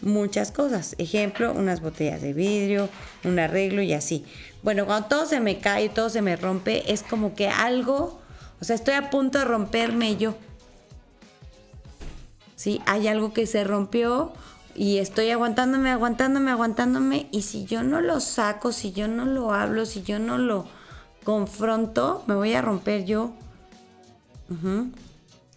muchas 0.00 0.52
cosas. 0.52 0.94
Ejemplo, 0.98 1.52
unas 1.52 1.80
botellas 1.80 2.22
de 2.22 2.32
vidrio, 2.32 2.88
un 3.24 3.38
arreglo 3.38 3.82
y 3.82 3.92
así. 3.92 4.24
Bueno, 4.62 4.86
cuando 4.86 5.08
todo 5.08 5.26
se 5.26 5.40
me 5.40 5.58
cae, 5.58 5.88
todo 5.88 6.10
se 6.10 6.22
me 6.22 6.36
rompe, 6.36 6.92
es 6.92 7.02
como 7.02 7.34
que 7.34 7.48
algo, 7.48 8.20
o 8.60 8.64
sea, 8.64 8.74
estoy 8.74 8.94
a 8.94 9.10
punto 9.10 9.38
de 9.38 9.44
romperme 9.44 10.16
yo. 10.16 10.34
¿sí? 12.58 12.82
Hay 12.86 13.06
algo 13.06 13.32
que 13.32 13.46
se 13.46 13.64
rompió 13.64 14.32
y 14.74 14.98
estoy 14.98 15.30
aguantándome, 15.30 15.90
aguantándome, 15.90 16.50
aguantándome 16.50 17.28
y 17.30 17.42
si 17.42 17.64
yo 17.64 17.82
no 17.84 18.00
lo 18.00 18.20
saco, 18.20 18.72
si 18.72 18.92
yo 18.92 19.08
no 19.08 19.24
lo 19.24 19.54
hablo, 19.54 19.86
si 19.86 20.02
yo 20.02 20.18
no 20.18 20.38
lo 20.38 20.66
confronto, 21.24 22.24
me 22.26 22.34
voy 22.34 22.52
a 22.54 22.60
romper 22.60 23.04
yo. 23.04 23.32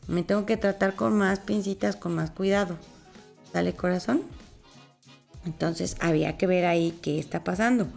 Me 0.07 0.23
tengo 0.23 0.45
que 0.45 0.57
tratar 0.57 0.95
con 0.95 1.17
más 1.17 1.39
pincitas, 1.39 1.95
con 1.95 2.13
más 2.13 2.29
cuidado. 2.29 2.77
¿Dale 3.51 3.73
corazón? 3.73 4.21
Entonces 5.45 5.97
había 5.99 6.37
que 6.37 6.45
ver 6.45 6.65
ahí 6.65 6.97
qué 7.01 7.19
está 7.19 7.43
pasando. 7.43 7.87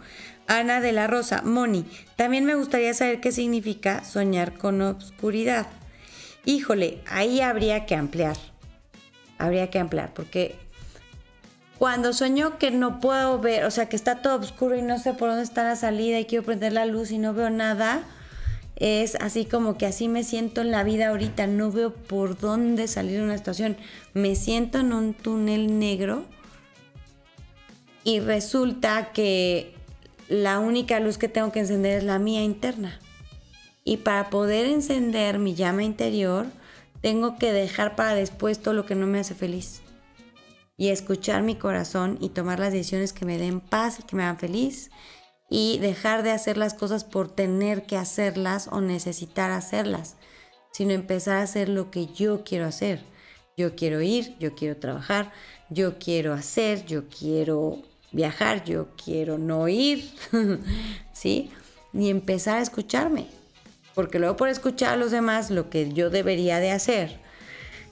Ana 0.47 0.81
de 0.81 0.91
la 0.91 1.07
Rosa, 1.07 1.41
Moni, 1.43 1.85
también 2.15 2.45
me 2.45 2.55
gustaría 2.55 2.93
saber 2.93 3.19
qué 3.19 3.31
significa 3.31 4.03
soñar 4.03 4.57
con 4.57 4.81
obscuridad. 4.81 5.67
Híjole, 6.45 7.01
ahí 7.07 7.41
habría 7.41 7.85
que 7.85 7.95
ampliar 7.95 8.37
habría 9.37 9.69
que 9.69 9.79
ampliar, 9.79 10.13
porque 10.13 10.55
cuando 11.77 12.13
sueño 12.13 12.57
que 12.57 12.71
no 12.71 12.99
puedo 12.99 13.39
ver, 13.39 13.65
o 13.65 13.71
sea, 13.71 13.89
que 13.89 13.95
está 13.95 14.21
todo 14.21 14.39
oscuro 14.39 14.75
y 14.75 14.81
no 14.81 14.97
sé 14.97 15.13
por 15.13 15.29
dónde 15.29 15.43
está 15.43 15.63
la 15.63 15.75
salida 15.75 16.19
y 16.19 16.25
quiero 16.25 16.45
prender 16.45 16.73
la 16.73 16.85
luz 16.85 17.11
y 17.11 17.17
no 17.17 17.33
veo 17.33 17.49
nada, 17.49 18.03
es 18.77 19.15
así 19.15 19.45
como 19.45 19.77
que 19.77 19.85
así 19.85 20.07
me 20.07 20.23
siento 20.23 20.61
en 20.61 20.71
la 20.71 20.83
vida 20.83 21.09
ahorita, 21.09 21.47
no 21.47 21.71
veo 21.71 21.93
por 21.93 22.37
dónde 22.37 22.87
salir 22.87 23.19
de 23.19 23.23
una 23.23 23.37
situación, 23.37 23.77
me 24.13 24.35
siento 24.35 24.79
en 24.79 24.93
un 24.93 25.13
túnel 25.13 25.79
negro 25.79 26.25
y 28.03 28.19
resulta 28.19 29.11
que 29.11 29.74
la 30.27 30.59
única 30.59 30.99
luz 30.99 31.17
que 31.17 31.29
tengo 31.29 31.51
que 31.51 31.59
encender 31.59 31.99
es 31.99 32.03
la 32.03 32.19
mía 32.19 32.43
interna. 32.43 32.99
Y 33.83 33.97
para 33.97 34.29
poder 34.29 34.65
encender 34.65 35.37
mi 35.37 35.53
llama 35.53 35.83
interior, 35.83 36.47
tengo 37.01 37.37
que 37.37 37.53
dejar 37.53 37.95
para 37.95 38.15
después 38.15 38.59
todo 38.59 38.73
lo 38.73 38.85
que 38.85 38.95
no 38.95 39.05
me 39.05 39.19
hace 39.19 39.35
feliz. 39.35 39.81
Y 40.77 40.89
escuchar 40.89 41.43
mi 41.43 41.55
corazón 41.55 42.17
y 42.19 42.29
tomar 42.29 42.59
las 42.59 42.73
decisiones 42.73 43.13
que 43.13 43.25
me 43.25 43.37
den 43.37 43.61
paz 43.61 43.99
y 43.99 44.03
que 44.03 44.15
me 44.15 44.23
hagan 44.23 44.39
feliz. 44.39 44.89
Y 45.49 45.77
dejar 45.77 46.23
de 46.23 46.31
hacer 46.31 46.57
las 46.57 46.73
cosas 46.73 47.03
por 47.03 47.29
tener 47.29 47.85
que 47.85 47.95
hacerlas 47.95 48.67
o 48.71 48.81
necesitar 48.81 49.51
hacerlas, 49.51 50.15
sino 50.71 50.91
empezar 50.91 51.37
a 51.37 51.43
hacer 51.43 51.69
lo 51.69 51.91
que 51.91 52.07
yo 52.07 52.43
quiero 52.43 52.65
hacer. 52.65 53.03
Yo 53.55 53.75
quiero 53.75 54.01
ir, 54.01 54.35
yo 54.39 54.55
quiero 54.55 54.77
trabajar, 54.77 55.31
yo 55.69 55.99
quiero 55.99 56.33
hacer, 56.33 56.85
yo 56.85 57.07
quiero 57.07 57.83
viajar, 58.15 58.63
yo 58.63 58.87
quiero 59.03 59.37
no 59.37 59.67
ir, 59.67 60.09
¿sí? 61.13 61.51
Ni 61.91 62.09
empezar 62.09 62.57
a 62.57 62.61
escucharme, 62.61 63.27
porque 63.93 64.19
luego 64.19 64.37
por 64.37 64.47
escuchar 64.47 64.93
a 64.93 64.97
los 64.97 65.11
demás 65.11 65.51
lo 65.51 65.69
que 65.69 65.91
yo 65.91 66.09
debería 66.09 66.59
de 66.59 66.71
hacer, 66.71 67.19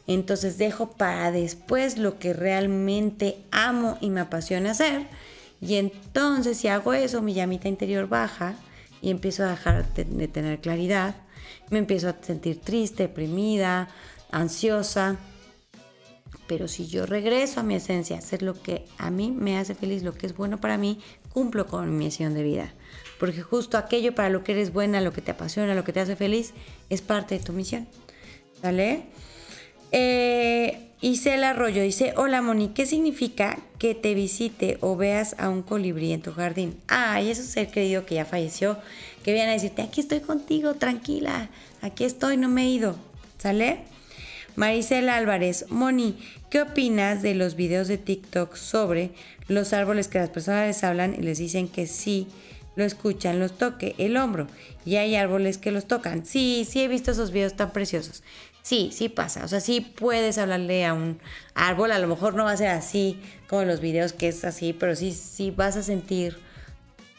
entonces 0.07 0.57
dejo 0.57 0.91
para 0.91 1.31
después 1.31 1.97
lo 1.97 2.19
que 2.19 2.33
realmente 2.33 3.37
amo 3.51 3.97
y 4.01 4.09
me 4.09 4.21
apasiona 4.21 4.71
hacer, 4.71 5.07
y 5.61 5.75
entonces 5.75 6.57
si 6.57 6.69
hago 6.69 6.93
eso, 6.93 7.21
mi 7.21 7.33
llamita 7.33 7.67
interior 7.67 8.07
baja 8.07 8.55
y 9.01 9.11
empiezo 9.11 9.43
a 9.43 9.49
dejar 9.49 9.93
de 9.93 10.27
tener 10.27 10.59
claridad, 10.59 11.15
me 11.69 11.79
empiezo 11.79 12.09
a 12.09 12.15
sentir 12.21 12.61
triste, 12.61 13.03
deprimida, 13.03 13.89
ansiosa, 14.31 15.17
pero 16.47 16.67
si 16.67 16.87
yo 16.87 17.05
regreso 17.05 17.59
a 17.59 17.63
mi 17.63 17.75
esencia, 17.75 18.17
hacer 18.17 18.41
lo 18.41 18.61
que 18.61 18.85
a 18.97 19.09
mí 19.09 19.31
me 19.31 19.57
hace 19.57 19.75
feliz, 19.75 20.03
lo 20.03 20.13
que 20.13 20.25
es 20.25 20.35
bueno 20.35 20.59
para 20.59 20.77
mí, 20.77 20.99
cumplo 21.29 21.67
con 21.67 21.89
mi 21.89 22.05
misión 22.05 22.33
de 22.33 22.43
vida. 22.43 22.73
Porque 23.19 23.41
justo 23.41 23.77
aquello 23.77 24.13
para 24.15 24.29
lo 24.29 24.43
que 24.43 24.51
eres 24.51 24.73
buena, 24.73 25.01
lo 25.01 25.13
que 25.13 25.21
te 25.21 25.31
apasiona, 25.31 25.75
lo 25.75 25.83
que 25.83 25.93
te 25.93 26.01
hace 26.01 26.15
feliz, 26.15 26.53
es 26.89 27.01
parte 27.01 27.37
de 27.37 27.43
tu 27.43 27.53
misión. 27.53 27.87
¿Vale? 28.61 29.03
Eh, 29.91 30.89
Isela 31.01 31.51
Arroyo 31.51 31.83
dice, 31.83 32.13
hola 32.15 32.41
Moni, 32.41 32.69
¿qué 32.69 32.85
significa 32.85 33.59
que 33.77 33.93
te 33.93 34.13
visite 34.13 34.77
o 34.79 34.95
veas 34.95 35.35
a 35.37 35.49
un 35.49 35.61
colibrí 35.61 36.13
en 36.13 36.21
tu 36.21 36.31
jardín? 36.31 36.77
Ay, 36.87 37.29
eso 37.29 37.41
es 37.41 37.49
ser 37.49 37.69
querido 37.69 38.05
que 38.05 38.15
ya 38.15 38.25
falleció, 38.25 38.77
que 39.23 39.33
viene 39.33 39.49
a 39.49 39.53
decirte, 39.53 39.81
aquí 39.81 40.01
estoy 40.01 40.21
contigo, 40.21 40.75
tranquila, 40.75 41.49
aquí 41.81 42.05
estoy, 42.05 42.37
no 42.37 42.47
me 42.47 42.63
he 42.63 42.69
ido. 42.69 42.95
¿Sale? 43.37 43.92
Maricela 44.55 45.15
Álvarez, 45.15 45.65
Moni, 45.69 46.15
¿qué 46.51 46.61
opinas 46.61 47.23
de 47.23 47.33
los 47.33 47.55
videos 47.55 47.87
de 47.87 47.97
TikTok 47.97 48.55
sobre 48.55 49.11
los 49.47 49.73
árboles 49.73 50.07
que 50.07 50.19
las 50.19 50.29
personas 50.29 50.67
les 50.67 50.83
hablan 50.83 51.15
y 51.15 51.23
les 51.23 51.39
dicen 51.39 51.67
que 51.67 51.87
sí 51.87 52.27
lo 52.75 52.83
escuchan, 52.83 53.39
los 53.39 53.57
toque 53.57 53.95
el 53.97 54.15
hombro 54.15 54.47
y 54.85 54.97
hay 54.97 55.15
árboles 55.15 55.57
que 55.57 55.71
los 55.71 55.85
tocan? 55.85 56.23
Sí, 56.23 56.67
sí 56.69 56.83
he 56.83 56.87
visto 56.87 57.11
esos 57.11 57.31
videos 57.31 57.55
tan 57.55 57.71
preciosos. 57.71 58.21
Sí, 58.61 58.91
sí 58.93 59.09
pasa. 59.09 59.43
O 59.43 59.47
sea, 59.47 59.59
sí 59.59 59.81
puedes 59.81 60.37
hablarle 60.37 60.85
a 60.85 60.93
un 60.93 61.19
árbol. 61.55 61.91
A 61.91 61.99
lo 61.99 62.07
mejor 62.07 62.35
no 62.35 62.45
va 62.45 62.51
a 62.51 62.57
ser 62.57 62.69
así 62.69 63.19
como 63.47 63.63
los 63.63 63.81
videos 63.81 64.13
que 64.13 64.29
es 64.29 64.45
así, 64.45 64.71
pero 64.71 64.95
sí, 64.95 65.11
sí 65.13 65.51
vas 65.51 65.75
a 65.77 65.83
sentir 65.83 66.37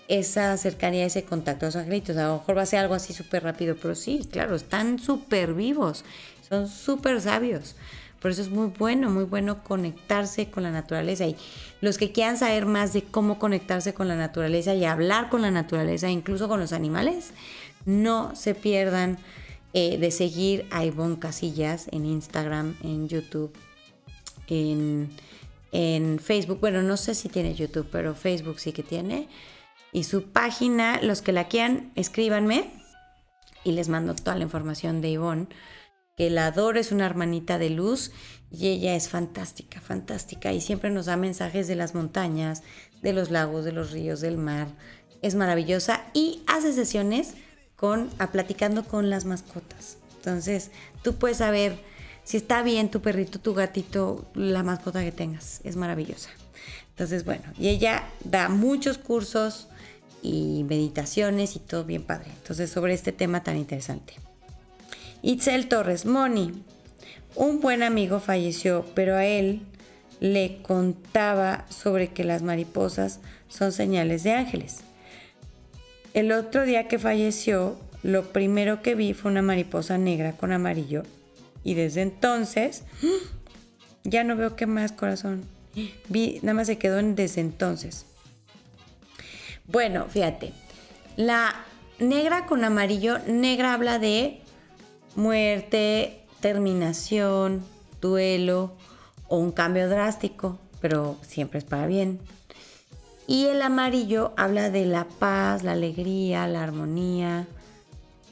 esa 0.08 0.56
cercanía, 0.56 1.04
ese 1.04 1.24
contacto 1.24 1.66
a 1.66 1.68
los 1.68 1.76
angelitos. 1.76 2.16
A 2.16 2.28
lo 2.28 2.38
mejor 2.38 2.56
va 2.56 2.62
a 2.62 2.66
ser 2.66 2.78
algo 2.78 2.94
así 2.94 3.12
súper 3.12 3.42
rápido, 3.42 3.76
pero 3.80 3.94
sí, 3.94 4.26
claro, 4.30 4.54
están 4.54 4.98
súper 4.98 5.54
vivos. 5.54 6.04
Son 6.48 6.68
súper 6.68 7.20
sabios. 7.20 7.74
Por 8.20 8.30
eso 8.30 8.42
es 8.42 8.48
muy 8.48 8.68
bueno, 8.68 9.10
muy 9.10 9.24
bueno 9.24 9.62
conectarse 9.62 10.50
con 10.50 10.62
la 10.62 10.70
naturaleza. 10.70 11.26
Y 11.26 11.36
los 11.80 11.98
que 11.98 12.10
quieran 12.10 12.38
saber 12.38 12.64
más 12.64 12.92
de 12.92 13.02
cómo 13.02 13.38
conectarse 13.38 13.92
con 13.92 14.08
la 14.08 14.16
naturaleza 14.16 14.74
y 14.74 14.84
hablar 14.84 15.28
con 15.28 15.42
la 15.42 15.50
naturaleza, 15.50 16.08
incluso 16.08 16.48
con 16.48 16.58
los 16.58 16.72
animales, 16.72 17.32
no 17.84 18.34
se 18.34 18.54
pierdan 18.54 19.18
eh, 19.74 19.98
de 19.98 20.10
seguir 20.10 20.66
a 20.70 20.84
Ivonne 20.84 21.18
Casillas 21.18 21.86
en 21.92 22.06
Instagram, 22.06 22.76
en 22.82 23.08
YouTube, 23.08 23.52
en, 24.48 25.10
en 25.72 26.18
Facebook. 26.18 26.60
Bueno, 26.60 26.82
no 26.82 26.96
sé 26.96 27.14
si 27.14 27.28
tiene 27.28 27.54
YouTube, 27.54 27.88
pero 27.90 28.14
Facebook 28.14 28.58
sí 28.58 28.72
que 28.72 28.82
tiene. 28.82 29.28
Y 29.92 30.04
su 30.04 30.24
página, 30.24 31.00
los 31.02 31.22
que 31.22 31.32
la 31.32 31.48
quieran, 31.48 31.92
escríbanme 31.94 32.70
y 33.64 33.72
les 33.72 33.88
mando 33.88 34.14
toda 34.14 34.36
la 34.36 34.44
información 34.44 35.00
de 35.00 35.10
Ivonne 35.10 35.46
que 36.16 36.30
la 36.30 36.46
adoro, 36.46 36.78
es 36.78 36.92
una 36.92 37.06
hermanita 37.06 37.58
de 37.58 37.70
luz 37.70 38.12
y 38.50 38.68
ella 38.68 38.94
es 38.94 39.08
fantástica, 39.08 39.80
fantástica 39.80 40.52
y 40.52 40.60
siempre 40.60 40.90
nos 40.90 41.06
da 41.06 41.16
mensajes 41.16 41.66
de 41.66 41.74
las 41.74 41.94
montañas, 41.94 42.62
de 43.02 43.12
los 43.12 43.30
lagos, 43.30 43.64
de 43.64 43.72
los 43.72 43.90
ríos, 43.90 44.20
del 44.20 44.38
mar. 44.38 44.68
Es 45.22 45.34
maravillosa 45.34 46.04
y 46.12 46.42
hace 46.46 46.72
sesiones 46.72 47.34
con 47.76 48.10
a 48.18 48.30
platicando 48.30 48.84
con 48.84 49.10
las 49.10 49.24
mascotas. 49.24 49.98
Entonces, 50.16 50.70
tú 51.02 51.16
puedes 51.16 51.38
saber 51.38 51.78
si 52.22 52.36
está 52.36 52.62
bien 52.62 52.90
tu 52.90 53.00
perrito, 53.00 53.40
tu 53.40 53.54
gatito, 53.54 54.30
la 54.34 54.62
mascota 54.62 55.02
que 55.02 55.12
tengas. 55.12 55.60
Es 55.64 55.76
maravillosa. 55.76 56.30
Entonces, 56.90 57.24
bueno, 57.24 57.44
y 57.58 57.68
ella 57.68 58.04
da 58.22 58.48
muchos 58.48 58.98
cursos 58.98 59.68
y 60.22 60.64
meditaciones 60.68 61.56
y 61.56 61.58
todo 61.58 61.84
bien 61.84 62.04
padre. 62.04 62.30
Entonces, 62.30 62.70
sobre 62.70 62.94
este 62.94 63.12
tema 63.12 63.42
tan 63.42 63.56
interesante. 63.56 64.14
Itzel 65.24 65.68
Torres, 65.68 66.04
Moni, 66.04 66.52
un 67.34 67.60
buen 67.60 67.82
amigo 67.82 68.20
falleció, 68.20 68.84
pero 68.94 69.16
a 69.16 69.24
él 69.24 69.62
le 70.20 70.58
contaba 70.60 71.64
sobre 71.70 72.08
que 72.08 72.24
las 72.24 72.42
mariposas 72.42 73.20
son 73.48 73.72
señales 73.72 74.22
de 74.22 74.32
ángeles. 74.32 74.80
El 76.12 76.30
otro 76.30 76.66
día 76.66 76.88
que 76.88 76.98
falleció, 76.98 77.78
lo 78.02 78.34
primero 78.34 78.82
que 78.82 78.94
vi 78.94 79.14
fue 79.14 79.30
una 79.30 79.40
mariposa 79.40 79.96
negra 79.96 80.32
con 80.32 80.52
amarillo 80.52 81.04
y 81.62 81.72
desde 81.72 82.02
entonces 82.02 82.82
ya 84.04 84.24
no 84.24 84.36
veo 84.36 84.56
qué 84.56 84.66
más 84.66 84.92
corazón. 84.92 85.46
Vi, 86.10 86.38
nada 86.42 86.52
más 86.52 86.66
se 86.66 86.76
quedó 86.76 86.98
en 86.98 87.14
desde 87.14 87.40
entonces. 87.40 88.04
Bueno, 89.66 90.04
fíjate, 90.06 90.52
la 91.16 91.64
negra 91.98 92.44
con 92.44 92.62
amarillo, 92.62 93.20
negra 93.26 93.72
habla 93.72 93.98
de 93.98 94.43
muerte, 95.16 96.24
terminación, 96.40 97.64
duelo 98.00 98.72
o 99.28 99.38
un 99.38 99.52
cambio 99.52 99.88
drástico, 99.88 100.58
pero 100.80 101.16
siempre 101.22 101.58
es 101.58 101.64
para 101.64 101.86
bien. 101.86 102.20
Y 103.26 103.46
el 103.46 103.62
amarillo 103.62 104.34
habla 104.36 104.68
de 104.70 104.84
la 104.84 105.04
paz, 105.04 105.62
la 105.62 105.72
alegría, 105.72 106.46
la 106.46 106.62
armonía, 106.62 107.46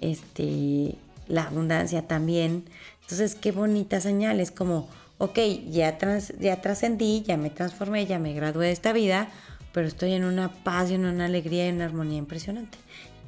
este, 0.03 0.97
la 1.29 1.45
abundancia 1.45 2.07
también. 2.07 2.65
Entonces, 3.01 3.35
qué 3.35 3.53
bonitas 3.53 4.03
señales, 4.03 4.51
como, 4.51 4.89
ok, 5.17 5.39
ya, 5.71 5.99
ya 6.39 6.61
trascendí, 6.61 7.23
ya 7.23 7.39
me 7.39 7.49
transformé, 7.49 8.05
ya 8.05 8.19
me 8.19 8.35
gradué 8.35 8.67
de 8.67 8.73
esta 8.73 8.93
vida, 8.93 9.31
pero 9.73 9.89
estoy 9.89 10.13
en 10.13 10.25
una 10.25 10.53
paz 10.53 10.91
y 10.91 10.95
en 10.95 11.07
una 11.07 11.25
alegría 11.25 11.65
y 11.65 11.69
en 11.69 11.77
una 11.77 11.87
armonía 11.87 12.19
impresionante. 12.19 12.77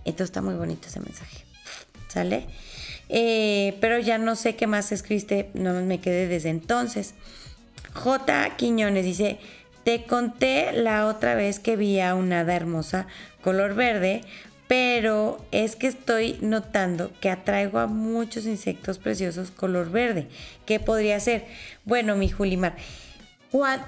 Entonces 0.04 0.26
está 0.26 0.42
muy 0.42 0.54
bonito 0.54 0.88
ese 0.88 1.00
mensaje. 1.00 1.44
¿Sale? 2.08 2.46
Eh, 3.08 3.76
pero 3.80 3.98
ya 3.98 4.18
no 4.18 4.36
sé 4.36 4.56
qué 4.56 4.66
más 4.66 4.92
escribiste, 4.92 5.50
no 5.54 5.74
me 5.82 6.00
quedé 6.00 6.26
desde 6.26 6.50
entonces. 6.50 7.14
J. 7.92 8.56
Quiñones 8.56 9.04
dice, 9.04 9.38
te 9.84 10.04
conté 10.04 10.72
la 10.72 11.06
otra 11.06 11.34
vez 11.34 11.60
que 11.60 11.76
vi 11.76 12.00
a 12.00 12.14
una 12.14 12.40
hada 12.40 12.56
hermosa 12.56 13.06
color 13.42 13.74
verde, 13.74 14.22
pero 14.66 15.44
es 15.52 15.76
que 15.76 15.86
estoy 15.86 16.38
notando 16.40 17.12
que 17.20 17.28
atraigo 17.28 17.78
a 17.78 17.86
muchos 17.86 18.46
insectos 18.46 18.98
preciosos 18.98 19.50
color 19.50 19.90
verde. 19.90 20.26
¿Qué 20.64 20.80
podría 20.80 21.20
ser? 21.20 21.44
Bueno, 21.84 22.16
mi 22.16 22.30
Julimar, 22.30 22.76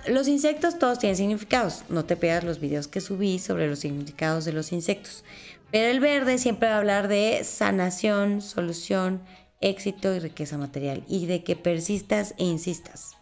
los 0.07 0.29
insectos 0.29 0.79
todos 0.79 0.99
tienen 0.99 1.17
significados. 1.17 1.83
No 1.89 2.05
te 2.05 2.17
pegas 2.17 2.45
los 2.45 2.61
videos 2.61 2.87
que 2.87 3.01
subí 3.01 3.39
sobre 3.39 3.67
los 3.67 3.81
significados 3.81 4.45
de 4.45 4.53
los 4.53 4.71
insectos. 4.71 5.25
Pero 5.71 5.91
el 5.91 6.01
verde 6.01 6.39
siempre 6.39 6.69
va 6.69 6.77
a 6.77 6.79
hablar 6.79 7.09
de 7.09 7.43
sanación, 7.45 8.41
solución, 8.41 9.23
éxito 9.61 10.14
y 10.14 10.21
riqueza 10.21 10.59
material 10.59 11.03
y 11.09 11.27
de 11.27 11.43
que 11.43 11.57
persistas 11.57 12.35
e 12.39 12.45
insistas. 12.45 13.17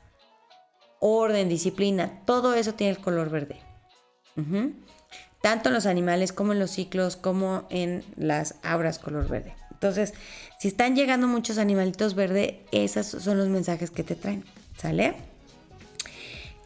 Orden, 1.00 1.48
disciplina, 1.48 2.20
todo 2.24 2.54
eso 2.54 2.74
tiene 2.74 2.92
el 2.92 2.98
color 2.98 3.30
verde. 3.30 3.60
Tanto 5.42 5.68
en 5.68 5.74
los 5.74 5.86
animales 5.86 6.32
como 6.32 6.52
en 6.52 6.58
los 6.58 6.70
ciclos, 6.70 7.16
como 7.16 7.66
en 7.70 8.04
las 8.16 8.56
auras 8.62 8.98
color 8.98 9.28
verde. 9.28 9.54
Entonces, 9.70 10.14
si 10.58 10.68
están 10.68 10.96
llegando 10.96 11.26
muchos 11.26 11.58
animalitos 11.58 12.14
verde, 12.14 12.64
esos 12.72 13.06
son 13.06 13.36
los 13.36 13.48
mensajes 13.48 13.90
que 13.90 14.02
te 14.02 14.14
traen. 14.14 14.44
¿Sale? 14.78 15.33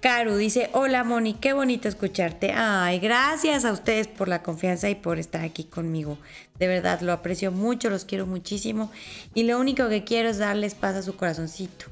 Caru 0.01 0.37
dice, 0.37 0.71
hola 0.75 1.03
Moni, 1.03 1.35
qué 1.35 1.53
bonito 1.53 1.89
escucharte. 1.89 2.53
Ay, 2.55 3.01
gracias 3.01 3.65
a 3.65 3.73
ustedes 3.73 4.07
por 4.07 4.29
la 4.29 4.43
confianza 4.43 4.89
y 4.89 4.95
por 4.95 5.19
estar 5.19 5.43
aquí 5.43 5.65
conmigo. 5.65 6.19
De 6.59 6.69
verdad, 6.69 7.01
lo 7.01 7.13
aprecio 7.13 7.51
mucho, 7.51 7.91
los 7.91 8.05
quiero 8.05 8.25
muchísimo. 8.25 8.93
Y 9.35 9.43
lo 9.43 9.59
único 9.59 9.89
que 9.89 10.05
quiero 10.05 10.29
es 10.29 10.39
darles 10.39 10.75
paz 10.75 10.95
a 10.95 11.03
su 11.03 11.17
corazoncito. 11.17 11.87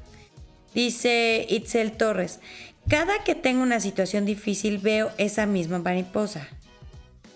Dice 0.73 1.45
Itzel 1.49 1.97
Torres, 1.97 2.39
cada 2.87 3.23
que 3.25 3.35
tengo 3.35 3.61
una 3.61 3.81
situación 3.81 4.25
difícil 4.25 4.77
veo 4.77 5.11
esa 5.17 5.45
misma 5.45 5.79
mariposa. 5.79 6.47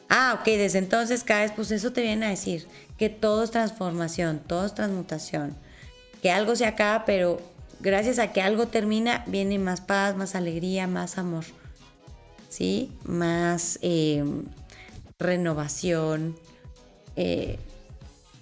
Ah, 0.08 0.38
ok, 0.40 0.46
desde 0.46 0.80
entonces 0.80 1.24
cada 1.26 1.42
vez, 1.42 1.52
pues 1.54 1.72
eso 1.72 1.92
te 1.92 2.02
viene 2.02 2.28
a 2.28 2.30
decir, 2.30 2.68
que 2.98 3.10
todo 3.10 3.44
es 3.44 3.52
transformación, 3.52 4.42
todo 4.46 4.66
es 4.66 4.74
transmutación. 4.74 5.56
que 6.22 6.32
algo 6.32 6.56
se 6.56 6.66
acaba, 6.66 7.04
pero 7.04 7.42
gracias 7.82 8.20
a 8.20 8.32
que 8.32 8.42
algo 8.42 8.68
termina, 8.68 9.24
viene 9.28 9.60
más 9.60 9.82
paz, 9.82 10.16
más 10.16 10.36
alegría, 10.36 10.88
más 10.88 11.18
amor. 11.18 11.46
¿Sí? 12.50 12.92
Más 13.04 13.80
eh, 13.82 14.24
renovación, 15.20 16.36
eh, 17.16 17.58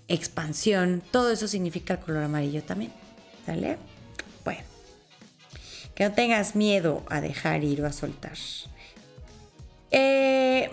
expansión. 0.08 1.04
Todo 1.12 1.32
eso 1.32 1.48
significa 1.48 1.96
el 1.96 2.00
color 2.00 2.24
amarillo 2.24 2.64
también. 2.64 2.92
¿Sale? 3.46 3.78
Bueno. 4.44 4.62
Que 5.96 6.06
no 6.06 6.14
tengas 6.14 6.56
miedo 6.56 7.04
a 7.10 7.22
dejar 7.22 7.64
ir 7.64 7.82
o 7.82 7.86
a 7.86 7.92
soltar. 7.92 8.38
Eh, 9.92 10.70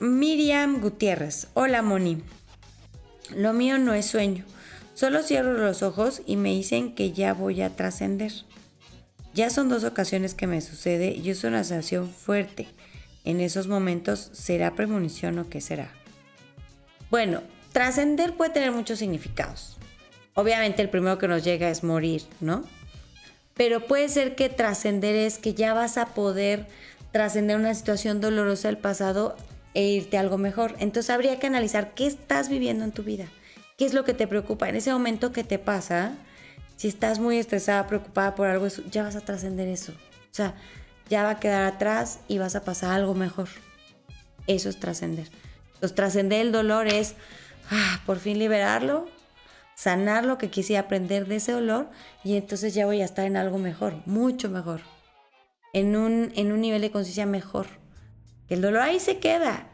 Miriam 0.00 0.80
Gutiérrez. 0.80 1.48
Hola, 1.54 1.82
Moni. 1.82 2.22
Lo 3.34 3.52
mío 3.52 3.78
no 3.78 3.94
es 3.94 4.06
sueño. 4.06 4.44
Solo 4.94 5.24
cierro 5.24 5.54
los 5.54 5.82
ojos 5.82 6.22
y 6.24 6.36
me 6.36 6.50
dicen 6.50 6.94
que 6.94 7.10
ya 7.10 7.34
voy 7.34 7.62
a 7.62 7.74
trascender. 7.74 8.32
Ya 9.34 9.50
son 9.50 9.68
dos 9.68 9.82
ocasiones 9.82 10.34
que 10.34 10.46
me 10.46 10.60
sucede 10.60 11.12
y 11.12 11.30
es 11.30 11.42
una 11.42 11.64
sensación 11.64 12.08
fuerte. 12.08 12.68
En 13.24 13.40
esos 13.40 13.66
momentos, 13.66 14.30
¿será 14.32 14.76
premonición 14.76 15.38
o 15.40 15.48
qué 15.48 15.60
será? 15.60 15.90
Bueno, 17.10 17.42
trascender 17.72 18.36
puede 18.36 18.52
tener 18.52 18.70
muchos 18.70 19.00
significados. 19.00 19.76
Obviamente 20.34 20.82
el 20.82 20.90
primero 20.90 21.18
que 21.18 21.26
nos 21.26 21.42
llega 21.42 21.68
es 21.70 21.82
morir, 21.82 22.22
¿no? 22.40 22.64
Pero 23.54 23.86
puede 23.86 24.08
ser 24.08 24.36
que 24.36 24.48
trascender 24.48 25.16
es 25.16 25.38
que 25.38 25.54
ya 25.54 25.74
vas 25.74 25.98
a 25.98 26.14
poder 26.14 26.66
trascender 27.10 27.56
una 27.56 27.74
situación 27.74 28.20
dolorosa 28.20 28.68
del 28.68 28.78
pasado 28.78 29.36
e 29.74 29.82
irte 29.82 30.16
a 30.16 30.20
algo 30.20 30.38
mejor. 30.38 30.76
Entonces 30.78 31.10
habría 31.10 31.40
que 31.40 31.48
analizar 31.48 31.94
qué 31.94 32.06
estás 32.06 32.48
viviendo 32.48 32.84
en 32.84 32.92
tu 32.92 33.02
vida. 33.02 33.26
¿Qué 33.76 33.84
es 33.84 33.94
lo 33.94 34.04
que 34.04 34.14
te 34.14 34.26
preocupa? 34.26 34.68
En 34.68 34.76
ese 34.76 34.92
momento 34.92 35.32
que 35.32 35.42
te 35.42 35.58
pasa, 35.58 36.12
si 36.76 36.88
estás 36.88 37.18
muy 37.18 37.38
estresada, 37.38 37.86
preocupada 37.86 38.34
por 38.34 38.46
algo, 38.46 38.68
ya 38.90 39.02
vas 39.02 39.16
a 39.16 39.20
trascender 39.20 39.68
eso. 39.68 39.92
O 39.92 40.34
sea, 40.34 40.54
ya 41.08 41.24
va 41.24 41.30
a 41.30 41.40
quedar 41.40 41.64
atrás 41.64 42.20
y 42.28 42.38
vas 42.38 42.54
a 42.54 42.64
pasar 42.64 42.92
algo 42.92 43.14
mejor. 43.14 43.48
Eso 44.46 44.68
es 44.68 44.78
trascender. 44.78 45.28
Entonces, 45.74 45.94
trascender 45.94 46.40
el 46.40 46.52
dolor 46.52 46.86
es 46.86 47.14
ah, 47.70 48.00
por 48.06 48.18
fin 48.18 48.38
liberarlo, 48.38 49.08
sanar 49.74 50.24
lo 50.24 50.38
que 50.38 50.50
quise 50.50 50.78
aprender 50.78 51.26
de 51.26 51.36
ese 51.36 51.52
dolor 51.52 51.90
y 52.22 52.36
entonces 52.36 52.74
ya 52.74 52.86
voy 52.86 53.02
a 53.02 53.04
estar 53.04 53.26
en 53.26 53.36
algo 53.36 53.58
mejor, 53.58 53.94
mucho 54.06 54.48
mejor. 54.48 54.82
En 55.72 55.96
un, 55.96 56.32
en 56.36 56.52
un 56.52 56.60
nivel 56.60 56.82
de 56.82 56.92
conciencia 56.92 57.26
mejor. 57.26 57.66
El 58.48 58.60
dolor 58.60 58.82
ahí 58.82 59.00
se 59.00 59.18
queda. 59.18 59.66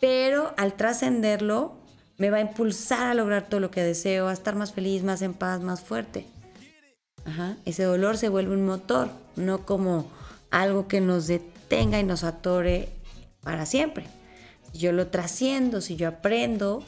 Pero 0.00 0.54
al 0.56 0.74
trascenderlo, 0.74 1.77
me 2.18 2.30
va 2.30 2.38
a 2.38 2.40
impulsar 2.40 3.06
a 3.06 3.14
lograr 3.14 3.48
todo 3.48 3.60
lo 3.60 3.70
que 3.70 3.82
deseo, 3.82 4.28
a 4.28 4.32
estar 4.32 4.56
más 4.56 4.72
feliz, 4.72 5.02
más 5.04 5.22
en 5.22 5.34
paz, 5.34 5.60
más 5.60 5.80
fuerte. 5.80 6.26
Ese 7.64 7.84
dolor 7.84 8.16
se 8.16 8.28
vuelve 8.28 8.54
un 8.54 8.64
motor, 8.64 9.10
no 9.36 9.66
como 9.66 10.10
algo 10.50 10.88
que 10.88 11.00
nos 11.00 11.26
detenga 11.26 12.00
y 12.00 12.02
nos 12.02 12.24
atore 12.24 12.88
para 13.42 13.66
siempre. 13.66 14.06
Si 14.72 14.78
yo 14.78 14.92
lo 14.92 15.08
trasciendo, 15.08 15.80
si 15.80 15.96
yo 15.96 16.08
aprendo 16.08 16.82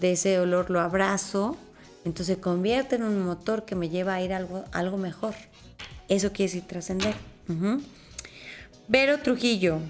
de 0.00 0.12
ese 0.12 0.34
dolor, 0.34 0.70
lo 0.70 0.80
abrazo, 0.80 1.56
entonces 2.04 2.36
se 2.36 2.40
convierte 2.40 2.96
en 2.96 3.02
un 3.02 3.20
motor 3.24 3.64
que 3.64 3.74
me 3.74 3.88
lleva 3.88 4.14
a 4.14 4.22
ir 4.22 4.32
a 4.32 4.38
algo, 4.38 4.64
algo 4.72 4.96
mejor. 4.96 5.34
Eso 6.08 6.32
quiere 6.32 6.52
decir 6.52 6.66
trascender. 6.66 7.14
Vero 8.88 9.18
Trujillo, 9.18 9.80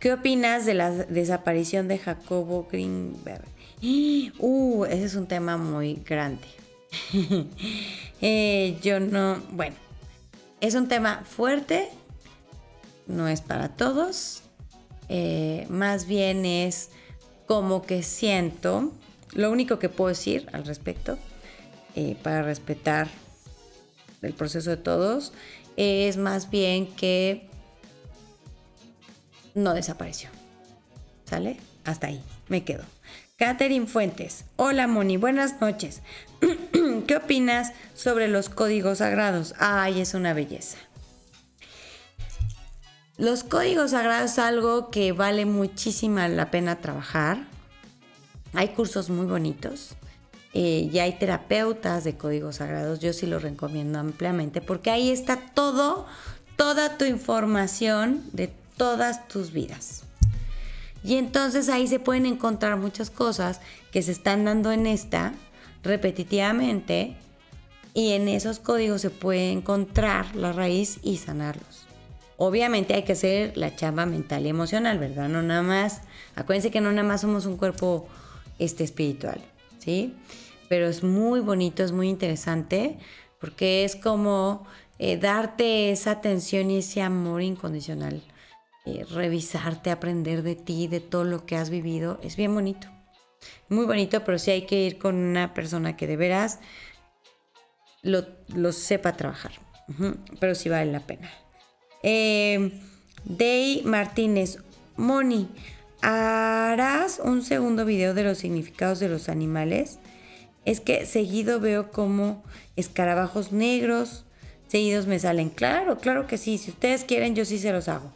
¿Qué 0.00 0.12
opinas 0.12 0.66
de 0.66 0.74
la 0.74 0.90
desaparición 0.90 1.88
de 1.88 1.98
Jacobo 1.98 2.68
Greenberg? 2.70 3.44
Uh, 4.38 4.84
ese 4.84 5.04
es 5.04 5.14
un 5.14 5.26
tema 5.26 5.56
muy 5.56 6.02
grande. 6.04 6.46
Eh, 8.22 8.78
yo 8.82 8.98
no, 8.98 9.42
bueno, 9.50 9.76
es 10.62 10.74
un 10.74 10.88
tema 10.88 11.22
fuerte, 11.26 11.90
no 13.06 13.28
es 13.28 13.42
para 13.42 13.68
todos, 13.68 14.42
eh, 15.10 15.66
más 15.68 16.06
bien 16.06 16.46
es 16.46 16.88
como 17.44 17.82
que 17.82 18.02
siento, 18.02 18.90
lo 19.34 19.50
único 19.52 19.78
que 19.78 19.90
puedo 19.90 20.08
decir 20.08 20.48
al 20.54 20.64
respecto, 20.64 21.18
eh, 21.94 22.16
para 22.22 22.40
respetar 22.40 23.08
el 24.22 24.32
proceso 24.32 24.70
de 24.70 24.78
todos, 24.78 25.34
es 25.76 26.16
más 26.16 26.48
bien 26.48 26.86
que 26.86 27.50
no 29.56 29.74
desapareció. 29.74 30.28
¿Sale? 31.24 31.56
Hasta 31.84 32.08
ahí, 32.08 32.22
me 32.48 32.62
quedo. 32.62 32.84
Catherine 33.36 33.86
Fuentes. 33.86 34.44
Hola 34.56 34.86
Moni, 34.86 35.16
buenas 35.16 35.60
noches. 35.60 36.02
¿Qué 37.06 37.16
opinas 37.16 37.72
sobre 37.94 38.28
los 38.28 38.48
códigos 38.48 38.98
sagrados? 38.98 39.54
Ay, 39.58 40.00
es 40.00 40.14
una 40.14 40.34
belleza. 40.34 40.78
Los 43.16 43.44
códigos 43.44 43.92
sagrados 43.92 44.32
es 44.32 44.38
algo 44.38 44.90
que 44.90 45.12
vale 45.12 45.46
muchísima 45.46 46.28
la 46.28 46.50
pena 46.50 46.80
trabajar. 46.80 47.38
Hay 48.52 48.68
cursos 48.68 49.10
muy 49.10 49.26
bonitos. 49.26 49.96
Eh, 50.52 50.88
y 50.90 50.98
hay 51.00 51.18
terapeutas 51.18 52.04
de 52.04 52.16
códigos 52.16 52.56
sagrados. 52.56 53.00
Yo 53.00 53.12
sí 53.12 53.26
lo 53.26 53.38
recomiendo 53.38 53.98
ampliamente 53.98 54.62
porque 54.62 54.90
ahí 54.90 55.10
está 55.10 55.36
todo, 55.36 56.06
toda 56.56 56.96
tu 56.96 57.04
información 57.04 58.22
de 58.32 58.50
todas 58.76 59.28
tus 59.28 59.52
vidas. 59.52 60.02
Y 61.02 61.16
entonces 61.16 61.68
ahí 61.68 61.86
se 61.86 62.00
pueden 62.00 62.26
encontrar 62.26 62.76
muchas 62.78 63.10
cosas 63.10 63.60
que 63.92 64.02
se 64.02 64.12
están 64.12 64.44
dando 64.44 64.72
en 64.72 64.86
esta 64.86 65.34
repetitivamente 65.82 67.16
y 67.94 68.12
en 68.12 68.28
esos 68.28 68.58
códigos 68.58 69.02
se 69.02 69.10
puede 69.10 69.52
encontrar 69.52 70.34
la 70.34 70.52
raíz 70.52 70.98
y 71.02 71.18
sanarlos. 71.18 71.86
Obviamente 72.38 72.94
hay 72.94 73.04
que 73.04 73.12
hacer 73.12 73.56
la 73.56 73.74
chamba 73.74 74.04
mental 74.04 74.44
y 74.44 74.48
emocional, 74.48 74.98
¿verdad? 74.98 75.28
No 75.28 75.42
nada 75.42 75.62
más, 75.62 76.02
acuérdense 76.34 76.70
que 76.70 76.80
no 76.80 76.90
nada 76.90 77.06
más 77.06 77.22
somos 77.22 77.46
un 77.46 77.56
cuerpo 77.56 78.06
este, 78.58 78.84
espiritual, 78.84 79.40
¿sí? 79.78 80.14
Pero 80.68 80.88
es 80.88 81.02
muy 81.02 81.40
bonito, 81.40 81.84
es 81.84 81.92
muy 81.92 82.08
interesante, 82.08 82.98
porque 83.40 83.84
es 83.84 83.96
como 83.96 84.66
eh, 84.98 85.16
darte 85.16 85.92
esa 85.92 86.10
atención 86.10 86.70
y 86.70 86.78
ese 86.78 87.00
amor 87.00 87.42
incondicional 87.42 88.22
eh, 88.86 89.04
revisarte, 89.10 89.90
aprender 89.90 90.44
de 90.44 90.54
ti, 90.54 90.86
de 90.86 91.00
todo 91.00 91.24
lo 91.24 91.44
que 91.44 91.56
has 91.56 91.70
vivido, 91.70 92.20
es 92.22 92.36
bien 92.36 92.54
bonito. 92.54 92.86
Muy 93.68 93.84
bonito, 93.84 94.22
pero 94.22 94.38
sí 94.38 94.52
hay 94.52 94.62
que 94.62 94.86
ir 94.86 94.98
con 94.98 95.16
una 95.16 95.54
persona 95.54 95.96
que 95.96 96.06
de 96.06 96.16
veras 96.16 96.60
lo, 98.02 98.22
sepa 98.72 99.16
trabajar. 99.16 99.52
Pero 100.38 100.54
sí 100.54 100.68
vale 100.68 100.92
la 100.92 101.00
pena. 101.00 101.28
Eh, 102.04 102.80
Day 103.24 103.82
Martínez, 103.84 104.58
Moni, 104.94 105.48
¿harás 106.00 107.20
un 107.22 107.42
segundo 107.42 107.84
video 107.84 108.14
de 108.14 108.22
los 108.22 108.38
significados 108.38 109.00
de 109.00 109.08
los 109.08 109.28
animales? 109.28 109.98
Es 110.64 110.78
que 110.78 111.06
seguido 111.06 111.58
veo 111.58 111.90
como 111.90 112.44
escarabajos 112.76 113.50
negros, 113.50 114.26
seguidos 114.68 115.08
me 115.08 115.18
salen. 115.18 115.50
Claro, 115.50 115.98
claro 115.98 116.28
que 116.28 116.38
sí. 116.38 116.56
Si 116.56 116.70
ustedes 116.70 117.02
quieren, 117.02 117.34
yo 117.34 117.44
sí 117.44 117.58
se 117.58 117.72
los 117.72 117.88
hago 117.88 118.12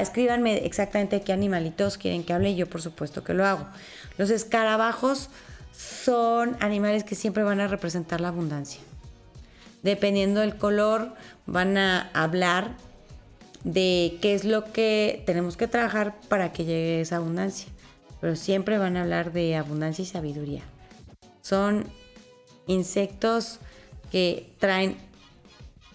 escríbanme 0.00 0.64
exactamente 0.64 1.20
qué 1.22 1.32
animalitos 1.32 1.98
quieren 1.98 2.24
que 2.24 2.32
hable 2.32 2.50
y 2.50 2.56
yo 2.56 2.68
por 2.68 2.82
supuesto 2.82 3.24
que 3.24 3.34
lo 3.34 3.46
hago. 3.46 3.66
Los 4.18 4.30
escarabajos 4.30 5.30
son 5.72 6.56
animales 6.60 7.04
que 7.04 7.14
siempre 7.14 7.42
van 7.42 7.60
a 7.60 7.68
representar 7.68 8.20
la 8.20 8.28
abundancia. 8.28 8.80
Dependiendo 9.82 10.40
del 10.40 10.56
color, 10.56 11.14
van 11.46 11.76
a 11.76 12.10
hablar 12.12 12.76
de 13.64 14.18
qué 14.20 14.34
es 14.34 14.44
lo 14.44 14.72
que 14.72 15.22
tenemos 15.26 15.56
que 15.56 15.68
trabajar 15.68 16.14
para 16.28 16.52
que 16.52 16.64
llegue 16.64 17.00
esa 17.00 17.16
abundancia. 17.16 17.68
Pero 18.20 18.36
siempre 18.36 18.78
van 18.78 18.96
a 18.96 19.02
hablar 19.02 19.32
de 19.32 19.56
abundancia 19.56 20.02
y 20.02 20.06
sabiduría. 20.06 20.62
Son 21.40 21.84
insectos 22.66 23.58
que 24.12 24.52
traen 24.58 24.96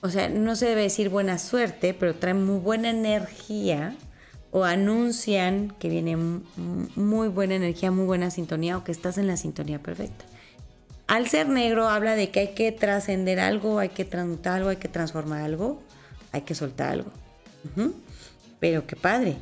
o 0.02 0.10
sea, 0.10 0.30
no 0.30 0.56
se 0.56 0.68
debe 0.68 0.84
decir 0.84 1.10
buena 1.10 1.40
suerte, 1.40 1.94
pero 1.94 2.16
traen 2.16 2.46
muy 2.46 2.60
buena 2.60 2.90
energía 2.90 3.96
o 4.52 4.64
anuncian 4.64 5.74
que 5.80 5.90
viene 5.90 6.18
muy 6.96 7.28
buena 7.28 7.56
energía, 7.56 7.92
muy 7.92 8.06
buena 8.06 8.30
sintonía 8.32 8.78
o 8.78 8.84
que 8.84 8.92
estás 8.92 9.18
en 9.18 9.28
la 9.28 9.38
sintonía 9.38 9.80
perfecta. 9.80 10.26
Al 11.08 11.28
ser 11.28 11.48
negro 11.48 11.88
habla 11.88 12.16
de 12.16 12.32
que 12.32 12.40
hay 12.42 12.54
que 12.54 12.72
trascender 12.72 13.40
algo, 13.40 13.80
hay 13.80 13.90
que 13.90 14.06
transmutar 14.06 14.58
algo, 14.58 14.70
hay 14.70 14.78
que 14.78 14.90
transformar 14.90 15.42
algo, 15.42 15.82
hay 16.32 16.42
que 16.42 16.54
soltar 16.54 16.92
algo. 16.92 17.12
Pero 18.60 18.86
qué 18.88 18.96
padre, 18.96 19.38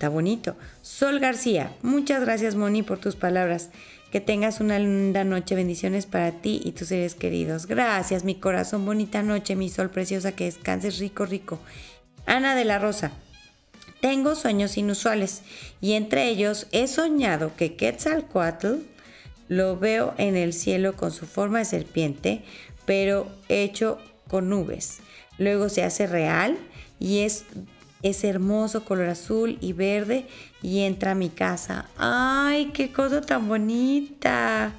está 0.00 0.08
bonito. 0.08 0.56
Sol 0.80 1.18
García, 1.18 1.74
muchas 1.82 2.22
gracias 2.22 2.54
Moni 2.54 2.82
por 2.82 2.96
tus 2.96 3.16
palabras. 3.16 3.68
Que 4.10 4.22
tengas 4.22 4.60
una 4.60 4.78
linda 4.78 5.24
noche. 5.24 5.54
Bendiciones 5.54 6.06
para 6.06 6.32
ti 6.32 6.58
y 6.64 6.72
tus 6.72 6.88
seres 6.88 7.14
queridos. 7.14 7.66
Gracias, 7.66 8.24
mi 8.24 8.34
corazón. 8.34 8.86
Bonita 8.86 9.22
noche, 9.22 9.56
mi 9.56 9.68
sol 9.68 9.90
preciosa. 9.90 10.32
Que 10.32 10.46
descanses 10.46 10.98
rico, 10.98 11.26
rico. 11.26 11.60
Ana 12.24 12.54
de 12.54 12.64
la 12.64 12.78
Rosa. 12.78 13.12
Tengo 14.00 14.36
sueños 14.36 14.78
inusuales 14.78 15.42
y 15.82 15.92
entre 15.92 16.28
ellos 16.30 16.66
he 16.72 16.88
soñado 16.88 17.54
que 17.54 17.76
Quetzalcoatl 17.76 18.76
Lo 19.48 19.78
veo 19.78 20.14
en 20.16 20.34
el 20.34 20.54
cielo 20.54 20.96
con 20.96 21.12
su 21.12 21.26
forma 21.26 21.58
de 21.58 21.66
serpiente, 21.66 22.42
pero 22.86 23.28
hecho 23.50 23.98
con 24.28 24.48
nubes. 24.48 25.00
Luego 25.36 25.68
se 25.68 25.84
hace 25.84 26.06
real 26.06 26.56
y 26.98 27.18
es, 27.18 27.44
es 28.02 28.24
hermoso, 28.24 28.84
color 28.84 29.08
azul 29.08 29.58
y 29.60 29.72
verde, 29.72 30.26
y 30.62 30.80
entra 30.80 31.12
a 31.12 31.14
mi 31.14 31.28
casa. 31.28 31.88
¡Ay, 31.96 32.70
qué 32.72 32.92
cosa 32.92 33.20
tan 33.20 33.48
bonita! 33.48 34.72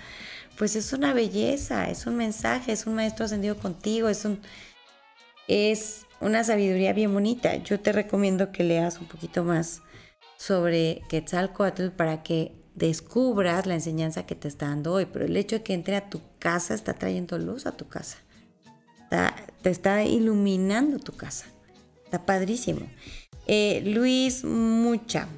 Pues 0.57 0.75
es 0.75 0.93
una 0.93 1.13
belleza, 1.13 1.89
es 1.89 2.05
un 2.05 2.15
mensaje, 2.17 2.71
es 2.71 2.85
un 2.85 2.95
maestro 2.95 3.25
ascendido 3.25 3.57
contigo, 3.57 4.09
es 4.09 4.25
un... 4.25 4.39
Es 5.47 6.05
una 6.21 6.43
sabiduría 6.43 6.93
bien 6.93 7.11
bonita. 7.13 7.55
Yo 7.57 7.79
te 7.79 7.91
recomiendo 7.91 8.51
que 8.51 8.63
leas 8.63 8.99
un 8.99 9.07
poquito 9.07 9.43
más 9.43 9.81
sobre 10.37 11.01
Quetzalcoatl 11.09 11.89
para 11.89 12.23
que 12.23 12.53
descubras 12.75 13.65
la 13.65 13.73
enseñanza 13.73 14.25
que 14.25 14.35
te 14.35 14.47
está 14.47 14.67
dando 14.67 14.93
hoy. 14.93 15.07
Pero 15.07 15.25
el 15.25 15.35
hecho 15.35 15.57
de 15.57 15.63
que 15.63 15.73
entre 15.73 15.95
a 15.97 16.09
tu 16.09 16.21
casa 16.39 16.73
está 16.73 16.93
trayendo 16.93 17.37
luz 17.37 17.65
a 17.65 17.73
tu 17.73 17.87
casa. 17.87 18.17
te 19.61 19.69
está 19.69 20.03
iluminando 20.03 20.99
tu 20.99 21.11
casa. 21.11 21.50
Está 22.11 22.25
padrísimo. 22.25 22.81
Eh, 23.47 23.83
Luis 23.85 24.43
Mucha. 24.43 25.29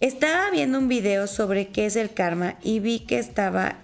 Estaba 0.00 0.50
viendo 0.50 0.78
un 0.78 0.88
video 0.88 1.26
sobre 1.26 1.68
qué 1.68 1.84
es 1.84 1.96
el 1.96 2.10
karma 2.10 2.54
y 2.62 2.80
vi 2.80 3.00
que 3.00 3.18
estaba 3.18 3.76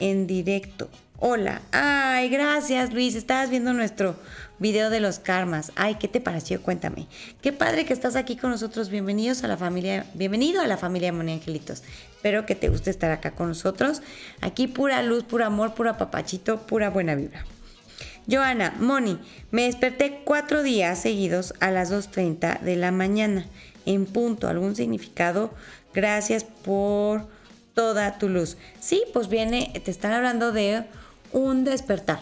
en 0.00 0.26
directo. 0.26 0.90
Hola. 1.20 1.62
Ay, 1.70 2.30
gracias 2.30 2.92
Luis. 2.92 3.14
Estabas 3.14 3.48
viendo 3.48 3.72
nuestro 3.74 4.16
video 4.58 4.90
de 4.90 4.98
los 4.98 5.20
karmas. 5.20 5.70
Ay, 5.76 5.98
¿qué 6.00 6.08
te 6.08 6.20
pareció? 6.20 6.60
Cuéntame. 6.60 7.06
Qué 7.42 7.52
padre 7.52 7.84
que 7.84 7.92
estás 7.92 8.16
aquí 8.16 8.34
con 8.34 8.50
nosotros. 8.50 8.90
Bienvenidos 8.90 9.44
a 9.44 9.46
la 9.46 9.56
familia, 9.56 10.04
bienvenido 10.14 10.62
a 10.62 10.66
la 10.66 10.76
familia 10.76 11.12
Moni 11.12 11.34
Angelitos. 11.34 11.84
Espero 12.10 12.44
que 12.44 12.56
te 12.56 12.70
guste 12.70 12.90
estar 12.90 13.12
acá 13.12 13.30
con 13.30 13.46
nosotros. 13.46 14.02
Aquí 14.40 14.66
pura 14.66 15.00
luz, 15.04 15.22
pura 15.22 15.46
amor, 15.46 15.74
pura 15.74 15.96
papachito, 15.96 16.66
pura 16.66 16.90
buena 16.90 17.14
vibra. 17.14 17.44
Joana, 18.28 18.74
Moni, 18.80 19.18
me 19.52 19.62
desperté 19.62 20.22
cuatro 20.24 20.62
días 20.62 21.00
seguidos 21.00 21.54
a 21.60 21.70
las 21.70 21.92
2.30 21.92 22.60
de 22.60 22.76
la 22.76 22.90
mañana. 22.90 23.46
En 23.84 24.04
punto, 24.04 24.48
¿algún 24.48 24.74
significado? 24.74 25.52
Gracias 25.94 26.44
por 26.44 27.28
toda 27.74 28.18
tu 28.18 28.28
luz. 28.28 28.56
Sí, 28.80 29.04
pues 29.12 29.28
viene, 29.28 29.72
te 29.84 29.90
están 29.92 30.12
hablando 30.12 30.50
de 30.50 30.84
un 31.32 31.62
despertar, 31.64 32.18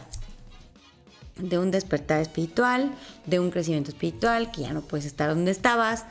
de 1.39 1.59
un 1.59 1.71
despertar 1.71 2.21
espiritual, 2.21 2.93
de 3.25 3.41
un 3.41 3.51
crecimiento 3.51 3.91
espiritual, 3.91 4.51
que 4.51 4.63
ya 4.63 4.75
no 4.75 4.83
puedes 4.83 5.07
estar 5.07 5.31
donde 5.31 5.53
estabas, 5.53 6.05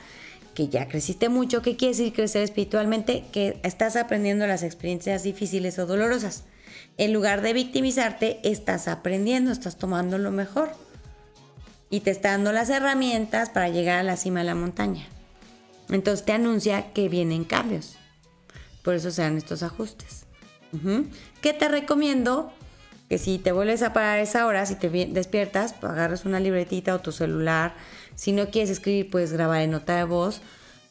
que 0.56 0.70
ya 0.70 0.88
creciste 0.88 1.30
mucho, 1.30 1.62
¿qué 1.62 1.76
quiere 1.76 1.96
decir 1.96 2.14
crecer 2.14 2.44
espiritualmente? 2.44 3.26
Que 3.32 3.60
estás 3.64 3.96
aprendiendo 3.96 4.48
las 4.48 4.64
experiencias 4.64 5.24
difíciles 5.24 5.78
o 5.78 5.86
dolorosas. 5.86 6.46
En 6.98 7.14
lugar 7.14 7.41
de 7.41 7.54
victimizarte, 7.54 8.39
estás 8.44 8.88
aprendiendo, 8.88 9.52
estás 9.52 9.78
tomando 9.78 10.18
lo 10.18 10.32
mejor. 10.32 10.72
Y 11.89 12.02
te 12.02 12.12
está 12.12 12.32
dando 12.32 12.52
las 12.52 12.70
herramientas 12.70 13.50
para 13.50 13.70
llegar 13.70 14.00
a 14.00 14.04
la 14.04 14.18
cima 14.18 14.39
de 14.39 14.46
la 14.46 14.56
montaña. 14.56 15.06
Entonces 15.89 16.26
te 16.26 16.32
anuncia 16.32 16.91
que 16.94 17.10
vienen 17.10 17.44
cambios. 17.44 17.98
Por 18.84 18.96
eso 18.96 19.12
se 19.12 19.22
dan 19.22 19.38
estos 19.38 19.64
ajustes. 19.64 20.26
¿Qué 21.41 21.54
te 21.54 21.68
recomiendo? 21.68 22.52
Que 23.10 23.20
si 23.20 23.38
te 23.38 23.52
vuelves 23.52 23.84
a 23.84 23.94
parar 23.94 24.20
esa 24.20 24.48
hora, 24.48 24.66
si 24.66 24.76
te 24.76 24.89
despiertas, 24.89 25.76
agarras 25.84 26.26
una 26.26 26.39
libretita 26.39 26.96
o 26.96 27.00
tu 27.00 27.12
celular. 27.12 27.76
Si 28.16 28.32
no 28.32 28.50
quieres 28.50 28.72
escribir, 28.72 29.10
puedes 29.10 29.32
grabar 29.34 29.62
en 29.62 29.72
nota 29.72 29.96
de 29.98 30.04
voz. 30.04 30.41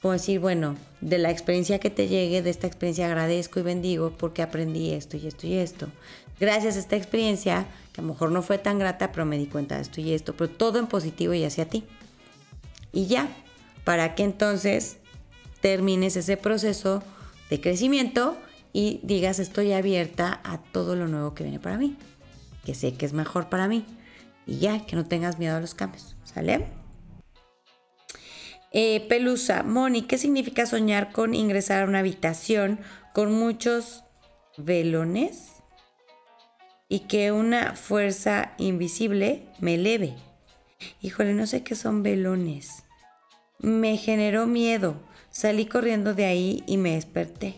Como 0.02 0.12
decir, 0.12 0.40
bueno, 0.40 0.76
de 1.00 1.18
la 1.18 1.30
experiencia 1.30 1.78
que 1.78 1.88
te 1.88 2.08
llegue, 2.08 2.42
de 2.42 2.50
esta 2.50 2.66
experiencia 2.66 3.06
agradezco 3.06 3.60
y 3.60 3.62
bendigo 3.62 4.10
porque 4.10 4.42
aprendí 4.42 4.90
esto 4.90 5.16
y 5.16 5.28
esto 5.28 5.46
y 5.46 5.54
esto. 5.54 5.86
Gracias 6.40 6.74
a 6.74 6.80
esta 6.80 6.96
experiencia, 6.96 7.66
que 7.92 8.00
a 8.00 8.02
lo 8.02 8.12
mejor 8.12 8.32
no 8.32 8.42
fue 8.42 8.58
tan 8.58 8.80
grata, 8.80 9.12
pero 9.12 9.24
me 9.24 9.38
di 9.38 9.46
cuenta 9.46 9.76
de 9.76 9.82
esto 9.82 10.00
y 10.00 10.12
esto, 10.12 10.34
pero 10.34 10.50
todo 10.50 10.80
en 10.80 10.88
positivo 10.88 11.34
y 11.34 11.44
hacia 11.44 11.68
ti. 11.68 11.84
Y 12.92 13.06
ya, 13.06 13.28
para 13.84 14.16
que 14.16 14.24
entonces 14.24 14.96
termines 15.60 16.16
ese 16.16 16.36
proceso 16.36 17.04
de 17.48 17.60
crecimiento 17.60 18.36
y 18.72 18.98
digas 19.04 19.38
estoy 19.38 19.72
abierta 19.72 20.40
a 20.42 20.58
todo 20.58 20.96
lo 20.96 21.06
nuevo 21.06 21.32
que 21.34 21.44
viene 21.44 21.60
para 21.60 21.78
mí, 21.78 21.96
que 22.64 22.74
sé 22.74 22.94
que 22.94 23.06
es 23.06 23.12
mejor 23.12 23.48
para 23.48 23.68
mí 23.68 23.84
y 24.46 24.58
ya, 24.58 24.84
que 24.84 24.96
no 24.96 25.06
tengas 25.06 25.38
miedo 25.38 25.56
a 25.56 25.60
los 25.60 25.74
cambios, 25.74 26.16
¿sale? 26.24 26.81
Eh, 28.74 29.04
Pelusa, 29.06 29.62
Moni, 29.62 30.02
¿qué 30.02 30.16
significa 30.16 30.64
soñar 30.64 31.12
con 31.12 31.34
ingresar 31.34 31.82
a 31.82 31.86
una 31.86 31.98
habitación 31.98 32.80
con 33.12 33.30
muchos 33.30 34.04
velones 34.56 35.56
y 36.88 37.00
que 37.00 37.32
una 37.32 37.74
fuerza 37.74 38.52
invisible 38.56 39.42
me 39.60 39.74
eleve? 39.74 40.14
Híjole, 41.02 41.34
no 41.34 41.46
sé 41.46 41.62
qué 41.62 41.74
son 41.74 42.02
velones. 42.02 42.84
Me 43.58 43.98
generó 43.98 44.46
miedo. 44.46 44.96
Salí 45.30 45.66
corriendo 45.66 46.14
de 46.14 46.24
ahí 46.24 46.64
y 46.66 46.78
me 46.78 46.94
desperté. 46.94 47.54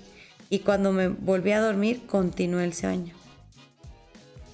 Y 0.50 0.60
cuando 0.60 0.92
me 0.92 1.08
volví 1.08 1.52
a 1.52 1.60
dormir, 1.60 2.02
continué 2.06 2.64
el 2.64 2.74
sueño. 2.74 3.14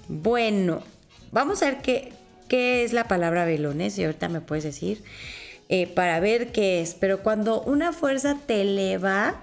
Bueno, 0.09 0.83
vamos 1.33 1.63
a 1.63 1.67
ver 1.67 1.83
qué, 1.83 2.13
qué 2.49 2.85
es 2.85 2.93
la 2.93 3.09
palabra 3.09 3.47
velones 3.47 3.99
y 3.99 4.05
ahorita 4.05 4.29
me 4.29 4.41
puedes 4.43 4.65
decir 4.65 5.03
eh, 5.73 5.87
para 5.87 6.21
ver 6.21 6.53
qué 6.53 6.83
es. 6.83 6.95
Pero 6.95 7.23
cuando 7.23 7.63
una 7.63 7.93
fuerza 7.93 8.37
te 8.47 8.63
eleva, 8.63 9.37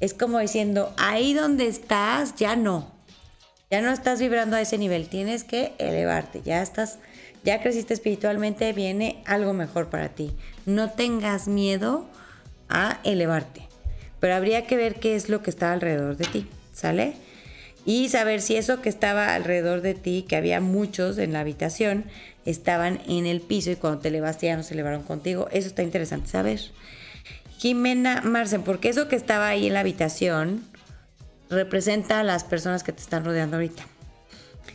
es 0.00 0.14
como 0.14 0.38
diciendo, 0.38 0.94
ahí 0.96 1.34
donde 1.34 1.66
estás, 1.66 2.36
ya 2.36 2.56
no. 2.56 2.90
Ya 3.70 3.82
no 3.82 3.90
estás 3.90 4.20
vibrando 4.20 4.56
a 4.56 4.60
ese 4.60 4.78
nivel, 4.78 5.08
tienes 5.08 5.44
que 5.44 5.72
elevarte, 5.78 6.42
ya 6.42 6.62
estás 6.62 6.98
ya 7.44 7.60
creciste 7.60 7.92
espiritualmente, 7.92 8.72
viene 8.72 9.22
algo 9.26 9.52
mejor 9.52 9.88
para 9.88 10.10
ti. 10.10 10.30
No 10.64 10.90
tengas 10.90 11.48
miedo 11.48 12.06
a 12.68 13.00
elevarte, 13.02 13.66
pero 14.20 14.34
habría 14.34 14.66
que 14.66 14.76
ver 14.76 15.00
qué 15.00 15.16
es 15.16 15.28
lo 15.28 15.42
que 15.42 15.50
está 15.50 15.72
alrededor 15.72 16.16
de 16.16 16.26
ti, 16.26 16.46
¿sale? 16.72 17.14
Y 17.84 18.08
saber 18.08 18.40
si 18.40 18.56
eso 18.56 18.80
que 18.80 18.88
estaba 18.88 19.34
alrededor 19.34 19.80
de 19.80 19.94
ti, 19.94 20.24
que 20.28 20.36
había 20.36 20.60
muchos 20.60 21.18
en 21.18 21.32
la 21.32 21.40
habitación, 21.40 22.04
estaban 22.44 23.00
en 23.08 23.26
el 23.26 23.40
piso 23.40 23.70
y 23.70 23.76
cuando 23.76 24.00
te 24.00 24.08
elevaste 24.08 24.46
ya 24.46 24.56
no 24.56 24.62
se 24.62 24.74
elevaron 24.74 25.02
contigo. 25.02 25.48
Eso 25.52 25.68
está 25.68 25.82
interesante 25.82 26.28
saber. 26.28 26.60
Jimena 27.58 28.22
Marcen, 28.22 28.62
porque 28.62 28.88
eso 28.88 29.08
que 29.08 29.16
estaba 29.16 29.48
ahí 29.48 29.66
en 29.66 29.74
la 29.74 29.80
habitación 29.80 30.64
representa 31.50 32.20
a 32.20 32.24
las 32.24 32.44
personas 32.44 32.82
que 32.82 32.92
te 32.92 33.02
están 33.02 33.24
rodeando 33.24 33.56
ahorita. 33.56 33.84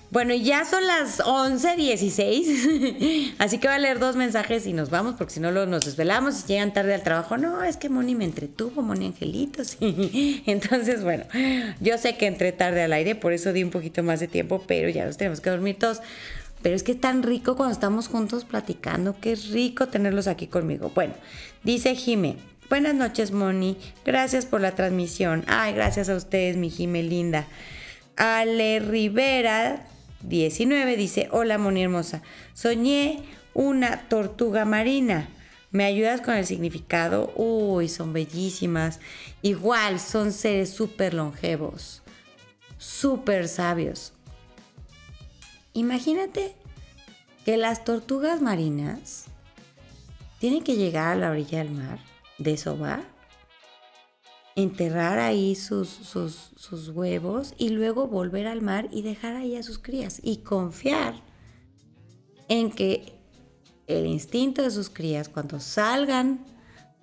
Bueno, 0.10 0.34
ya 0.34 0.64
son 0.64 0.88
las 0.88 1.20
11.16, 1.20 3.34
así 3.40 3.58
que 3.58 3.68
voy 3.68 3.76
a 3.76 3.80
leer 3.80 4.00
dos 4.00 4.16
mensajes 4.16 4.66
y 4.66 4.72
nos 4.72 4.90
vamos, 4.90 5.16
porque 5.18 5.34
si 5.34 5.42
no 5.42 5.52
nos 5.52 5.84
desvelamos 5.84 6.46
y 6.46 6.48
llegan 6.48 6.72
tarde 6.72 6.94
al 6.94 7.04
trabajo. 7.04 7.38
No, 7.38 7.62
es 7.62 7.76
que 7.76 7.90
Moni 7.90 8.16
me 8.16 8.24
entretuvo, 8.24 8.82
Moni 8.82 9.08
Angelitos. 9.08 9.76
Entonces, 9.82 11.04
bueno, 11.04 11.26
yo 11.82 11.98
sé 11.98 12.16
que 12.16 12.26
entré 12.26 12.54
tarde 12.54 12.84
al 12.84 12.94
aire, 12.94 13.16
por 13.16 13.34
eso 13.34 13.52
di 13.52 13.64
un 13.64 13.70
poquito 13.70 14.02
más 14.02 14.22
de 14.22 14.30
tiempo, 14.30 14.64
pero 14.66 14.88
ya 14.88 15.06
nos 15.06 15.18
tenemos 15.18 15.42
que 15.42 15.50
dormir 15.50 15.78
todos. 15.78 16.00
Pero 16.62 16.74
es 16.74 16.84
que 16.84 16.94
es 16.94 17.02
tan 17.02 17.22
rico 17.22 17.58
cuando 17.58 17.74
estamos 17.74 18.08
juntos 18.08 18.46
platicando, 18.46 19.18
qué 19.20 19.36
rico 19.36 19.90
tenerlos 19.90 20.28
aquí 20.28 20.48
conmigo. 20.48 20.90
Bueno, 20.96 21.16
dice 21.64 21.96
Jime, 21.96 22.38
buenas 22.70 22.96
noches 22.96 23.32
Moni, 23.32 23.76
gracias 24.06 24.46
por 24.46 24.62
la 24.62 24.72
transmisión. 24.72 25.44
Ay, 25.48 25.74
gracias 25.74 26.08
a 26.08 26.16
ustedes, 26.16 26.56
mi 26.56 26.70
Jime 26.70 27.04
linda. 27.04 27.46
Ale 28.16 28.80
Rivera 28.80 29.86
19 30.22 30.98
dice, 30.98 31.28
hola 31.32 31.58
Moni 31.58 31.84
hermosa, 31.84 32.22
soñé 32.54 33.24
una 33.54 34.08
tortuga 34.10 34.66
marina. 34.66 35.30
¿Me 35.72 35.84
ayudas 35.84 36.22
con 36.22 36.36
el 36.36 36.46
significado? 36.46 37.34
Uy, 37.36 37.90
son 37.90 38.14
bellísimas. 38.14 39.00
Igual, 39.42 40.00
son 40.00 40.32
seres 40.32 40.70
súper 40.70 41.14
longevos, 41.14 42.02
súper 42.78 43.48
sabios. 43.48 44.14
Imagínate 45.74 46.56
que 47.46 47.58
las 47.58 47.84
tortugas 47.84 48.42
marinas 48.42 49.26
tienen 50.40 50.64
que 50.64 50.76
llegar 50.76 51.14
a 51.14 51.16
la 51.16 51.32
orilla 51.32 51.60
del 51.60 51.72
mar, 51.72 52.00
desovar 52.38 53.17
enterrar 54.58 55.20
ahí 55.20 55.54
sus, 55.54 55.88
sus, 55.88 56.90
huevos 56.90 57.54
y 57.60 57.70
luego 57.70 58.08
volver 58.08 58.48
al 58.48 58.64
mar 58.64 58.90
y 58.92 59.04
dejar 59.04 59.36
ahí 59.36 59.56
a 59.56 59.62
sus 59.62 59.78
crías 59.78 60.20
y 60.24 60.38
confiar 60.38 61.14
en 62.50 62.72
que 62.72 63.14
el 63.86 64.08
instinto 64.08 64.64
de 64.64 64.72
sus 64.72 64.90
crías 64.90 65.30
cuando 65.30 65.60
salgan 65.60 66.44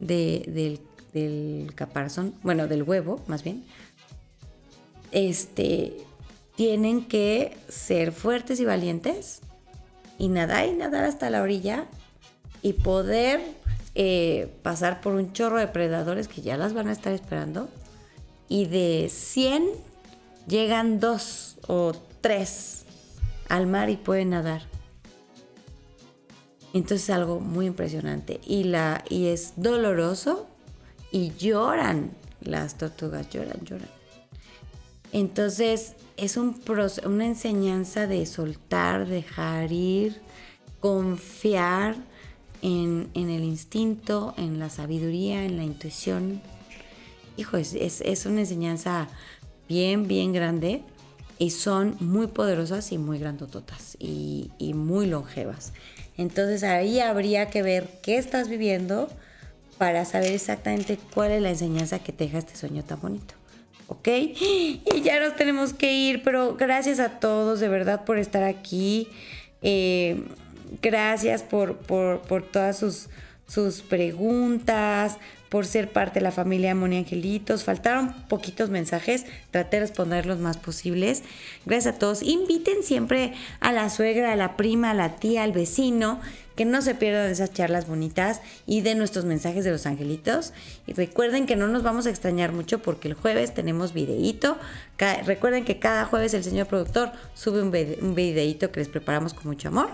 del, 0.01 0.81
del, 1.13 1.73
caparazón, 1.77 2.35
bueno, 2.43 2.67
del 2.67 2.83
huevo 2.83 3.23
más 3.29 3.45
bien, 3.45 3.65
este, 5.13 5.97
tienen 6.57 7.07
que 7.07 7.57
ser 7.69 8.11
fuertes 8.11 8.59
y 8.59 8.65
valientes 8.65 9.43
y 10.19 10.27
nadar 10.27 10.67
y 10.67 10.73
nadar 10.73 11.05
hasta 11.05 11.31
la 11.31 11.41
orilla 11.41 11.87
y 12.63 12.73
poder 12.73 13.41
eh, 13.95 14.53
pasar 14.63 15.01
por 15.01 15.15
un 15.15 15.33
chorro 15.33 15.59
de 15.59 15.69
predadores 15.69 16.29
que 16.29 16.43
ya 16.43 16.57
las 16.57 16.75
van 16.75 16.89
a 16.89 16.93
estar 16.93 17.13
esperando 17.13 17.69
y 18.49 18.67
de 18.67 19.09
100 19.11 19.69
llegan 20.49 21.01
dos 21.01 21.57
o 21.67 21.93
tres 22.21 22.85
al 23.49 23.67
mar 23.67 23.91
y 23.91 23.97
pueden 23.97 24.31
nadar. 24.31 24.63
Entonces 26.73 27.05
es 27.05 27.11
algo 27.11 27.39
muy 27.39 27.67
impresionante 27.67 28.41
y, 28.45 28.65
la, 28.65 29.05
y 29.09 29.27
es 29.27 29.53
doloroso 29.57 30.49
y 31.13 31.33
lloran 31.37 32.11
las 32.41 32.77
tortugas, 32.77 33.31
lloran, 33.31 33.65
lloran. 33.65 33.89
Entonces 35.13 35.95
es 36.17 36.37
un, 36.37 36.61
una 37.05 37.27
enseñanza 37.27 38.09
de 38.09 38.27
soltar, 38.27 39.07
dejar 39.07 39.71
ir, 39.71 40.21
confiar 40.81 41.95
en, 42.65 43.11
el 43.15 43.45
instinto, 43.45 44.35
en 44.39 44.59
la 44.59 44.71
sabiduría, 44.71 45.45
en 45.45 45.59
la 45.59 45.65
intuición. 45.65 46.41
Hijo, 47.37 47.59
es, 47.59 48.27
una 48.27 48.41
enseñanza 48.41 49.09
bien, 49.69 50.09
bien 50.09 50.33
grande 50.33 50.83
y 51.39 51.51
son 51.51 51.97
muy 52.01 52.27
poderosas 52.27 52.91
y 52.91 52.99
muy 52.99 53.19
grandototas 53.19 53.97
y, 53.99 54.51
y 54.59 54.73
muy 54.73 55.07
longevas. 55.07 55.75
Entonces 56.17 56.63
ahí 56.63 57.01
habría 57.01 57.51
que 57.51 57.63
ver 57.63 57.89
qué 58.03 58.17
estás 58.17 58.49
viviendo 58.49 59.09
para 59.77 60.07
saber 60.07 60.33
exactamente 60.33 60.99
cuál 61.13 61.33
es 61.33 61.43
la 61.43 61.51
enseñanza 61.51 61.99
que 61.99 62.13
te 62.13 62.25
deja 62.25 62.39
este 62.39 62.57
sueño 62.57 62.83
tan 62.83 63.01
bonito. 63.01 63.35
¿Ok? 63.89 64.09
Y 64.09 65.03
ya 65.03 65.21
nos 65.21 65.37
tenemos 65.37 65.75
que 65.75 65.93
ir, 65.93 66.23
pero 66.23 66.57
gracias 66.57 66.99
a 66.99 67.21
todos 67.21 67.61
de 67.61 67.69
verdad 67.69 68.07
por 68.07 68.19
estar 68.19 68.43
aquí. 68.43 69.09
Eh, 69.61 70.25
gracias 70.83 71.43
por, 71.43 71.77
por, 71.77 72.21
por 72.23 72.43
todas 72.43 72.79
sus, 72.79 73.09
sus 73.47 73.83
preguntas, 73.83 75.19
por 75.55 75.67
ser 75.67 75.93
parte 75.93 76.19
de 76.19 76.25
la 76.25 76.33
familia 76.33 76.75
Moni 76.75 76.99
Angelitos. 76.99 77.63
Faltaron 77.63 78.13
poquitos 78.29 78.71
mensajes, 78.71 79.25
traté 79.53 79.77
de 79.77 79.83
responder 79.83 80.27
los 80.27 80.41
más 80.41 80.57
posibles. 80.57 81.23
Gracias 81.65 81.95
a 81.95 81.99
todos. 82.01 82.23
Inviten 82.23 82.83
siempre 82.83 83.35
a 83.61 83.73
la 83.73 83.89
suegra, 83.89 84.33
a 84.33 84.37
la 84.37 84.57
prima, 84.57 84.91
a 84.91 84.95
la 84.95 85.15
tía, 85.15 85.45
al 85.45 85.53
vecino, 85.53 86.21
que 86.57 86.65
no 86.65 86.83
se 86.83 86.97
pierdan 86.97 87.31
esas 87.31 87.53
charlas 87.53 87.87
bonitas 87.87 88.41
y 88.67 88.81
de 88.81 88.97
nuestros 88.97 89.27
mensajes 89.27 89.65
de 89.65 89.71
los 89.71 89.87
angelitos. 89.87 90.53
Y 90.89 90.93
recuerden 90.93 91.47
que 91.47 91.55
no 91.55 91.69
nos 91.69 91.85
vamos 91.85 92.07
a 92.07 92.11
extrañar 92.11 92.51
mucho 92.51 92.81
porque 92.81 93.07
el 93.07 93.15
jueves 93.15 93.55
tenemos 93.55 93.93
videíto. 93.93 94.59
Recuerden 95.25 95.65
que 95.65 95.79
cada 95.79 96.05
jueves 96.05 96.35
el 96.35 96.43
señor 96.43 96.67
productor 96.67 97.13
sube 97.35 97.63
un, 97.63 98.15
videíto 98.15 98.73
que 98.73 98.81
les 98.81 98.89
preparamos 98.89 99.35
con 99.35 99.47
mucho 99.47 99.69
amor. 99.69 99.91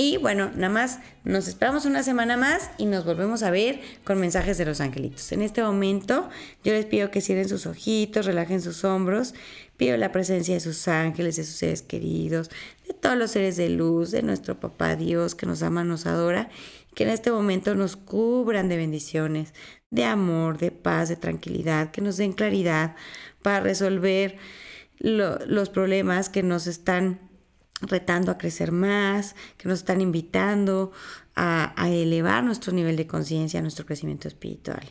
Y 0.00 0.16
bueno, 0.16 0.52
nada 0.54 0.72
más 0.72 1.00
nos 1.24 1.48
esperamos 1.48 1.84
una 1.84 2.04
semana 2.04 2.36
más 2.36 2.70
y 2.78 2.86
nos 2.86 3.04
volvemos 3.04 3.42
a 3.42 3.50
ver 3.50 3.80
con 4.04 4.20
mensajes 4.20 4.56
de 4.56 4.64
los 4.64 4.80
angelitos. 4.80 5.32
En 5.32 5.42
este 5.42 5.60
momento 5.60 6.28
yo 6.62 6.72
les 6.72 6.86
pido 6.86 7.10
que 7.10 7.20
cierren 7.20 7.48
sus 7.48 7.66
ojitos, 7.66 8.24
relajen 8.24 8.62
sus 8.62 8.84
hombros, 8.84 9.34
pido 9.76 9.96
la 9.96 10.12
presencia 10.12 10.54
de 10.54 10.60
sus 10.60 10.86
ángeles, 10.86 11.34
de 11.34 11.42
sus 11.42 11.56
seres 11.56 11.82
queridos, 11.82 12.48
de 12.86 12.94
todos 12.94 13.16
los 13.16 13.32
seres 13.32 13.56
de 13.56 13.70
luz, 13.70 14.12
de 14.12 14.22
nuestro 14.22 14.60
papá 14.60 14.94
Dios 14.94 15.34
que 15.34 15.46
nos 15.46 15.64
ama, 15.64 15.82
nos 15.82 16.06
adora, 16.06 16.48
que 16.94 17.02
en 17.02 17.10
este 17.10 17.32
momento 17.32 17.74
nos 17.74 17.96
cubran 17.96 18.68
de 18.68 18.76
bendiciones, 18.76 19.52
de 19.90 20.04
amor, 20.04 20.58
de 20.58 20.70
paz, 20.70 21.08
de 21.08 21.16
tranquilidad, 21.16 21.90
que 21.90 22.02
nos 22.02 22.18
den 22.18 22.34
claridad 22.34 22.94
para 23.42 23.58
resolver 23.58 24.36
los 25.00 25.70
problemas 25.70 26.28
que 26.28 26.44
nos 26.44 26.68
están 26.68 27.27
retando 27.82 28.30
a 28.30 28.38
crecer 28.38 28.72
más, 28.72 29.34
que 29.56 29.68
nos 29.68 29.80
están 29.80 30.00
invitando 30.00 30.92
a, 31.34 31.72
elevar 31.88 32.42
nuestro 32.42 32.72
nivel 32.72 32.96
de 32.96 33.06
conciencia, 33.06 33.62
nuestro 33.62 33.86
crecimiento 33.86 34.28
espiritual. 34.28 34.82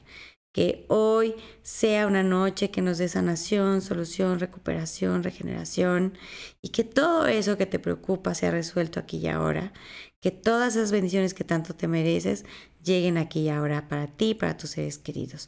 Que 0.53 0.85
hoy 0.87 1.35
sea 1.61 2.07
una 2.07 2.23
noche 2.23 2.71
que 2.71 2.81
nos 2.81 2.97
dé 2.97 3.07
sanación, 3.09 3.81
solución, 3.81 4.39
recuperación, 4.39 5.21
regeneración 5.23 6.17
y 6.61 6.69
que 6.69 6.83
todo 6.83 7.27
eso 7.27 7.57
que 7.57 7.67
te 7.67 7.77
preocupa 7.77 8.33
sea 8.33 8.51
resuelto 8.51 8.99
aquí 8.99 9.17
y 9.17 9.27
ahora. 9.27 9.73
Que 10.19 10.31
todas 10.31 10.75
esas 10.75 10.91
bendiciones 10.91 11.35
que 11.35 11.43
tanto 11.43 11.75
te 11.75 11.87
mereces 11.87 12.43
lleguen 12.83 13.17
aquí 13.17 13.41
y 13.41 13.49
ahora 13.49 13.87
para 13.87 14.07
ti 14.07 14.33
para 14.33 14.57
tus 14.57 14.71
seres 14.71 14.97
queridos. 14.97 15.47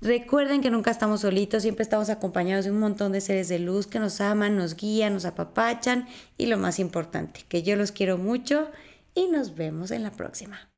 Recuerden 0.00 0.62
que 0.62 0.70
nunca 0.70 0.90
estamos 0.90 1.20
solitos, 1.20 1.62
siempre 1.62 1.82
estamos 1.82 2.08
acompañados 2.08 2.64
de 2.64 2.70
un 2.70 2.78
montón 2.78 3.12
de 3.12 3.20
seres 3.20 3.48
de 3.48 3.58
luz 3.58 3.86
que 3.86 3.98
nos 3.98 4.20
aman, 4.22 4.56
nos 4.56 4.74
guían, 4.74 5.12
nos 5.12 5.26
apapachan 5.26 6.08
y 6.38 6.46
lo 6.46 6.56
más 6.56 6.78
importante, 6.78 7.44
que 7.48 7.62
yo 7.62 7.76
los 7.76 7.92
quiero 7.92 8.16
mucho 8.16 8.70
y 9.14 9.26
nos 9.26 9.54
vemos 9.56 9.90
en 9.90 10.02
la 10.02 10.12
próxima. 10.12 10.70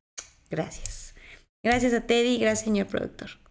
Gracias. 0.49 1.15
Gracias 1.63 1.93
a 1.93 2.01
Teddy, 2.01 2.37
gracias 2.37 2.65
señor 2.65 2.87
productor. 2.87 3.42